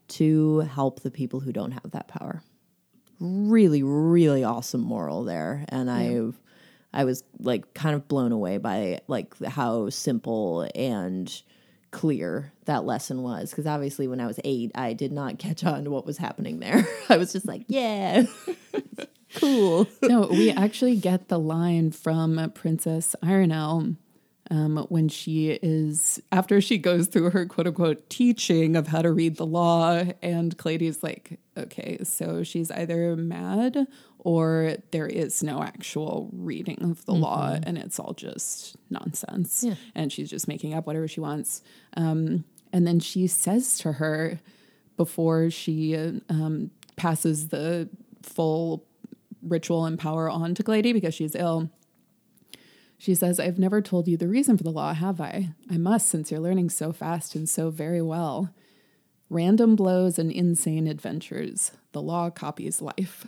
to 0.06 0.60
help 0.60 1.00
the 1.00 1.10
people 1.10 1.40
who 1.40 1.52
don't 1.52 1.72
have 1.72 1.90
that 1.90 2.06
power. 2.06 2.44
Really, 3.24 3.84
really 3.84 4.42
awesome 4.42 4.80
moral 4.80 5.22
there, 5.22 5.64
and 5.68 5.88
I, 5.88 6.32
I 6.92 7.04
was 7.04 7.22
like 7.38 7.72
kind 7.72 7.94
of 7.94 8.08
blown 8.08 8.32
away 8.32 8.58
by 8.58 8.98
like 9.06 9.40
how 9.44 9.90
simple 9.90 10.68
and 10.74 11.32
clear 11.92 12.52
that 12.64 12.84
lesson 12.84 13.22
was 13.22 13.50
because 13.50 13.66
obviously 13.66 14.08
when 14.08 14.18
I 14.18 14.26
was 14.26 14.40
eight, 14.42 14.72
I 14.74 14.92
did 14.92 15.12
not 15.12 15.38
catch 15.38 15.62
on 15.62 15.84
to 15.84 15.90
what 15.90 16.04
was 16.04 16.18
happening 16.18 16.58
there. 16.58 16.84
I 17.08 17.16
was 17.16 17.32
just 17.32 17.46
like, 17.46 17.62
yeah, 17.68 18.24
cool. 19.36 19.86
no, 20.02 20.22
we 20.22 20.50
actually 20.50 20.96
get 20.96 21.28
the 21.28 21.38
line 21.38 21.92
from 21.92 22.50
Princess 22.54 23.14
Ironel 23.22 23.96
um, 24.50 24.76
when 24.88 25.08
she 25.08 25.50
is 25.62 26.20
after 26.32 26.60
she 26.60 26.76
goes 26.78 27.06
through 27.06 27.30
her 27.30 27.46
quote 27.46 27.66
unquote 27.68 28.10
teaching 28.10 28.76
of 28.76 28.88
how 28.88 29.00
to 29.02 29.12
read 29.12 29.36
the 29.36 29.46
law, 29.46 30.02
and 30.20 30.56
Claidi's 30.58 31.02
like, 31.02 31.38
okay, 31.56 31.98
so 32.02 32.42
she's 32.42 32.70
either 32.70 33.16
mad 33.16 33.86
or 34.18 34.76
there 34.92 35.06
is 35.06 35.42
no 35.42 35.62
actual 35.62 36.30
reading 36.32 36.78
of 36.82 37.04
the 37.06 37.12
law, 37.14 37.56
and 37.62 37.76
it's 37.78 37.98
all 37.98 38.12
just 38.14 38.76
nonsense, 38.90 39.64
Yeah. 39.66 39.74
and 39.94 40.12
she's 40.12 40.30
just 40.30 40.46
making 40.48 40.74
up 40.74 40.86
whatever 40.86 41.08
she 41.08 41.20
wants. 41.20 41.62
Um, 41.96 42.44
and 42.72 42.86
then 42.86 43.00
she 43.00 43.26
says 43.26 43.78
to 43.78 43.92
her 43.94 44.38
before 44.96 45.50
she 45.50 45.96
um, 46.28 46.70
passes 46.96 47.48
the 47.48 47.88
full 48.22 48.84
ritual 49.42 49.86
and 49.86 49.98
power 49.98 50.30
on 50.30 50.54
to 50.54 50.62
Claidi 50.62 50.92
because 50.92 51.14
she's 51.14 51.34
ill. 51.34 51.68
She 53.02 53.16
says, 53.16 53.40
I've 53.40 53.58
never 53.58 53.82
told 53.82 54.06
you 54.06 54.16
the 54.16 54.28
reason 54.28 54.56
for 54.56 54.62
the 54.62 54.70
law, 54.70 54.94
have 54.94 55.20
I? 55.20 55.48
I 55.68 55.76
must, 55.76 56.06
since 56.06 56.30
you're 56.30 56.38
learning 56.38 56.70
so 56.70 56.92
fast 56.92 57.34
and 57.34 57.48
so 57.48 57.68
very 57.68 58.00
well. 58.00 58.54
Random 59.28 59.74
blows 59.74 60.20
and 60.20 60.30
insane 60.30 60.86
adventures. 60.86 61.72
The 61.90 62.00
law 62.00 62.30
copies 62.30 62.80
life. 62.80 63.26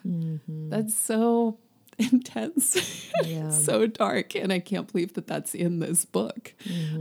That's 0.70 0.94
so 0.94 1.58
intense. 1.98 3.10
Yeah. 3.24 3.50
so 3.50 3.88
dark. 3.88 4.36
And 4.36 4.52
I 4.52 4.60
can't 4.60 4.92
believe 4.92 5.14
that 5.14 5.26
that's 5.26 5.56
in 5.56 5.80
this 5.80 6.04
book. 6.04 6.54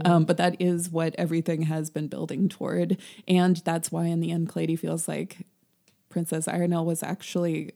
Um, 0.04 0.24
but 0.24 0.36
that 0.38 0.56
is 0.60 0.90
what 0.90 1.14
everything 1.16 1.62
has 1.62 1.90
been 1.90 2.08
building 2.08 2.48
toward. 2.48 2.98
And 3.28 3.58
that's 3.58 3.92
why, 3.92 4.06
in 4.06 4.18
the 4.18 4.32
end, 4.32 4.48
Claidi 4.48 4.76
feels 4.76 5.06
like 5.06 5.46
Princess 6.08 6.48
Ironel 6.48 6.84
was 6.84 7.04
actually 7.04 7.70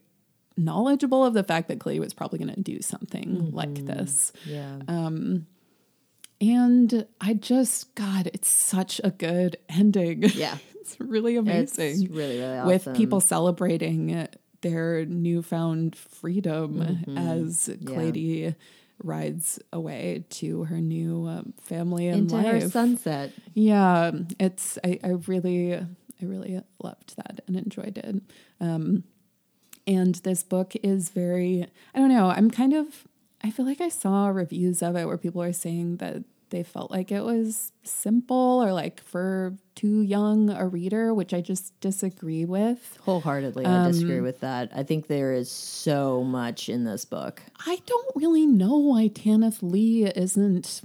knowledgeable 0.59 1.25
of 1.25 1.33
the 1.33 1.43
fact 1.43 1.67
that 1.69 1.79
Clay 1.79 1.99
was 1.99 2.13
probably 2.13 2.39
going 2.39 2.53
to 2.53 2.61
do 2.61 2.81
something 2.81 3.51
like 3.51 3.85
this. 3.85 4.31
Yeah. 4.45 4.79
Um, 4.87 5.47
and 6.41 7.05
I 7.19 7.33
just, 7.33 7.95
God, 7.95 8.29
it's 8.33 8.47
such 8.47 9.01
a 9.03 9.11
good 9.11 9.57
ending. 9.69 10.23
yeah. 10.35 10.57
it's 10.75 10.99
really 10.99 11.35
amazing. 11.35 12.03
It's 12.03 12.11
really, 12.11 12.39
really 12.39 12.65
with 12.65 12.93
people 12.95 13.19
celebrating 13.19 14.27
their 14.61 15.05
newfound 15.05 15.95
freedom 15.95 17.03
as 17.17 17.69
Claidi 17.83 18.55
rides 19.03 19.59
away 19.71 20.25
to 20.29 20.65
her 20.65 20.81
new 20.81 21.25
um, 21.27 21.53
family 21.61 22.07
and 22.07 22.31
into 22.31 22.37
her 22.37 22.59
life. 22.59 22.71
sunset. 22.71 23.31
Yeah, 23.53 24.11
it's 24.39 24.77
I, 24.83 24.99
I 25.03 25.09
really 25.27 25.73
I 25.75 26.25
really 26.25 26.61
loved 26.83 27.15
that 27.17 27.41
and 27.47 27.55
enjoyed 27.55 27.97
it. 27.97 28.21
Um, 28.59 29.03
and 29.89 30.15
this 30.15 30.43
book 30.43 30.73
is 30.83 31.09
very 31.09 31.65
I 31.93 31.99
don't 31.99 32.09
know, 32.09 32.29
I'm 32.29 32.51
kind 32.51 32.73
of 32.73 33.07
I 33.43 33.51
feel 33.51 33.65
like 33.65 33.81
I 33.81 33.89
saw 33.89 34.27
reviews 34.27 34.81
of 34.81 34.95
it 34.95 35.05
where 35.05 35.17
people 35.17 35.41
are 35.41 35.53
saying 35.53 35.97
that 35.97 36.23
they 36.49 36.63
felt 36.63 36.91
like 36.91 37.11
it 37.11 37.21
was 37.21 37.71
simple 37.83 38.61
or 38.63 38.73
like 38.73 39.01
for 39.01 39.55
too 39.75 40.01
young 40.01 40.49
a 40.49 40.67
reader, 40.67 41.13
which 41.13 41.33
I 41.33 41.41
just 41.41 41.79
disagree 41.79 42.45
with. 42.45 42.97
Wholeheartedly, 43.01 43.65
I 43.65 43.85
um, 43.85 43.91
disagree 43.91 44.21
with 44.21 44.39
that. 44.41 44.71
I 44.75 44.83
think 44.83 45.07
there 45.07 45.31
is 45.33 45.49
so 45.51 46.23
much 46.23 46.67
in 46.67 46.83
this 46.83 47.05
book. 47.05 47.41
I 47.65 47.81
don't 47.85 48.15
really 48.15 48.47
know 48.47 48.77
why 48.77 49.07
Tanith 49.09 49.61
Lee 49.61 50.05
isn't 50.05 50.81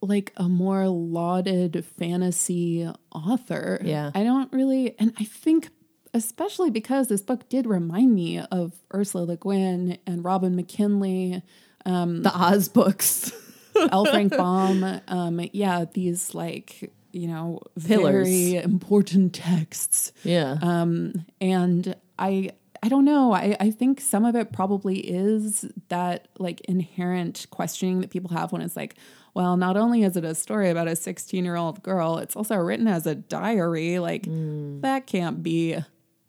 like 0.00 0.32
a 0.36 0.48
more 0.48 0.88
lauded 0.88 1.84
fantasy 1.84 2.88
author. 3.12 3.80
Yeah. 3.84 4.10
I 4.14 4.22
don't 4.22 4.50
really, 4.52 4.98
and 4.98 5.12
I 5.18 5.24
think 5.24 5.70
especially 6.14 6.70
because 6.70 7.08
this 7.08 7.22
book 7.22 7.48
did 7.48 7.66
remind 7.66 8.14
me 8.14 8.38
of 8.40 8.72
Ursula 8.94 9.24
Le 9.24 9.36
Guin 9.36 9.98
and 10.06 10.24
Robin 10.24 10.54
McKinley, 10.56 11.42
The 11.84 12.32
Oz 12.34 12.68
books. 12.68 13.32
L. 13.92 14.04
Frank 14.04 14.32
Baum. 14.36 15.00
Um, 15.08 15.40
yeah, 15.52 15.84
these 15.92 16.34
like, 16.34 16.92
you 17.12 17.28
know, 17.28 17.60
Pillars. 17.86 18.28
very 18.28 18.56
important 18.56 19.34
texts. 19.34 20.12
yeah. 20.24 20.58
Um, 20.60 21.24
and 21.40 21.94
I 22.18 22.50
I 22.82 22.88
don't 22.88 23.04
know. 23.04 23.32
I, 23.32 23.56
I 23.60 23.70
think 23.70 24.00
some 24.00 24.24
of 24.24 24.34
it 24.34 24.52
probably 24.52 24.98
is 25.00 25.66
that 25.88 26.28
like 26.38 26.60
inherent 26.62 27.46
questioning 27.50 28.00
that 28.00 28.10
people 28.10 28.30
have 28.30 28.52
when 28.52 28.62
it's 28.62 28.74
like, 28.76 28.96
well, 29.34 29.56
not 29.58 29.76
only 29.76 30.02
is 30.02 30.16
it 30.16 30.24
a 30.24 30.34
story 30.34 30.70
about 30.70 30.88
a 30.88 30.96
16 30.96 31.44
year 31.44 31.56
old 31.56 31.82
girl, 31.82 32.18
it's 32.18 32.34
also 32.34 32.56
written 32.56 32.88
as 32.88 33.06
a 33.06 33.14
diary. 33.14 33.98
Like, 33.98 34.24
that 34.80 35.06
can't 35.06 35.42
be 35.42 35.76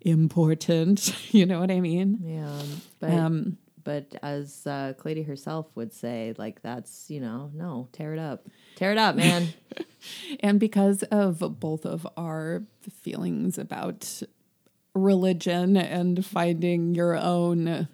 important. 0.02 1.16
you 1.34 1.46
know 1.46 1.60
what 1.60 1.72
I 1.72 1.80
mean? 1.80 2.20
yeah. 2.24 2.62
But 3.00 3.12
Um, 3.12 3.58
but 3.84 4.14
as 4.22 4.62
uh, 4.68 4.94
Claidi 5.00 5.26
herself 5.26 5.68
would 5.76 5.94
say, 5.94 6.34
like 6.38 6.62
that's 6.62 7.10
you 7.10 7.20
know, 7.20 7.52
no, 7.54 7.90
tear 7.92 8.14
it 8.14 8.20
up, 8.20 8.48
tear 8.76 8.92
it 8.92 8.98
up, 8.98 9.16
man. 9.16 9.54
and 10.40 10.60
because 10.60 11.04
of 11.04 11.60
both 11.60 11.86
of 11.86 12.08
our 12.18 12.64
feelings 12.90 13.58
about 13.58 14.22
religion 14.94 15.78
and 15.78 16.26
finding 16.26 16.96
your 16.96 17.16
own 17.16 17.88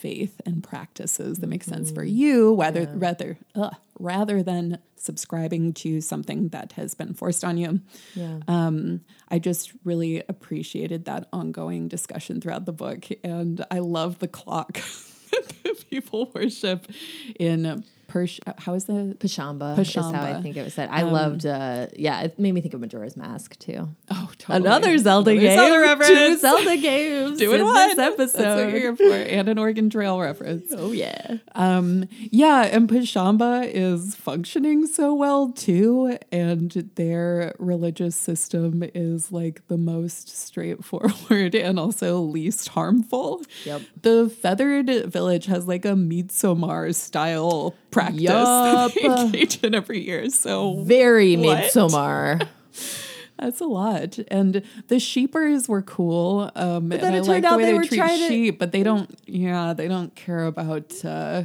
faith 0.00 0.40
and 0.46 0.62
practices 0.64 1.38
that 1.38 1.46
make 1.46 1.62
sense 1.62 1.90
for 1.90 2.02
you 2.02 2.52
whether 2.52 2.90
rather 2.94 3.36
ugh, 3.54 3.74
rather 3.98 4.42
than 4.42 4.78
subscribing 4.96 5.72
to 5.74 6.00
something 6.00 6.48
that 6.48 6.72
has 6.72 6.94
been 6.94 7.12
forced 7.12 7.44
on 7.44 7.58
you. 7.58 7.80
Yeah. 8.14 8.38
um, 8.48 9.02
I 9.28 9.38
just 9.38 9.72
really 9.84 10.22
appreciated 10.28 11.04
that 11.04 11.28
ongoing 11.32 11.88
discussion 11.88 12.40
throughout 12.40 12.64
the 12.64 12.72
book, 12.72 13.06
and 13.22 13.64
I 13.70 13.80
love 13.80 14.18
the 14.18 14.28
clock 14.28 14.72
that 15.30 15.84
people 15.90 16.30
worship 16.34 16.90
in 17.38 17.84
Persh. 18.10 18.40
How 18.58 18.74
is 18.74 18.84
the 18.86 19.16
Pashamba, 19.18 19.78
is 19.78 19.94
how 19.94 20.10
I 20.10 20.42
think 20.42 20.56
it 20.56 20.64
was 20.64 20.74
said. 20.74 20.88
I 20.90 21.02
loved, 21.02 21.46
uh, 21.46 21.86
yeah, 21.96 22.22
it 22.22 22.38
made 22.38 22.52
me 22.52 22.60
think 22.60 22.74
of 22.74 22.80
Majora's 22.80 23.16
Mask 23.16 23.58
too. 23.58 23.88
oh 24.10 24.30
totally. 24.38 24.56
Another 24.66 24.98
Zelda 24.98 25.30
Another 25.30 25.46
game. 25.46 25.56
Zelda 25.56 25.74
Two 25.74 25.80
reference. 25.82 26.40
Zelda 26.40 26.76
games 26.76 27.38
Doing 27.38 27.60
in 27.60 27.66
one. 27.66 27.74
this 27.74 27.96
That's 27.96 28.18
what 28.18 28.20
episode. 28.42 28.58
you're 28.70 28.80
here 28.80 28.96
for, 28.96 29.12
and 29.12 29.48
an 29.48 29.58
Oregon 29.58 29.88
Trail 29.90 30.20
reference. 30.20 30.72
oh 30.76 30.92
yeah. 30.92 31.36
Um, 31.54 32.08
yeah, 32.30 32.62
and 32.64 32.88
Pashamba 32.88 33.70
is 33.72 34.14
functioning 34.14 34.86
so 34.86 35.14
well 35.14 35.52
too, 35.52 36.18
and 36.32 36.90
their 36.96 37.54
religious 37.58 38.16
system 38.16 38.82
is 38.94 39.30
like 39.32 39.66
the 39.68 39.78
most 39.78 40.28
straightforward 40.28 41.54
and 41.54 41.78
also 41.78 42.20
least 42.20 42.68
harmful. 42.68 43.42
Yep. 43.64 43.82
The 44.02 44.28
feathered 44.28 44.88
village 45.06 45.46
has 45.46 45.66
like 45.68 45.84
a 45.84 45.90
Midsommar 45.94 46.94
style 46.94 47.74
practice 48.00 48.20
Yup. 48.22 48.92
that 48.94 48.94
they 48.94 49.20
engage 49.22 49.62
in 49.64 49.74
every 49.74 50.04
year. 50.04 50.28
So 50.30 50.82
Very 50.82 51.36
What? 51.36 51.58
Midsommar. 51.58 52.46
that's 53.38 53.60
a 53.60 53.64
lot. 53.66 54.18
And 54.28 54.62
the 54.88 54.98
sheepers 54.98 55.68
were 55.68 55.82
cool. 55.82 56.50
Um, 56.54 56.88
then 56.90 57.00
and 57.04 57.14
I 57.14 57.18
it 57.18 57.20
like 57.22 57.26
turned 57.26 57.44
the 57.44 57.48
out 57.48 57.56
way 57.58 57.64
they 57.64 57.70
they, 57.72 57.78
were 57.78 57.84
treat 57.84 57.96
trying 57.98 58.18
to- 58.20 58.28
sheep, 58.28 58.58
but 58.58 58.72
they 58.72 58.82
don't. 58.82 59.10
Yeah, 59.26 59.72
they 59.72 59.88
don't 59.88 60.14
care 60.14 60.44
about 60.44 61.04
uh, 61.04 61.44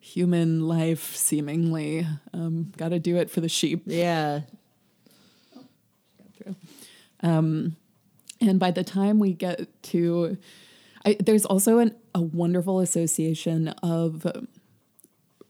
human 0.00 0.66
life. 0.66 1.14
Seemingly, 1.14 2.06
um, 2.32 2.72
got 2.76 2.88
to 2.90 2.98
do 2.98 3.16
it 3.16 3.30
for 3.30 3.40
the 3.40 3.48
sheep. 3.48 3.82
yeah. 3.86 4.40
Um, 7.20 7.76
and 8.40 8.60
by 8.60 8.70
the 8.70 8.84
time 8.84 9.18
we 9.18 9.32
get 9.32 9.66
to, 9.84 10.38
I, 11.04 11.16
there's 11.20 11.44
also 11.44 11.78
an, 11.78 11.94
a 12.14 12.22
wonderful 12.22 12.80
association 12.80 13.68
of 13.82 14.24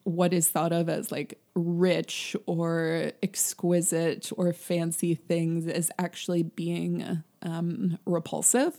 what 0.08 0.32
is 0.32 0.48
thought 0.48 0.72
of 0.72 0.88
as 0.88 1.12
like 1.12 1.38
rich 1.54 2.34
or 2.46 3.12
exquisite 3.22 4.30
or 4.36 4.52
fancy 4.52 5.14
things 5.14 5.66
as 5.66 5.90
actually 5.98 6.42
being 6.42 7.22
um, 7.42 7.98
repulsive. 8.06 8.74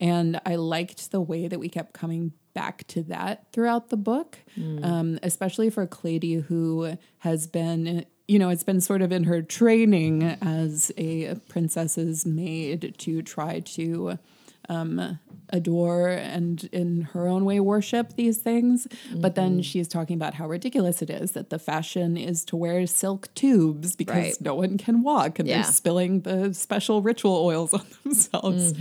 And 0.00 0.40
I 0.46 0.56
liked 0.56 1.10
the 1.10 1.20
way 1.20 1.46
that 1.46 1.60
we 1.60 1.68
kept 1.68 1.92
coming 1.92 2.32
back 2.54 2.86
to 2.88 3.02
that 3.04 3.52
throughout 3.52 3.90
the 3.90 3.96
book, 3.96 4.38
um, 4.82 5.18
especially 5.22 5.68
for 5.70 5.86
Claidi, 5.86 6.42
who 6.44 6.96
has 7.18 7.46
been, 7.46 8.06
you 8.26 8.38
know, 8.38 8.48
it's 8.48 8.64
been 8.64 8.80
sort 8.80 9.02
of 9.02 9.12
in 9.12 9.24
her 9.24 9.42
training 9.42 10.22
as 10.40 10.90
a 10.96 11.34
princess's 11.48 12.24
maid 12.24 12.94
to 12.98 13.22
try 13.22 13.60
to 13.60 14.18
um, 14.70 15.18
adore 15.52 16.08
and 16.10 16.68
in 16.72 17.02
her 17.12 17.26
own 17.26 17.44
way 17.44 17.58
worship 17.58 18.14
these 18.14 18.38
things. 18.38 18.86
But 19.14 19.34
then 19.34 19.62
she's 19.62 19.88
talking 19.88 20.14
about 20.14 20.34
how 20.34 20.46
ridiculous 20.46 21.02
it 21.02 21.10
is 21.10 21.32
that 21.32 21.50
the 21.50 21.58
fashion 21.58 22.16
is 22.16 22.44
to 22.46 22.56
wear 22.56 22.86
silk 22.86 23.28
tubes 23.34 23.96
because 23.96 24.14
Right. 24.16 24.40
no 24.40 24.54
one 24.54 24.78
can 24.78 25.02
walk 25.02 25.38
and 25.40 25.48
Yeah. 25.48 25.62
they're 25.62 25.72
spilling 25.72 26.20
the 26.20 26.54
special 26.54 27.02
ritual 27.02 27.34
oils 27.44 27.74
on 27.80 27.84
themselves. 28.04 28.74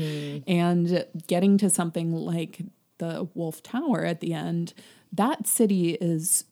And 0.48 1.06
getting 1.28 1.58
to 1.58 1.70
something 1.72 2.12
like 2.12 2.62
the 3.00 3.28
Wolf 3.34 3.64
Tower 3.64 4.06
at 4.06 4.20
the 4.20 4.34
end, 4.34 4.74
that 5.12 5.48
city 5.48 5.98
is 6.00 6.46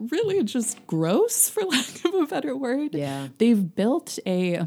really 0.00 0.42
just 0.44 0.84
gross 0.88 1.48
for 1.48 1.62
lack 1.74 2.04
of 2.04 2.14
a 2.14 2.26
better 2.26 2.56
word. 2.56 2.94
Yeah. 2.94 3.28
They've 3.38 3.74
built 3.76 4.18
a 4.26 4.66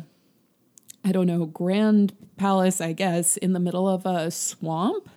I 1.04 1.12
don't 1.12 1.28
know, 1.28 1.46
grand 1.46 2.14
palace, 2.36 2.82
I 2.82 2.94
guess, 2.94 3.38
in 3.38 3.54
the 3.54 3.60
middle 3.60 3.88
of 3.88 4.06
a 4.06 4.32
swamp. 4.32 5.10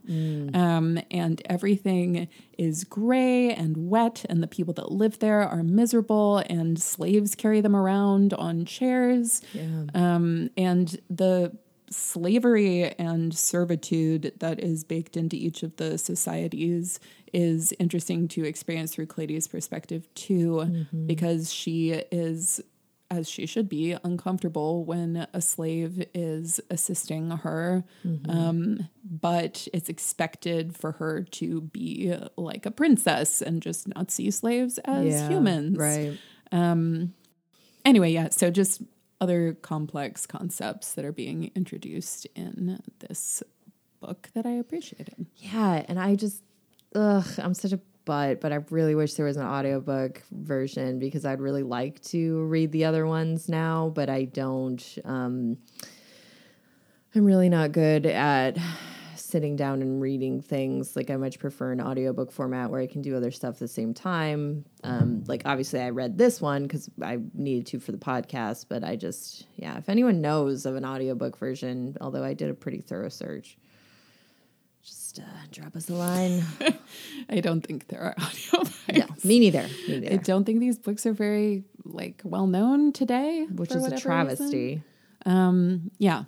Um, 0.55 1.01
and 1.11 1.43
everything 1.47 2.29
is 2.57 2.85
gray 2.85 3.53
and 3.53 3.91
wet, 3.91 4.25
and 4.29 4.43
the 4.43 4.47
people 4.47 4.75
that 4.75 4.93
live 4.93 5.19
there 5.19 5.43
are 5.43 5.63
miserable, 5.63 6.39
and 6.39 6.81
slaves 6.81 7.35
carry 7.35 7.61
them 7.61 7.75
around 7.75 8.33
on 8.35 8.65
chairs. 8.65 9.43
Yeah. 9.53 9.85
Um, 9.95 10.51
and 10.57 11.01
the 11.11 11.57
slavery 11.91 12.95
and 12.99 13.35
servitude 13.37 14.33
that 14.39 14.59
is 14.61 14.83
baked 14.83 15.17
into 15.17 15.37
each 15.37 15.63
of 15.63 15.77
the 15.77 15.99
societies 15.99 16.99
is 17.35 17.75
interesting 17.79 18.29
to 18.29 18.45
experience 18.45 18.95
through 18.95 19.07
Claidi's 19.07 19.47
perspective 19.47 20.09
too, 20.15 20.87
because 21.07 21.53
she 21.53 21.91
is, 22.11 22.61
as 23.13 23.29
she 23.29 23.45
should 23.47 23.69
be, 23.69 23.95
uncomfortable 24.03 24.85
when 24.85 25.27
a 25.35 25.41
slave 25.43 26.03
is 26.15 26.61
assisting 26.71 27.31
her. 27.31 27.85
Um, 28.29 28.89
but 29.05 29.69
it's 29.75 29.91
expected 29.91 30.75
for 30.75 30.93
her 30.93 31.23
to 31.33 31.61
be 31.61 32.15
like 32.37 32.65
a 32.65 32.71
princess 32.71 33.43
and 33.43 33.61
just 33.61 33.87
not 33.95 34.11
see 34.11 34.31
slaves 34.31 34.79
as 34.85 35.05
Yeah, 35.05 35.29
humans 35.29 35.77
Right. 35.79 36.19
anyway, 37.85 38.13
yeah, 38.13 38.31
so 38.31 38.51
just 38.51 38.83
other 39.21 39.53
complex 39.53 40.27
concepts 40.27 40.95
that 40.95 41.05
are 41.05 41.13
being 41.13 41.51
introduced 41.55 42.27
in 42.35 42.81
this 43.01 43.43
book 44.01 44.31
that 44.35 44.47
I 44.47 44.53
appreciated. 44.53 45.27
Yeah, 45.37 45.85
and 45.87 46.01
I 46.01 46.17
just 46.17 46.43
ugh, 46.95 47.29
I'm 47.39 47.55
such 47.55 47.73
a 47.73 47.81
butt, 48.05 48.41
but 48.41 48.53
I 48.53 48.61
really 48.71 48.95
wish 48.95 49.15
there 49.15 49.27
was 49.27 49.37
an 49.37 49.47
audiobook 49.47 50.23
version 50.31 50.99
because 50.99 51.25
I'd 51.25 51.41
really 51.41 51.63
like 51.63 52.01
to 52.05 52.43
read 52.45 52.73
the 52.73 52.85
other 52.85 53.07
ones 53.07 53.49
now, 53.49 53.91
but 53.95 54.09
I 54.09 54.25
don't 54.25 54.99
um 55.05 55.59
I'm 57.15 57.25
really 57.25 57.51
not 57.51 57.73
good 57.73 58.07
at 58.07 58.57
sitting 59.17 59.57
down 59.57 59.81
and 59.81 60.01
reading 60.01 60.43
things. 60.43 60.95
Like 60.95 61.11
I 61.11 61.17
much 61.17 61.39
prefer 61.39 61.73
an 61.73 61.81
audiobook 61.81 62.31
format 62.31 62.71
where 62.71 62.81
I 62.81 62.87
can 62.87 63.01
do 63.01 63.17
other 63.17 63.31
stuff 63.31 63.55
at 63.55 63.59
the 63.61 63.69
same 63.69 63.95
time. 63.95 64.65
Um, 64.85 65.25
like 65.27 65.43
obviously 65.47 65.81
I 65.81 65.91
read 65.91 66.19
this 66.19 66.41
one 66.41 66.65
because 66.65 66.91
I 67.03 67.19
needed 67.33 67.67
to 67.69 67.81
for 67.81 67.93
the 67.93 67.99
podcast, 67.99 68.67
but 68.69 68.85
I 68.85 68.97
just 68.97 69.47
yeah, 69.57 69.79
if 69.79 69.89
anyone 69.89 70.21
knows 70.21 70.67
of 70.67 70.77
an 70.77 70.85
audiobook 70.85 71.39
version, 71.39 71.97
although 72.01 72.23
I 72.23 72.35
did 72.35 72.51
a 72.51 72.55
pretty 72.55 72.81
thorough 72.81 73.09
search, 73.09 73.57
just 75.15 75.27
uh, 75.27 75.33
drop 75.51 75.77
us 75.77 75.89
a 75.89 75.95
line. 75.95 76.43
I 77.29 77.41
don't 77.41 77.61
think 77.61 77.89
there 77.89 78.01
are 78.01 78.15
audiobooks. 78.19 78.97
yeah, 78.97 79.07
me 79.25 79.39
neither. 79.39 79.67
Me 79.89 80.01
neither. 80.01 80.15
I 80.15 80.17
don't 80.17 80.45
think 80.45 80.61
these 80.61 80.79
books 80.79 81.07
are 81.07 81.13
very 81.13 81.65
like 81.85 82.21
well 82.25 82.47
known 82.47 82.93
today, 82.93 83.47
Which 83.55 83.73
is 83.75 83.87
a 83.87 83.97
travesty. 83.99 84.45
reason. 84.45 84.85
Um, 85.25 85.91
yeah, 85.99 86.25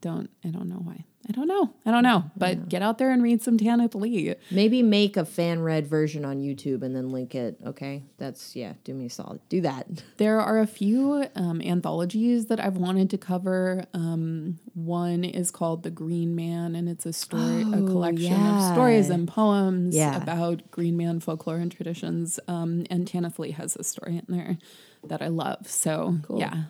don't 0.00 0.30
I 0.44 0.48
don't 0.48 0.68
know 0.68 0.76
why. 0.82 1.04
I 1.28 1.32
don't 1.32 1.48
know. 1.48 1.74
I 1.84 1.90
don't 1.90 2.04
know. 2.04 2.30
But 2.36 2.68
get 2.68 2.82
out 2.82 2.98
there 2.98 3.10
and 3.10 3.20
read 3.20 3.42
some 3.42 3.58
Tanith 3.58 3.96
Lee. 3.96 4.36
Maybe 4.50 4.80
make 4.82 5.16
a 5.16 5.24
fan 5.24 5.60
read 5.60 5.88
version 5.88 6.24
on 6.24 6.38
YouTube 6.40 6.82
and 6.82 6.94
then 6.94 7.10
link 7.10 7.34
it. 7.34 7.58
Okay, 7.66 8.04
that's 8.16 8.54
yeah. 8.54 8.74
Do 8.84 8.94
me 8.94 9.06
a 9.06 9.10
solid. 9.10 9.40
Do 9.48 9.60
that. 9.62 9.86
There 10.18 10.40
are 10.40 10.58
a 10.60 10.66
few 10.66 11.26
um, 11.34 11.60
anthologies 11.60 12.46
that 12.46 12.58
I've 12.58 12.76
wanted 12.76 13.10
to 13.10 13.18
cover. 13.18 13.84
Um, 13.92 14.58
one 14.74 15.24
is 15.24 15.50
called 15.50 15.82
The 15.82 15.90
Green 15.90 16.34
Man, 16.36 16.74
and 16.76 16.88
it's 16.88 17.04
a 17.06 17.12
story, 17.12 17.62
a 17.62 17.66
Oh, 17.82 17.86
collection 17.86 18.30
yeah. 18.32 18.56
of 18.68 18.72
stories 18.74 19.10
and 19.10 19.28
poems 19.28 19.94
Yeah. 19.94 20.16
about 20.22 20.70
Green 20.70 20.96
Man 20.96 21.20
folklore 21.20 21.56
and 21.58 21.70
traditions. 21.72 22.38
Um, 22.48 22.86
and 22.88 23.06
Tanith 23.06 23.38
Lee 23.38 23.50
has 23.50 23.76
a 23.76 23.84
story 23.84 24.16
in 24.16 24.24
there 24.34 24.58
that 25.04 25.20
I 25.22 25.28
love. 25.28 25.68
So 25.68 26.18
yeah, 26.34 26.64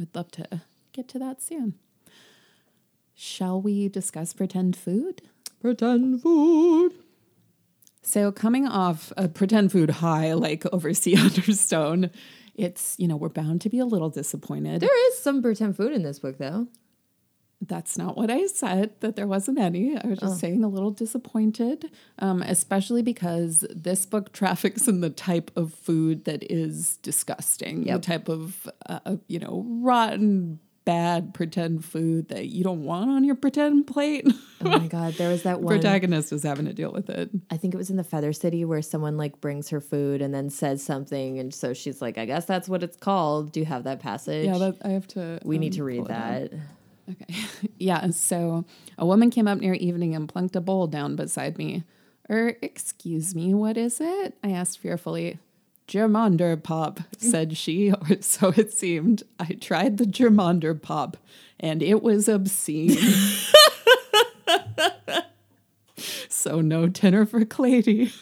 I'd 0.00 0.14
love 0.14 0.30
to 0.32 0.62
get 0.92 1.08
to 1.08 1.18
that 1.18 1.42
soon. 1.42 1.74
Shall 3.18 3.60
we 3.60 3.88
discuss 3.88 4.32
pretend 4.34 4.76
food? 4.76 5.22
Pretend 5.60 6.20
food. 6.22 6.92
So 8.02 8.30
coming 8.30 8.66
off 8.68 9.12
a 9.16 9.26
pretend 9.26 9.72
food 9.72 9.88
high, 9.90 10.34
like 10.34 10.64
over 10.72 10.92
Sea 10.94 11.16
Under 11.18 11.50
Stone, 11.52 12.10
it's 12.54 12.94
you 12.98 13.08
know 13.08 13.16
we're 13.16 13.30
bound 13.30 13.62
to 13.62 13.68
be 13.70 13.78
a 13.78 13.86
little 13.86 14.10
disappointed. 14.10 14.80
There 14.82 15.08
is 15.10 15.18
some 15.18 15.42
pretend 15.42 15.76
food 15.76 15.92
in 15.92 16.02
this 16.02 16.18
book, 16.18 16.38
though. 16.38 16.68
That's 17.62 17.96
not 17.96 18.18
what 18.18 18.30
I 18.30 18.46
said, 18.48 18.92
that 19.00 19.16
there 19.16 19.26
wasn't 19.26 19.58
any. 19.58 19.96
I 19.96 20.06
was 20.06 20.18
just 20.18 20.38
saying 20.40 20.62
a 20.62 20.68
little 20.68 20.90
disappointed, 20.90 21.90
um, 22.18 22.42
especially 22.42 23.00
because 23.00 23.64
this 23.70 24.04
book 24.04 24.34
traffics 24.34 24.86
in 24.86 25.00
the 25.00 25.08
type 25.08 25.50
of 25.56 25.72
food 25.72 26.26
that 26.26 26.44
is 26.52 26.98
disgusting, 26.98 27.84
Yep. 27.86 28.02
the 28.02 28.06
type 28.06 28.28
of, 28.28 28.68
uh, 28.90 29.16
you 29.26 29.38
know, 29.38 29.64
rotten, 29.80 30.60
bad 30.86 31.34
pretend 31.34 31.84
food 31.84 32.28
that 32.28 32.46
you 32.46 32.64
don't 32.64 32.84
want 32.84 33.10
on 33.10 33.24
your 33.24 33.34
pretend 33.34 33.86
plate. 33.86 34.26
Oh 34.64 34.70
my 34.70 34.86
god, 34.88 35.14
there 35.14 35.28
was 35.28 35.42
that 35.42 35.60
one. 35.60 35.74
Protagonist 35.74 36.32
is 36.32 36.44
having 36.44 36.64
to 36.64 36.72
deal 36.72 36.90
with 36.92 37.10
it. 37.10 37.28
I 37.50 37.58
think 37.58 37.74
it 37.74 37.76
was 37.76 37.90
in 37.90 37.96
the 37.96 38.04
Feather 38.04 38.32
City 38.32 38.64
where 38.64 38.80
someone 38.80 39.18
like 39.18 39.40
brings 39.42 39.68
her 39.68 39.80
food 39.80 40.22
and 40.22 40.32
then 40.32 40.48
says 40.48 40.82
something, 40.82 41.38
and 41.38 41.52
so 41.52 41.74
she's 41.74 42.00
like, 42.00 42.16
"I 42.16 42.24
guess 42.24 42.46
that's 42.46 42.68
what 42.68 42.82
it's 42.82 42.96
called." 42.96 43.52
Do 43.52 43.60
you 43.60 43.66
have 43.66 43.84
that 43.84 44.00
passage? 44.00 44.46
Yeah, 44.46 44.56
that, 44.56 44.76
I 44.82 44.88
have 44.90 45.06
to. 45.08 45.40
we 45.44 45.58
need 45.58 45.74
um, 45.74 45.76
to 45.76 45.84
read 45.84 45.98
pull 45.98 46.06
it 46.06 46.12
up. 46.12 46.50
that. 46.50 46.52
Okay. 47.10 47.34
yeah. 47.78 48.10
So 48.10 48.64
a 48.96 49.04
woman 49.04 49.30
came 49.30 49.46
up 49.46 49.58
near 49.58 49.74
evening 49.74 50.14
and 50.14 50.28
plunked 50.28 50.56
a 50.56 50.60
bowl 50.60 50.86
down 50.86 51.16
beside 51.16 51.58
me. 51.58 51.84
Er, 52.30 52.56
excuse 52.62 53.34
me, 53.34 53.54
what 53.54 53.76
is 53.76 54.00
it? 54.00 54.36
I 54.42 54.50
asked 54.50 54.80
fearfully. 54.80 55.38
Germander 55.88 56.60
pop, 56.62 57.00
said 57.18 57.56
she, 57.56 57.92
or 57.92 58.20
so 58.20 58.52
it 58.56 58.72
seemed. 58.72 59.22
I 59.38 59.52
tried 59.60 59.98
the 59.98 60.04
Germander 60.04 60.80
pop, 60.80 61.16
and 61.60 61.82
it 61.82 62.02
was 62.02 62.28
obscene. 62.28 62.96
so 66.28 66.60
no 66.60 66.86
dinner 66.88 67.24
for 67.26 67.44
Claidi. 67.44 68.12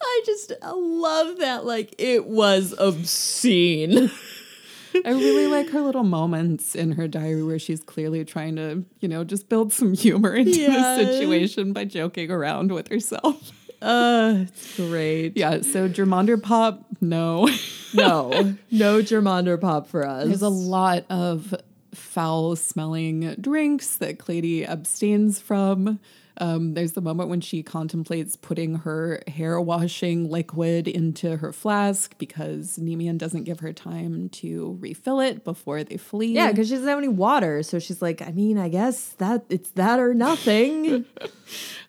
I 0.00 0.22
just 0.26 0.52
love 0.62 1.38
that. 1.38 1.64
Like 1.64 1.94
it 1.98 2.26
was 2.26 2.74
obscene. 2.78 4.10
I 5.04 5.10
really 5.10 5.46
like 5.46 5.70
her 5.70 5.80
little 5.82 6.02
moments 6.02 6.74
in 6.74 6.92
her 6.92 7.06
diary 7.06 7.44
where 7.44 7.60
she's 7.60 7.80
clearly 7.82 8.24
trying 8.24 8.56
to, 8.56 8.84
you 8.98 9.08
know, 9.08 9.22
just 9.22 9.48
build 9.48 9.72
some 9.72 9.94
humor 9.94 10.34
into 10.34 10.50
Yeah. 10.60 10.96
the 10.96 11.04
situation 11.06 11.72
by 11.72 11.84
joking 11.84 12.30
around 12.30 12.72
with 12.72 12.88
herself. 12.88 13.52
Uh, 13.82 14.44
it's 14.48 14.76
great. 14.76 15.36
Yeah, 15.36 15.62
so 15.62 15.88
Germander 15.88 16.42
Pop, 16.42 16.84
no. 17.00 17.48
No, 17.94 18.30
no 18.70 19.02
Germander 19.02 19.60
pop 19.60 19.88
for 19.88 20.06
us. 20.06 20.26
There's 20.26 20.42
a 20.42 20.48
lot 20.48 21.04
of 21.10 21.54
foul 21.92 22.56
smelling 22.56 23.34
drinks 23.40 23.96
that 23.96 24.18
Claidi 24.18 24.68
abstains 24.68 25.40
from. 25.40 25.98
Um, 26.38 26.74
there's 26.74 26.92
the 26.92 27.00
moment 27.00 27.28
when 27.28 27.40
she 27.40 27.62
contemplates 27.62 28.36
putting 28.36 28.76
her 28.76 29.22
hair 29.26 29.60
washing 29.60 30.28
liquid 30.30 30.88
into 30.88 31.36
her 31.38 31.52
flask 31.52 32.16
because 32.18 32.78
Nemian 32.78 33.18
doesn't 33.18 33.44
give 33.44 33.60
her 33.60 33.72
time 33.72 34.28
to 34.30 34.78
refill 34.80 35.20
it 35.20 35.44
before 35.44 35.84
they 35.84 35.96
flee. 35.96 36.32
Yeah, 36.32 36.50
because 36.50 36.68
she 36.68 36.74
doesn't 36.74 36.88
have 36.88 36.98
any 36.98 37.08
water, 37.08 37.62
so 37.62 37.78
she's 37.78 38.00
like, 38.00 38.22
I 38.22 38.30
mean, 38.30 38.58
I 38.58 38.68
guess 38.68 39.10
that 39.18 39.44
it's 39.48 39.70
that 39.72 39.98
or 39.98 40.14
nothing. 40.14 41.04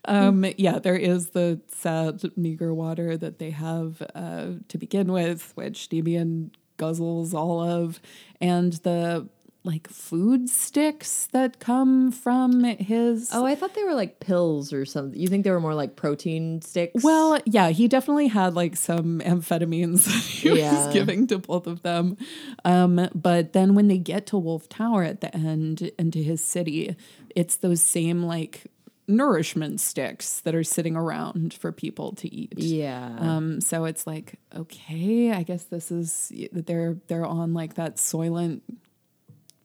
Um, 0.05 0.45
yeah, 0.57 0.79
there 0.79 0.95
is 0.95 1.29
the 1.29 1.61
sad 1.67 2.35
meager 2.35 2.73
water 2.73 3.17
that 3.17 3.37
they 3.37 3.51
have 3.51 4.01
uh, 4.15 4.53
to 4.67 4.77
begin 4.79 5.11
with, 5.11 5.51
which 5.55 5.89
Nemian 5.89 6.49
guzzles 6.79 7.33
all 7.33 7.61
of, 7.61 7.99
and 8.39 8.73
the 8.73 9.27
like 9.63 9.87
food 9.87 10.49
sticks 10.49 11.27
that 11.33 11.59
come 11.59 12.11
from 12.11 12.63
his. 12.63 13.29
oh, 13.31 13.45
I 13.45 13.53
thought 13.53 13.75
they 13.75 13.83
were 13.83 13.93
like 13.93 14.19
pills 14.19 14.73
or 14.73 14.85
something. 14.85 15.19
You 15.19 15.27
think 15.27 15.43
they 15.43 15.51
were 15.51 15.59
more 15.59 15.75
like 15.75 15.95
protein 15.95 16.61
sticks? 16.63 17.03
Well, 17.03 17.39
yeah, 17.45 17.69
he 17.69 17.87
definitely 17.87 18.27
had 18.27 18.55
like 18.55 18.75
some 18.75 19.19
amphetamines 19.19 20.05
that 20.05 20.13
he 20.23 20.57
Yeah. 20.59 20.85
was 20.87 20.93
giving 20.93 21.27
to 21.27 21.37
both 21.37 21.67
of 21.67 21.83
them. 21.83 22.17
Um, 22.65 23.07
but 23.13 23.53
then 23.53 23.75
when 23.75 23.87
they 23.87 23.99
get 23.99 24.25
to 24.27 24.37
Wolf 24.37 24.67
Tower 24.67 25.03
at 25.03 25.21
the 25.21 25.31
end 25.35 25.91
and 25.99 26.11
to 26.13 26.23
his 26.23 26.43
city, 26.43 26.95
it's 27.35 27.57
those 27.57 27.83
same 27.83 28.23
like 28.23 28.65
nourishment 29.07 29.79
sticks 29.81 30.39
that 30.41 30.55
are 30.55 30.63
sitting 30.63 30.95
around 30.95 31.53
for 31.53 31.71
people 31.71 32.13
to 32.13 32.33
eat. 32.33 32.53
yeah. 32.57 33.15
Um, 33.19 33.59
so 33.61 33.85
it's 33.85 34.07
like, 34.07 34.39
okay, 34.55 35.31
I 35.31 35.43
guess 35.43 35.65
this 35.65 35.91
is 35.91 36.31
they're 36.51 36.97
they're 37.07 37.25
on 37.25 37.53
like 37.53 37.75
that 37.75 37.97
soylent 37.97 38.61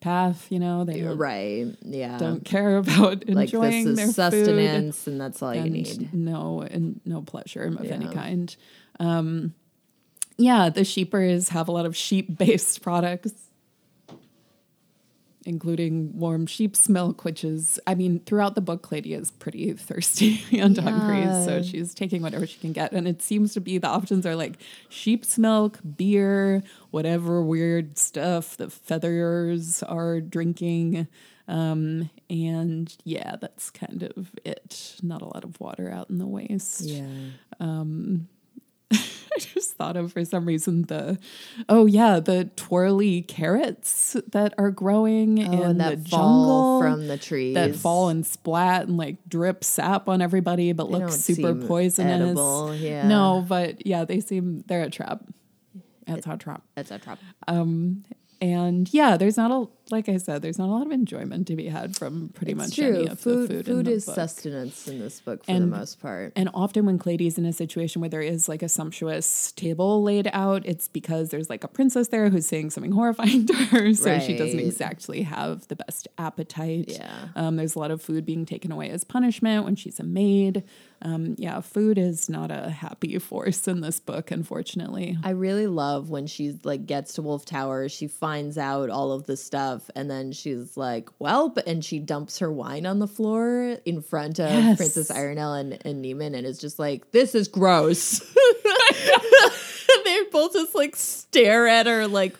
path, 0.01 0.47
you 0.51 0.59
know. 0.59 0.85
They 0.85 1.01
don't, 1.01 1.19
right. 1.19 1.67
Yeah. 1.83 2.19
don't 2.19 2.45
care 2.45 2.77
about 2.79 3.29
like 3.29 3.53
enjoying 3.53 3.95
this 3.95 3.97
their 3.97 4.29
is 4.29 4.35
food 4.35 4.47
sustenance, 4.47 5.07
and 5.07 5.21
that's 5.21 5.43
all 5.43 5.55
you 5.55 5.63
and 5.63 5.73
need. 5.73 6.15
no 6.15 6.63
and 6.63 7.01
no 7.05 7.23
pleasure 7.23 7.65
of 7.65 7.85
any 7.85 8.09
kind. 8.09 8.55
Um, 9.01 9.55
yeah, 10.39 10.69
the 10.69 10.85
sheepers 10.85 11.49
have 11.51 11.69
a 11.69 11.73
lot 11.73 11.87
of 11.87 11.97
sheep 11.97 12.37
based 12.37 12.83
products, 12.83 13.33
including 15.47 16.19
warm 16.19 16.47
sheep's 16.47 16.89
milk, 16.89 17.25
which 17.25 17.45
is, 17.45 17.79
I 17.87 17.95
mean, 17.95 18.21
throughout 18.27 18.55
the 18.55 18.61
book, 18.61 18.83
Claudia 18.83 19.19
is 19.19 19.31
pretty 19.31 19.73
thirsty 19.73 20.43
and 20.59 20.77
hungry, 20.77 21.25
so 21.45 21.63
she's 21.63 21.95
taking 21.95 22.21
whatever 22.21 22.47
she 22.47 22.59
can 22.59 22.73
get, 22.73 22.93
and 22.93 23.07
it 23.07 23.23
seems 23.23 23.55
to 23.55 23.61
be 23.61 23.79
the 23.79 23.87
options 23.89 24.27
are 24.27 24.37
like 24.37 24.59
sheep's 24.89 25.39
milk, 25.39 25.79
beer, 25.97 26.63
whatever 26.91 27.41
weird 27.41 27.97
stuff 27.97 28.57
the 28.57 28.69
feathers 28.69 29.83
are 29.85 30.21
drinking. 30.21 31.07
Um, 31.49 32.11
and 32.29 32.95
yeah, 33.05 33.37
that's 33.41 33.71
kind 33.71 34.03
of 34.03 34.33
it. 34.45 34.97
Not 35.03 35.23
a 35.23 35.27
lot 35.27 35.45
of 35.45 35.61
water 35.61 35.91
out 35.91 36.11
in 36.11 36.19
the 36.19 36.27
waste. 36.27 36.81
Yeah. 36.81 37.07
I 39.37 39.39
just 39.41 39.75
thought 39.75 39.97
of 39.97 40.13
for 40.13 40.25
some 40.25 40.47
reason 40.47 40.83
the 40.83 41.19
oh 41.69 41.87
yeah, 41.87 42.21
the 42.21 42.47
twirly 42.57 43.23
carrots 43.23 44.17
that 44.33 44.55
are 44.59 44.71
growing 44.71 45.47
Oh, 45.47 45.63
in 45.65 45.79
the 45.79 45.97
jungle 45.97 46.81
from 46.81 47.09
the 47.09 47.19
trees. 47.19 47.55
that 47.55 47.75
fall 47.77 48.09
and 48.09 48.25
splat 48.27 48.89
and 48.89 48.97
like 48.97 49.17
drip 49.29 49.65
sap 49.65 50.09
on 50.09 50.23
everybody 50.23 50.73
but 50.73 50.91
They 50.91 50.99
look 50.99 51.11
super 51.11 51.55
poisonous. 51.55 52.21
edible, 52.23 52.75
yeah. 52.75 53.07
No, 53.07 53.45
but 53.47 53.87
yeah, 53.87 54.05
they 54.05 54.21
seem 54.21 54.65
they're 54.67 54.83
a 54.83 54.91
trap. 54.91 55.23
That's 56.07 56.27
a 56.27 56.37
trap. 56.37 56.63
That's 56.75 56.91
a 56.91 56.99
trap. 56.99 57.19
Um 57.49 58.05
and 58.41 58.93
yeah, 58.93 59.17
there's 59.17 59.37
not 59.39 59.51
a 59.51 59.67
like 59.91 60.09
I 60.09 60.17
said, 60.17 60.43
there's 60.43 60.59
not 60.59 60.69
a 60.69 60.73
lot 60.73 60.85
of 60.87 60.93
enjoyment 60.93 61.47
to 61.49 61.57
be 61.57 61.67
had 61.67 61.97
from 61.97 62.31
pretty 62.35 62.53
It's 62.53 62.59
much 62.59 62.75
true. 62.77 62.87
any 62.97 63.07
of 63.07 63.21
food 63.21 63.49
the 63.51 63.63
food. 63.65 63.69
in 63.69 63.85
the 63.85 63.91
is 63.93 64.05
book. 64.07 64.15
sustenance 64.17 64.89
in 64.89 64.99
this 64.99 65.21
book 65.21 65.45
for 65.45 65.51
And- 65.51 65.63
the 65.73 65.77
most 65.77 66.01
part. 66.01 66.33
And 66.37 66.49
often 66.55 66.87
when 66.87 66.99
Claidi's 66.99 67.39
in 67.39 67.47
a 67.47 67.53
situation 67.53 68.01
where 68.01 68.09
there 68.11 68.21
is 68.23 68.49
like 68.49 68.63
a 68.63 68.69
sumptuous 68.69 69.53
table 69.53 70.03
laid 70.03 70.29
out, 70.33 70.65
it's 70.67 70.89
because 70.89 71.31
there's 71.31 71.49
like 71.49 71.63
a 71.65 71.69
princess 71.69 72.09
there 72.09 72.29
who's 72.31 72.47
saying 72.47 72.71
something 72.71 72.93
horrifying 73.01 73.47
to 73.47 73.55
her. 73.55 73.95
So 73.95 74.19
she 74.19 74.37
doesn't 74.37 74.59
exactly 74.59 75.23
have 75.23 75.69
the 75.69 75.77
best 75.77 76.09
appetite. 76.19 76.87
Yeah. 76.89 77.29
Um, 77.37 77.57
there's 77.57 77.75
a 77.75 77.79
lot 77.79 77.91
of 77.91 78.03
food 78.03 78.25
being 78.27 78.45
taken 78.47 78.73
away 78.73 78.91
as 78.91 79.05
punishment 79.05 79.65
when 79.65 79.77
she's 79.77 80.01
a 80.01 80.05
maid. 80.05 80.65
Um, 81.03 81.35
yeah, 81.39 81.61
food 81.61 81.99
is 81.99 82.29
not 82.31 82.51
a 82.51 82.71
happy 82.71 83.19
force 83.21 83.69
in 83.69 83.83
this 83.83 84.01
book, 84.01 84.31
unfortunately. 84.31 85.19
I 85.23 85.31
really 85.31 85.67
love 85.67 86.09
when 86.11 86.27
she 86.27 86.59
like 86.65 86.87
gets 86.87 87.13
to 87.15 87.23
Wolf 87.23 87.45
Tower. 87.45 87.89
She 87.89 88.07
finds 88.09 88.57
out 88.59 88.89
all 88.91 89.13
of 89.13 89.27
the 89.27 89.37
stuff 89.37 89.76
stuff. 89.79 89.91
And 89.95 90.11
then 90.11 90.33
she's 90.33 90.77
like, 90.77 91.09
well, 91.19 91.55
and 91.67 91.85
she 91.85 91.99
dumps 91.99 92.39
her 92.39 92.51
wine 92.51 92.87
on 92.87 92.99
the 92.99 93.07
floor 93.07 93.79
in 93.85 94.03
front 94.03 94.39
of 94.39 94.51
Yes. 94.51 94.77
Princess 94.77 95.11
Ironel 95.11 95.59
and, 95.59 95.79
and 95.87 96.05
Nemian 96.05 96.37
and 96.37 96.47
is 96.47 96.59
just 96.59 96.79
like, 96.79 97.11
this 97.13 97.35
is 97.35 97.49
gross. 97.49 98.21
they 100.05 100.23
both 100.31 100.53
just 100.53 100.75
like 100.75 100.97
stare 100.97 101.67
at 101.67 101.87
her 101.87 102.07
like? 102.07 102.35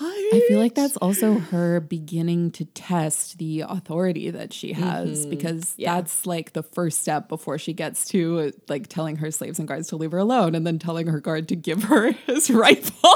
I 0.00 0.42
feel 0.48 0.58
like 0.60 0.74
that's 0.74 0.96
also 0.98 1.38
her 1.38 1.80
beginning 1.80 2.50
to 2.52 2.64
test 2.66 3.38
the 3.38 3.60
authority 3.68 4.30
that 4.30 4.52
she 4.52 4.72
has 4.72 5.26
because 5.26 5.48
Mm-hmm. 5.64 5.80
Yeah. 5.82 5.94
that's 5.96 6.26
like 6.26 6.52
the 6.52 6.62
first 6.62 7.00
step 7.00 7.28
before 7.28 7.58
she 7.58 7.72
gets 7.72 8.06
to 8.08 8.52
like 8.68 8.88
telling 8.88 9.16
her 9.16 9.30
slaves 9.30 9.58
and 9.58 9.66
guards 9.66 9.88
to 9.88 9.96
leave 9.96 10.12
her 10.12 10.18
alone 10.18 10.54
and 10.54 10.66
then 10.66 10.78
telling 10.78 11.06
her 11.08 11.20
guard 11.20 11.48
to 11.48 11.56
give 11.56 11.84
her 11.84 12.12
his 12.26 12.50
rifle. 12.50 13.10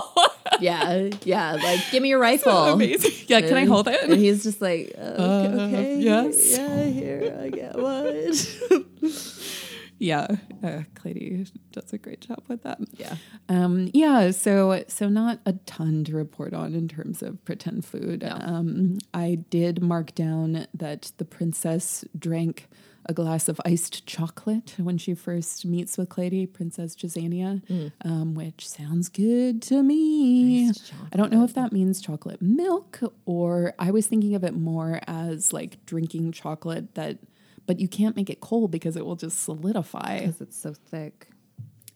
yeah, 0.61 1.11
yeah. 1.25 1.53
Like, 1.53 1.81
give 1.91 2.03
me 2.03 2.09
your 2.09 2.19
rifle. 2.31 2.53
Amazing. 2.75 3.13
Yeah, 3.29 3.41
can 3.43 3.57
I 3.57 3.65
hold 3.65 3.89
And 3.89 4.13
it? 4.13 4.19
he's 4.19 4.43
just 4.43 4.61
like, 4.61 4.93
uh, 4.97 5.01
okay, 5.01 5.47
Uh, 5.47 5.67
okay, 5.67 5.99
yes. 6.01 6.57
yeah, 6.59 6.85
here 6.85 7.39
I 7.43 7.49
get 7.51 7.77
what. 7.79 8.59
Yeah, 10.03 10.27
uh, 10.65 10.83
Claidi 10.97 11.49
does 11.71 11.93
a 11.93 11.99
great 11.99 12.21
job 12.23 12.43
with 12.49 12.65
that. 12.65 12.81
yeah, 12.99 13.17
Um, 13.49 13.89
yeah, 13.95 14.33
so 14.33 14.83
so 14.89 15.09
not 15.09 15.39
a 15.47 15.53
ton 15.65 16.03
to 16.05 16.17
report 16.17 16.53
on 16.55 16.75
in 16.75 16.89
terms 16.89 17.23
of 17.23 17.43
pretend 17.45 17.85
food. 17.85 18.25
Um, 18.25 18.99
I 19.15 19.37
did 19.49 19.81
mark 19.81 20.13
down 20.15 20.67
that 20.75 21.13
the 21.19 21.25
princess 21.25 22.05
drank 22.19 22.69
a 23.07 23.13
glass 23.13 23.49
of 23.49 23.61
iced 23.65 24.07
chocolate 24.07 24.75
when 24.79 24.97
she 24.97 25.13
first 25.15 25.65
meets 25.67 25.97
with 25.99 26.09
Claidi, 26.09 26.47
Princess 26.53 26.95
Jasania, 26.95 27.61
um, 28.05 28.35
which 28.35 28.69
sounds 28.69 29.09
good 29.09 29.61
to 29.63 29.83
me. 29.83 30.69
I 31.13 31.17
don't 31.17 31.33
know 31.33 31.43
if 31.45 31.55
that 31.55 31.73
means 31.73 32.01
chocolate 32.01 32.41
milk 32.41 33.01
or 33.25 33.75
I 33.79 33.91
was 33.91 34.07
thinking 34.07 34.35
of 34.35 34.45
it 34.45 34.55
more 34.55 35.01
as 35.09 35.53
like 35.53 35.85
drinking 35.85 36.31
chocolate 36.33 36.95
that, 36.95 37.19
but 37.67 37.79
you 37.81 37.89
can't 37.89 38.17
make 38.17 38.31
it 38.31 38.41
cold 38.41 38.71
because 38.71 38.97
it 38.97 39.05
will 39.07 39.17
just 39.17 39.41
solidify. 39.43 40.21
because 40.21 40.41
it's 40.41 40.57
so 40.61 40.75
thick. 40.75 41.29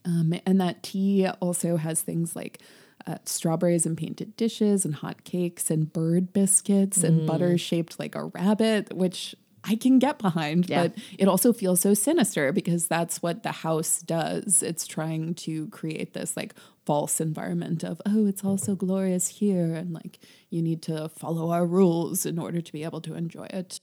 Um, 0.04 0.34
and 0.46 0.60
that 0.60 0.82
tea 0.82 1.28
also 1.40 1.76
has 1.76 2.00
things 2.00 2.36
like 2.36 2.60
uh, 3.06 3.18
strawberries 3.24 3.86
and 3.86 3.96
painted 3.96 4.36
dishes 4.36 4.84
and 4.84 4.94
hot 4.96 5.24
cakes 5.24 5.70
and 5.70 5.92
bird 5.92 6.32
biscuits 6.32 7.02
and 7.04 7.22
Mm. 7.22 7.26
butter 7.26 7.58
shaped 7.58 7.98
like 7.98 8.14
a 8.14 8.24
rabbit, 8.26 8.92
which 8.94 9.34
I 9.64 9.74
can 9.74 9.98
get 9.98 10.18
behind, 10.20 10.68
Yeah. 10.68 10.82
but 10.88 10.94
it 11.18 11.26
also 11.26 11.52
feels 11.52 11.80
so 11.80 11.92
sinister 11.92 12.52
because 12.52 12.86
that's 12.86 13.20
what 13.20 13.42
the 13.42 13.50
house 13.50 14.00
does. 14.00 14.62
It's 14.62 14.86
trying 14.86 15.34
to 15.34 15.66
create 15.68 16.14
this 16.14 16.36
like 16.36 16.54
false 16.84 17.20
environment 17.20 17.82
of, 17.82 18.00
oh, 18.06 18.26
it's 18.26 18.44
all 18.44 18.58
so 18.58 18.76
glorious 18.76 19.26
here. 19.26 19.74
And 19.74 19.92
like 19.92 20.20
you 20.50 20.62
need 20.62 20.82
to 20.82 21.08
follow 21.08 21.50
our 21.50 21.66
rules 21.66 22.24
in 22.24 22.38
order 22.38 22.60
to 22.60 22.72
be 22.72 22.84
able 22.84 23.00
to 23.02 23.14
enjoy 23.14 23.46
it. 23.46 23.80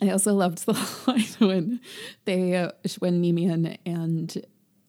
I 0.00 0.10
also 0.10 0.34
loved 0.34 0.66
the 0.66 0.72
line 1.06 1.48
when 1.48 1.80
they, 2.24 2.56
uh, 2.56 2.70
when 2.98 3.22
Nemian 3.22 3.78
and 3.86 4.44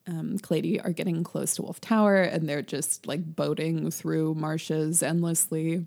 um, 0.08 0.38
Claidi 0.39 0.84
are 0.84 0.91
getting 0.91 1.24
close 1.24 1.56
to 1.56 1.64
Wolf 1.64 1.82
Tower 1.82 2.22
and 2.22 2.47
they're 2.47 2.62
just 2.62 3.08
like 3.08 3.24
boating 3.24 3.91
through 3.91 4.36
marshes 4.36 5.01
endlessly. 5.01 5.86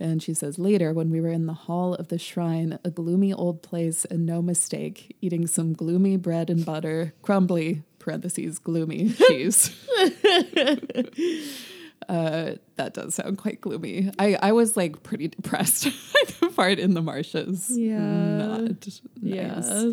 And 0.00 0.22
she 0.22 0.34
says, 0.34 0.58
later, 0.58 0.92
when 0.92 1.10
we 1.10 1.20
were 1.20 1.28
in 1.28 1.46
the 1.46 1.52
hall 1.52 1.94
of 1.94 2.08
the 2.08 2.18
shrine, 2.18 2.78
a 2.84 2.90
gloomy 2.90 3.32
old 3.32 3.62
place 3.62 4.04
and 4.04 4.26
no 4.26 4.42
mistake, 4.42 5.16
eating 5.20 5.46
some 5.46 5.74
gloomy 5.74 6.16
bread 6.16 6.50
and 6.50 6.66
butter, 6.66 7.14
crumbly, 7.22 7.82
parentheses, 8.00 8.58
gloomy 8.58 9.10
cheese. 9.12 9.70
uh, 12.12 12.56
that 12.76 12.92
does 12.92 13.14
sound 13.14 13.38
quite 13.38 13.62
gloomy. 13.62 14.12
I, 14.18 14.34
I 14.34 14.52
was 14.52 14.76
like 14.76 15.02
pretty 15.02 15.28
depressed 15.28 15.84
by 16.12 16.20
the 16.40 16.52
part 16.52 16.78
in 16.78 16.92
the 16.92 17.00
marshes. 17.00 17.70
Yeah. 17.70 17.98
Not 18.00 18.60
nice. 18.60 19.00
Yeah. 19.22 19.92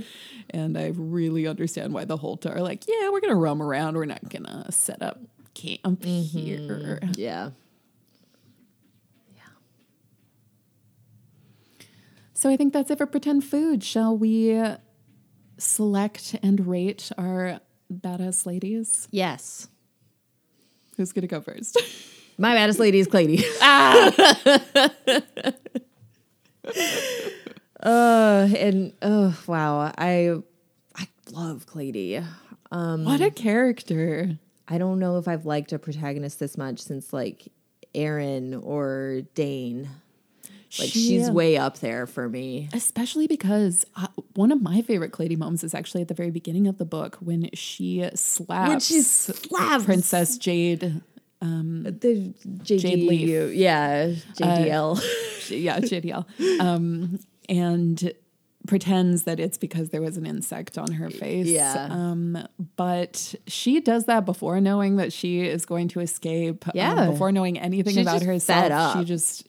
And 0.49 0.77
I 0.77 0.91
really 0.95 1.47
understand 1.47 1.93
why 1.93 2.03
the 2.03 2.17
Hulta 2.17 2.53
are 2.53 2.61
like, 2.61 2.83
yeah, 2.89 3.09
we're 3.09 3.21
gonna 3.21 3.35
roam 3.35 3.61
around. 3.61 3.95
We're 3.95 4.03
not 4.03 4.27
gonna 4.27 4.69
set 4.69 5.01
up 5.01 5.21
camp 5.53 6.03
here. 6.03 6.99
Yeah. 7.15 7.51
Yeah. 9.33 9.41
So 12.33 12.49
I 12.49 12.57
think 12.57 12.73
that's 12.73 12.91
it 12.91 12.97
for 12.97 13.05
pretend 13.05 13.45
food. 13.45 13.81
Shall 13.81 14.17
we 14.17 14.61
select 15.57 16.35
and 16.43 16.67
rate 16.67 17.13
our 17.17 17.61
badass 17.89 18.45
ladies? 18.45 19.07
Yes. 19.09 19.69
Who's 20.99 21.13
gonna 21.13 21.27
go 21.27 21.39
first? 21.39 21.81
My 22.37 22.53
baddest 22.55 22.77
lady 22.77 22.99
is 22.99 23.07
Claidi. 23.07 23.41
uh, 27.81 28.49
and 28.53 28.91
oh 29.01 29.41
wow, 29.47 29.93
I 29.97 30.35
I 30.97 31.07
love 31.31 31.65
Claidi. 31.65 32.21
Um, 32.73 33.05
what 33.05 33.21
a 33.21 33.31
character. 33.31 34.37
I 34.67 34.77
don't 34.77 34.99
know 34.99 35.17
if 35.17 35.29
I've 35.29 35.45
liked 35.45 35.71
a 35.71 35.79
protagonist 35.79 36.41
this 36.41 36.57
much 36.57 36.81
since 36.81 37.13
like 37.13 37.47
Aerin 37.95 38.55
or 38.55 39.21
Daine. 39.35 39.87
Like 40.77 40.89
She- 40.89 40.99
she's 41.07 41.31
way 41.31 41.57
up 41.57 41.79
there 41.79 42.05
for 42.05 42.29
me. 42.29 42.69
Especially 42.73 43.25
because 43.25 43.85
uh, 43.95 44.07
one 44.35 44.51
of 44.51 44.61
my 44.61 44.81
favorite 44.83 45.11
Claidi 45.11 45.35
moments 45.37 45.63
is 45.63 45.73
actually 45.73 46.01
at 46.01 46.07
the 46.09 46.13
very 46.13 46.29
beginning 46.31 46.67
of 46.67 46.77
the 46.77 46.85
book 46.85 47.17
when 47.21 47.49
she 47.53 48.07
slaps 48.13 48.69
When 48.69 48.79
she 48.79 49.01
slaps 49.01 49.85
Princess 49.85 50.37
Jade. 50.37 51.01
the 51.41 52.33
JD, 52.45 52.63
Jade 52.79 53.07
Leaf. 53.09 53.53
yeah, 53.55 54.07
JDL. 54.37 55.49
yeah, 55.49 55.79
JDL. 55.79 56.59
Um, 56.61 57.19
and 57.47 58.13
pretends 58.67 59.23
that 59.23 59.39
it's 59.39 59.57
because 59.57 59.89
there 59.89 60.01
was 60.01 60.17
an 60.17 60.25
insect 60.27 60.77
on 60.77 60.91
her 60.91 61.09
face. 61.09 61.47
Yeah. 61.47 61.87
Um, 61.89 62.37
but 62.75 63.33
she 63.47 63.79
does 63.79 64.05
that 64.05 64.25
before 64.25 64.61
knowing 64.61 64.97
that 64.97 65.11
she 65.11 65.41
is 65.47 65.65
going 65.65 65.87
to 65.89 66.01
escape. 66.01 66.67
um, 66.67 66.73
Yeah. 66.75 67.09
before 67.09 67.31
knowing 67.31 67.57
anything 67.57 67.95
She's 67.95 68.05
about 68.05 68.21
herself. 68.21 68.99
She 68.99 69.05
just 69.05 69.47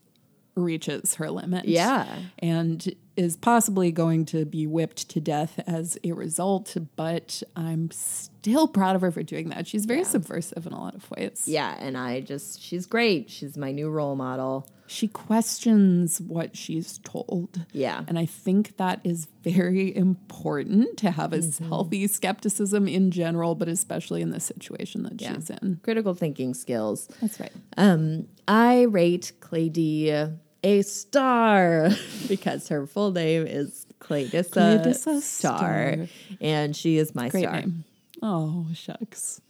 reaches 0.55 1.15
her 1.17 1.31
limit. 1.31 1.65
Yeah. 1.67 2.07
And 2.39 2.95
is 3.17 3.37
possibly 3.37 3.93
going 3.93 4.25
to 4.25 4.45
be 4.47 4.67
whipped 4.67 5.09
to 5.11 5.21
death 5.21 5.61
as 5.67 5.99
a 6.03 6.13
result, 6.13 6.77
but 6.97 7.43
I'm 7.55 7.91
still 7.91 8.67
proud 8.67 8.97
of 8.97 9.03
her 9.03 9.11
for 9.11 9.23
doing 9.23 9.51
that. 9.51 9.67
She's 9.67 9.85
very 9.85 10.05
subversive 10.05 10.67
in 10.67 10.73
a 10.73 10.81
lot 10.81 10.95
of 10.95 11.11
ways. 11.11 11.45
yeah, 11.47 11.77
and 11.79 11.99
I 11.99 12.21
just 12.21 12.63
she's 12.63 12.87
great. 12.87 13.29
She's 13.29 13.57
my 13.59 13.73
new 13.73 13.91
role 13.91 14.17
model. 14.17 14.67
She 14.93 15.07
questions 15.07 16.21
what 16.21 16.57
she's 16.57 16.99
told. 17.05 17.65
Yeah. 17.73 18.03
And 18.09 18.19
I 18.19 18.27
think 18.27 18.77
that 18.77 19.01
is 19.05 19.29
very 19.45 19.95
important 19.95 20.97
to 20.99 21.13
have 21.13 21.33
a 21.33 21.39
Mm-hmm. 21.39 21.69
healthy 21.69 22.07
skepticism 22.09 22.89
in 22.89 23.13
general, 23.13 23.55
but 23.55 23.69
especially 23.69 24.21
in 24.21 24.31
the 24.31 24.41
situation 24.41 25.05
that 25.05 25.21
Yeah. 25.21 25.35
she's 25.35 25.49
in. 25.51 25.79
Critical 25.85 26.15
thinking 26.15 26.55
skills. 26.55 27.09
That's 27.21 27.39
right. 27.39 27.53
Um, 27.77 28.27
I 28.49 28.83
rate 28.83 29.31
Claidi 29.41 30.37
a 30.65 30.83
star 30.83 31.91
because 32.29 32.67
her 32.69 32.85
full 32.87 33.13
name 33.13 33.47
is 33.47 33.87
Claidissa, 34.01 34.83
Claidissa 34.83 35.21
Star, 35.21 35.23
Star. 35.23 36.07
and 36.41 36.75
she 36.75 36.97
is 36.99 37.15
my 37.15 37.29
Great 37.29 37.45
star. 37.45 37.61
name. 37.61 37.85
Oh, 38.23 38.67
shucks. 38.75 39.41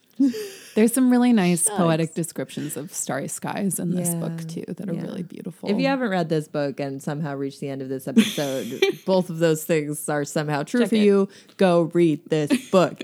There's 0.75 0.93
some 0.93 1.11
really 1.11 1.33
nice 1.33 1.69
poetic 1.69 2.15
descriptions 2.15 2.77
of 2.77 2.95
starry 2.95 3.29
skies 3.29 3.79
in 3.79 3.95
this 3.95 4.15
book 4.15 4.47
too 4.49 4.65
that 4.69 4.89
are 4.89 4.95
yeah. 4.95 5.03
really 5.03 5.23
beautiful. 5.23 5.69
If 5.69 5.79
you 5.79 5.87
haven't 5.89 6.11
read 6.11 6.29
this 6.29 6.47
book 6.47 6.79
and 6.79 7.03
somehow 7.03 7.35
reached 7.35 7.61
the 7.61 7.69
end 7.69 7.83
of 7.83 7.89
this 7.89 8.07
episode, 8.07 8.83
both 9.05 9.31
of 9.31 9.39
those 9.39 9.65
things 9.65 10.09
are 10.09 10.25
somehow 10.25 10.63
true 10.63 10.81
Check 10.81 10.91
for 10.91 10.95
it. 10.95 11.03
you. 11.03 11.29
Go 11.57 11.83
read 11.95 12.29
this 12.31 12.71
book. 12.71 13.03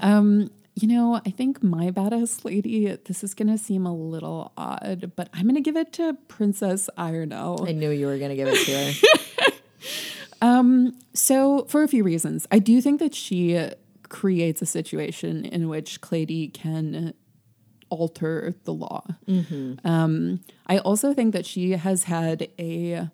Um, 0.00 0.50
you 0.74 0.88
know, 0.88 1.20
I 1.26 1.30
think 1.30 1.62
my 1.62 1.90
badass 1.90 2.44
lady, 2.44 2.86
this 3.04 3.22
is 3.22 3.34
gonna 3.34 3.58
seem 3.58 3.84
a 3.84 3.94
little 3.94 4.52
odd, 4.56 5.12
but 5.14 5.28
I'm 5.34 5.46
gonna 5.46 5.60
give 5.60 5.76
it 5.76 5.92
to 5.94 6.14
Princess 6.28 6.88
Ironel. 6.96 7.68
I 7.68 7.72
knew 7.72 7.90
you 7.90 8.06
were 8.06 8.16
going 8.16 8.30
to 8.30 8.36
give 8.36 8.48
it 8.48 8.64
to 8.64 9.50
her. 9.50 9.52
um, 10.42 10.98
So, 11.12 11.66
for 11.68 11.82
a 11.82 11.88
few 11.88 12.02
reasons, 12.02 12.46
I 12.50 12.58
do 12.58 12.80
think 12.80 13.00
that 13.00 13.14
she 13.14 13.68
creates 14.12 14.62
a 14.62 14.66
situation 14.66 15.44
in 15.44 15.68
which 15.68 16.00
Claidi 16.00 16.52
can 16.54 17.12
alter 17.88 18.54
the 18.64 18.72
law. 18.72 19.04
Um, 19.84 20.40
I 20.66 20.78
also 20.78 21.12
think 21.14 21.32
that 21.32 21.44
she 21.46 21.72
has 21.72 22.04
had 22.04 22.48
a 22.58 23.08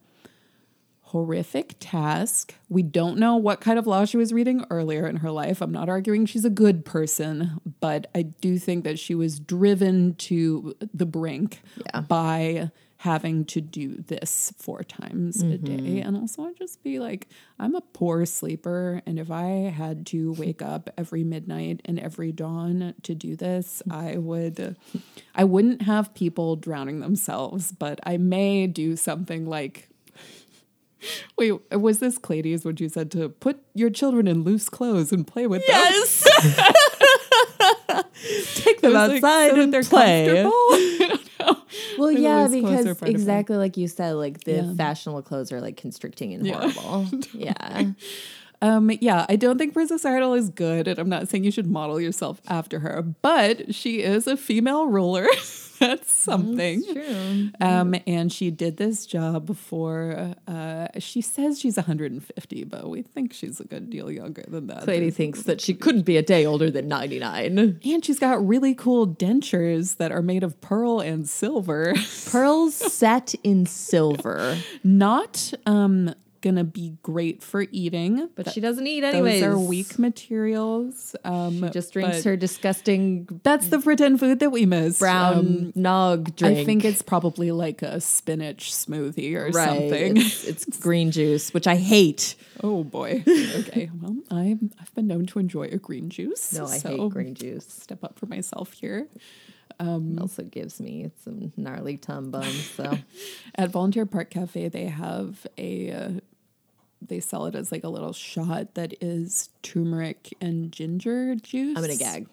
horrific 1.02 1.76
task. 1.80 2.54
We 2.68 2.82
don't 2.82 3.16
know 3.18 3.36
what 3.36 3.60
kind 3.62 3.78
of 3.78 3.86
law 3.86 4.04
she 4.04 4.18
was 4.18 4.32
reading 4.32 4.64
earlier 4.70 5.06
in 5.06 5.16
her 5.16 5.30
life. 5.30 5.62
I'm 5.62 5.72
not 5.72 5.88
arguing 5.88 6.26
she's 6.26 6.44
a 6.44 6.50
good 6.50 6.84
person, 6.84 7.60
but 7.80 8.10
I 8.14 8.22
do 8.22 8.58
think 8.58 8.84
that 8.84 8.98
she 8.98 9.14
was 9.14 9.40
driven 9.40 10.14
to 10.16 10.74
the 10.92 11.06
brink 11.06 11.62
Yeah. 11.86 12.00
by 12.02 12.70
having 13.02 13.44
to 13.44 13.60
do 13.60 14.02
this 14.08 14.52
four 14.58 14.82
times 14.82 15.40
a 15.40 15.44
Mm-hmm. 15.46 15.76
day. 15.76 16.00
And 16.00 16.16
also, 16.16 16.42
I'd 16.44 16.56
just 16.56 16.82
be 16.82 16.98
like, 16.98 17.28
I'm 17.58 17.76
a 17.76 17.80
poor 17.80 18.26
sleeper. 18.26 19.00
And 19.06 19.20
if 19.20 19.30
I 19.30 19.70
had 19.70 20.04
to 20.08 20.32
wake 20.32 20.62
up 20.62 20.90
every 20.98 21.22
midnight 21.22 21.80
and 21.84 22.00
every 22.00 22.32
dawn 22.32 22.94
to 23.04 23.14
do 23.14 23.36
this, 23.36 23.82
I 23.88 24.16
would, 24.18 24.76
I 25.34 25.44
wouldn't 25.44 25.82
have 25.82 26.12
people 26.14 26.56
drowning 26.56 26.98
themselves, 26.98 27.70
but 27.70 28.00
I 28.04 28.16
may 28.16 28.66
do 28.66 28.96
something 28.96 29.46
like, 29.46 29.88
Wait, 31.36 31.52
was 31.70 32.00
this 32.00 32.18
Claidi's 32.18 32.64
what 32.64 32.80
you 32.80 32.88
said 32.88 33.12
to 33.12 33.28
put 33.28 33.60
your 33.72 33.90
children 33.90 34.26
in 34.26 34.42
loose 34.42 34.68
clothes 34.68 35.12
and 35.12 35.24
play 35.24 35.46
with 35.46 35.64
them? 35.64 35.76
Yes. 35.76 36.24
Take 38.56 38.80
them 38.80 38.92
was 38.92 39.08
like, 39.08 39.22
outside 39.22 39.50
so 39.50 39.60
and 39.60 39.72
they're 39.72 39.84
play. 39.84 40.42
comfortable? 41.38 41.62
I 41.68 41.76
don't 41.76 41.98
know. 41.98 42.02
Well, 42.04 42.12
yeah, 42.12 42.46
those 42.48 42.60
clothes 42.60 42.64
are 42.64 42.82
because 42.84 42.84
part 42.98 43.02
of 43.02 43.08
it. 43.08 43.10
exactly 43.10 43.56
like 43.56 43.76
you 43.76 43.88
said, 43.88 44.12
like 44.12 44.44
the 44.44 44.52
Yeah. 44.52 44.74
fashionable 44.74 45.22
clothes 45.22 45.52
are 45.52 45.60
like 45.60 45.76
constricting 45.76 46.34
and 46.34 46.46
Yeah. 46.46 46.70
horrible. 46.70 47.06
yeah. 47.32 47.92
Um, 48.60 48.90
yeah, 49.00 49.24
I 49.28 49.36
don't 49.36 49.56
think 49.56 49.72
Princess 49.72 50.04
Idol 50.04 50.34
is 50.34 50.48
good, 50.48 50.88
and 50.88 50.98
I'm 50.98 51.08
not 51.08 51.28
saying 51.28 51.44
you 51.44 51.52
should 51.52 51.68
model 51.68 52.00
yourself 52.00 52.40
after 52.48 52.80
her, 52.80 53.02
but 53.22 53.72
she 53.74 54.02
is 54.02 54.26
a 54.26 54.36
female 54.36 54.86
ruler. 54.88 55.26
That's 55.80 56.12
something. 56.12 56.82
True. 56.84 57.50
Um, 57.60 57.94
and 58.06 58.32
she 58.32 58.50
did 58.50 58.76
this 58.76 59.06
job 59.06 59.56
for, 59.56 60.34
uh, 60.46 60.88
she 60.98 61.20
says 61.20 61.60
she's 61.60 61.76
150, 61.76 62.64
but 62.64 62.88
we 62.88 63.02
think 63.02 63.32
she's 63.32 63.60
a 63.60 63.64
good 63.64 63.90
deal 63.90 64.10
younger 64.10 64.44
than 64.48 64.66
that. 64.68 64.82
Clady 64.82 65.10
thinks 65.10 65.42
that 65.42 65.60
she 65.60 65.74
couldn't 65.74 66.02
be 66.02 66.16
a 66.16 66.22
day 66.22 66.44
older 66.44 66.70
than 66.70 66.88
99. 66.88 67.80
And 67.84 68.04
she's 68.04 68.18
got 68.18 68.46
really 68.46 68.74
cool 68.74 69.06
dentures 69.06 69.96
that 69.98 70.10
are 70.10 70.22
made 70.22 70.42
of 70.42 70.60
pearl 70.60 71.00
and 71.00 71.28
silver. 71.28 71.94
Pearls 72.26 72.74
set 72.92 73.34
in 73.44 73.66
silver. 73.66 74.58
Not 74.82 75.52
um, 75.66 76.14
gonna 76.40 76.64
be 76.64 76.96
great 77.02 77.42
for 77.42 77.66
eating, 77.72 78.28
But 78.34 78.50
she 78.52 78.60
doesn't 78.60 78.86
eat 78.86 79.04
anyways. 79.04 79.40
those 79.40 79.54
are 79.54 79.58
weak 79.58 79.98
materials. 79.98 81.14
Um, 81.24 81.62
She 81.64 81.70
just 81.70 81.92
drinks 81.92 82.24
her 82.24 82.36
disgusting 82.36 83.28
That's 83.42 83.68
the 83.68 83.78
pretend 83.80 84.20
food 84.20 84.40
that 84.40 84.50
we 84.50 84.66
miss. 84.66 84.98
brown 84.98 85.36
Um, 85.38 85.72
nog 85.74 86.36
drink. 86.36 86.58
I 86.58 86.64
think 86.64 86.84
it's 86.84 87.02
probably 87.02 87.50
like 87.52 87.82
a 87.82 88.00
spinach 88.00 88.72
smoothie 88.72 89.34
or 89.34 89.50
right. 89.50 89.68
something. 89.68 90.16
It's, 90.16 90.44
it's 90.44 90.64
green 90.80 91.10
juice, 91.10 91.52
which 91.54 91.66
I 91.66 91.76
hate. 91.76 92.34
Oh 92.62 92.84
boy. 92.84 93.22
Okay. 93.58 93.90
Well, 94.00 94.16
I've 94.30 94.58
I've 94.80 94.94
been 94.94 95.06
known 95.06 95.26
to 95.26 95.38
enjoy 95.38 95.64
a 95.64 95.78
green 95.78 96.08
juice. 96.10 96.52
No, 96.52 96.66
I 96.66 96.78
so 96.78 96.88
hate 96.90 97.10
green 97.10 97.34
juice. 97.34 97.66
Step 97.66 98.02
up 98.04 98.18
for 98.18 98.26
myself 98.26 98.72
here. 98.72 99.08
It 99.80 100.20
also 100.20 100.42
gives 100.42 100.80
me 100.80 101.10
some 101.22 101.52
gnarly 101.56 101.96
tum 101.98 102.30
bums. 102.32 102.70
So 102.70 102.98
At 103.54 103.70
Volunteer 103.70 104.06
Park 104.06 104.30
Cafe, 104.30 104.68
they 104.68 104.86
have 104.86 105.46
a. 105.56 106.20
They 107.00 107.20
sell 107.20 107.46
it 107.46 107.54
as 107.54 107.70
like 107.72 107.84
a 107.84 107.88
little 107.88 108.12
shot 108.12 108.74
that 108.74 108.92
is 109.00 109.50
turmeric 109.62 110.34
and 110.40 110.72
ginger 110.72 111.34
juice. 111.36 111.76
I'm 111.76 111.82
gonna 111.82 111.96
gag. 111.96 112.26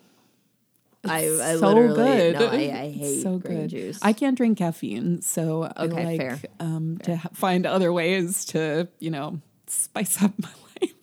I, 1.07 1.20
It's 1.20 1.41
I 1.41 1.55
so 1.57 1.68
literally 1.68 1.95
good. 1.95 2.39
no, 2.39 2.47
I, 2.47 2.55
I 2.55 2.89
hate 2.89 3.22
so 3.22 3.38
green 3.38 3.61
good. 3.61 3.70
juice. 3.70 3.99
I 4.01 4.11
can't 4.11 4.36
drink 4.36 4.57
caffeine, 4.57 5.22
so 5.22 5.72
I 5.78 5.86
like 5.86 6.20
fair. 6.20 6.39
um 6.59 6.97
to 7.03 7.18
ha- 7.18 7.30
find 7.34 7.66
other 7.68 7.93
ways 7.93 8.43
to 8.45 8.88
you 8.99 9.11
know 9.11 9.39
spice 9.68 10.22
up 10.24 10.32
my 10.41 10.49
life. 10.82 10.93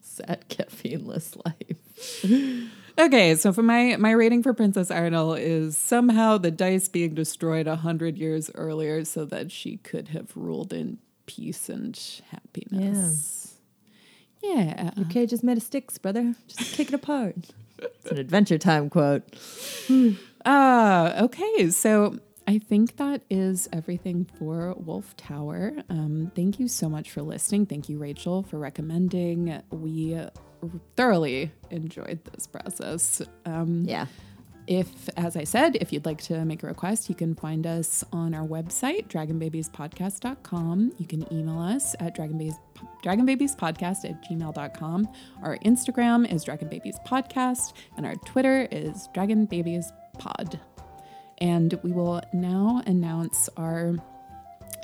sad 0.00 0.44
caffeineless 0.48 1.36
life. 1.44 2.70
Okay, 2.98 3.34
so 3.34 3.52
for 3.52 3.62
my 3.62 3.96
my 3.96 4.10
rating 4.12 4.42
for 4.42 4.52
Princess 4.54 4.90
Ironel 4.90 5.38
is 5.38 5.76
somehow 5.76 6.38
the 6.38 6.50
dice 6.50 6.88
being 6.88 7.14
destroyed 7.14 7.66
a 7.66 7.76
hundred 7.76 8.18
years 8.18 8.50
earlier, 8.54 9.04
so 9.04 9.24
that 9.24 9.50
she 9.50 9.78
could 9.78 10.08
have 10.08 10.36
ruled 10.36 10.72
in 10.72 10.98
peace 11.30 11.68
and 11.68 11.98
happiness. 12.30 13.54
Yeah. 14.42 14.90
Your 14.96 15.06
cage 15.06 15.32
is 15.32 15.42
made 15.42 15.56
of 15.58 15.62
sticks, 15.62 15.98
brother. 15.98 16.34
Just 16.48 16.74
kick 16.76 16.88
it 16.88 16.94
apart. 16.94 17.36
It's 17.82 18.10
an 18.10 18.18
Adventure 18.18 18.58
Time 18.58 18.90
quote. 18.90 19.22
Ah, 20.44 21.18
okay. 21.24 21.70
So 21.70 22.18
I 22.46 22.58
think 22.58 22.96
that 22.96 23.22
is 23.30 23.68
everything 23.72 24.26
for 24.38 24.74
Wolf 24.76 25.16
Tower. 25.16 25.72
Um, 25.88 26.30
thank 26.34 26.60
you 26.60 26.68
so 26.68 26.90
much 26.90 27.10
for 27.10 27.22
listening. 27.22 27.64
Thank 27.64 27.88
you, 27.88 27.96
Rachel, 27.98 28.42
for 28.42 28.58
recommending. 28.58 29.62
We 29.70 30.20
thoroughly 30.94 31.52
enjoyed 31.70 32.22
this 32.26 32.46
process. 32.46 33.22
Um, 33.46 33.84
Yeah. 33.86 34.06
If, 34.70 35.08
as 35.16 35.36
I 35.36 35.42
said, 35.42 35.74
if 35.80 35.92
you'd 35.92 36.06
like 36.06 36.22
to 36.22 36.44
make 36.44 36.62
a 36.62 36.68
request, 36.68 37.08
you 37.08 37.16
can 37.16 37.34
find 37.34 37.66
us 37.66 38.04
on 38.12 38.34
our 38.34 38.46
website, 38.46 39.08
dragonbabiespodcast.com. 39.08 40.92
You 40.96 41.06
can 41.06 41.32
email 41.32 41.58
us 41.58 41.96
at 41.98 42.16
dragonbabies, 42.16 42.54
dragonbabiespodcast 43.02 44.08
at 44.08 44.22
gmail.com. 44.30 45.08
Our 45.42 45.58
Instagram 45.58 46.32
is 46.32 46.44
dragonbabiespodcast, 46.44 47.72
and 47.96 48.06
our 48.06 48.14
Twitter 48.14 48.68
is 48.70 49.08
dragonbabiespod. 49.12 50.60
And 51.38 51.74
we 51.82 51.90
will 51.90 52.22
now 52.32 52.80
announce 52.86 53.48
our 53.56 53.96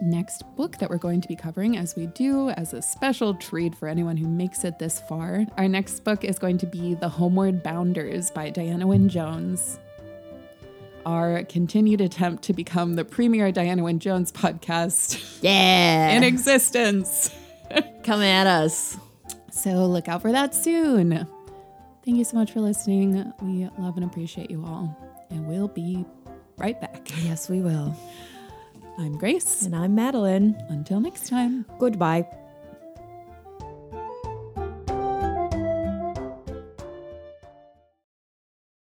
next 0.02 0.42
book 0.56 0.76
that 0.78 0.90
we're 0.90 0.98
going 0.98 1.20
to 1.20 1.28
be 1.28 1.36
covering 1.36 1.76
as 1.76 1.96
we 1.96 2.06
do 2.08 2.50
as 2.50 2.72
a 2.74 2.82
special 2.82 3.34
treat 3.34 3.74
for 3.74 3.88
anyone 3.88 4.16
who 4.16 4.28
makes 4.28 4.64
it 4.64 4.78
this 4.78 5.00
far. 5.00 5.46
Our 5.56 5.68
next 5.68 6.00
book 6.04 6.24
is 6.24 6.38
going 6.38 6.58
to 6.58 6.66
be 6.66 6.94
The 6.94 7.08
Homeward 7.08 7.62
Bounders 7.62 8.30
by 8.30 8.50
Diana 8.50 8.86
Wynne 8.86 9.08
Jones. 9.08 9.78
Our 11.06 11.44
continued 11.44 12.00
attempt 12.00 12.42
to 12.44 12.52
become 12.52 12.94
the 12.94 13.04
premier 13.04 13.52
Diana 13.52 13.84
Wynne 13.84 14.00
Jones 14.00 14.32
podcast 14.32 15.38
Yeah. 15.40 16.10
in 16.16 16.24
existence. 16.24 17.30
Come 18.02 18.22
at 18.22 18.46
us. 18.46 18.96
So 19.50 19.86
look 19.86 20.08
out 20.08 20.22
for 20.22 20.32
that 20.32 20.54
soon. 20.54 21.26
Thank 22.04 22.18
you 22.18 22.24
so 22.24 22.36
much 22.36 22.52
for 22.52 22.60
listening. 22.60 23.32
We 23.40 23.68
love 23.78 23.96
and 23.96 24.04
appreciate 24.04 24.50
you 24.50 24.64
all. 24.64 24.96
And 25.30 25.46
we'll 25.46 25.68
be 25.68 26.04
right 26.56 26.80
back. 26.80 27.08
Yes, 27.24 27.48
we 27.48 27.60
will. 27.60 27.96
I'm 28.98 29.16
Grace. 29.18 29.62
And 29.62 29.76
I'm 29.76 29.94
Madeline. 29.94 30.56
Until 30.68 31.00
next 31.00 31.28
time. 31.28 31.64
Goodbye. 31.78 32.26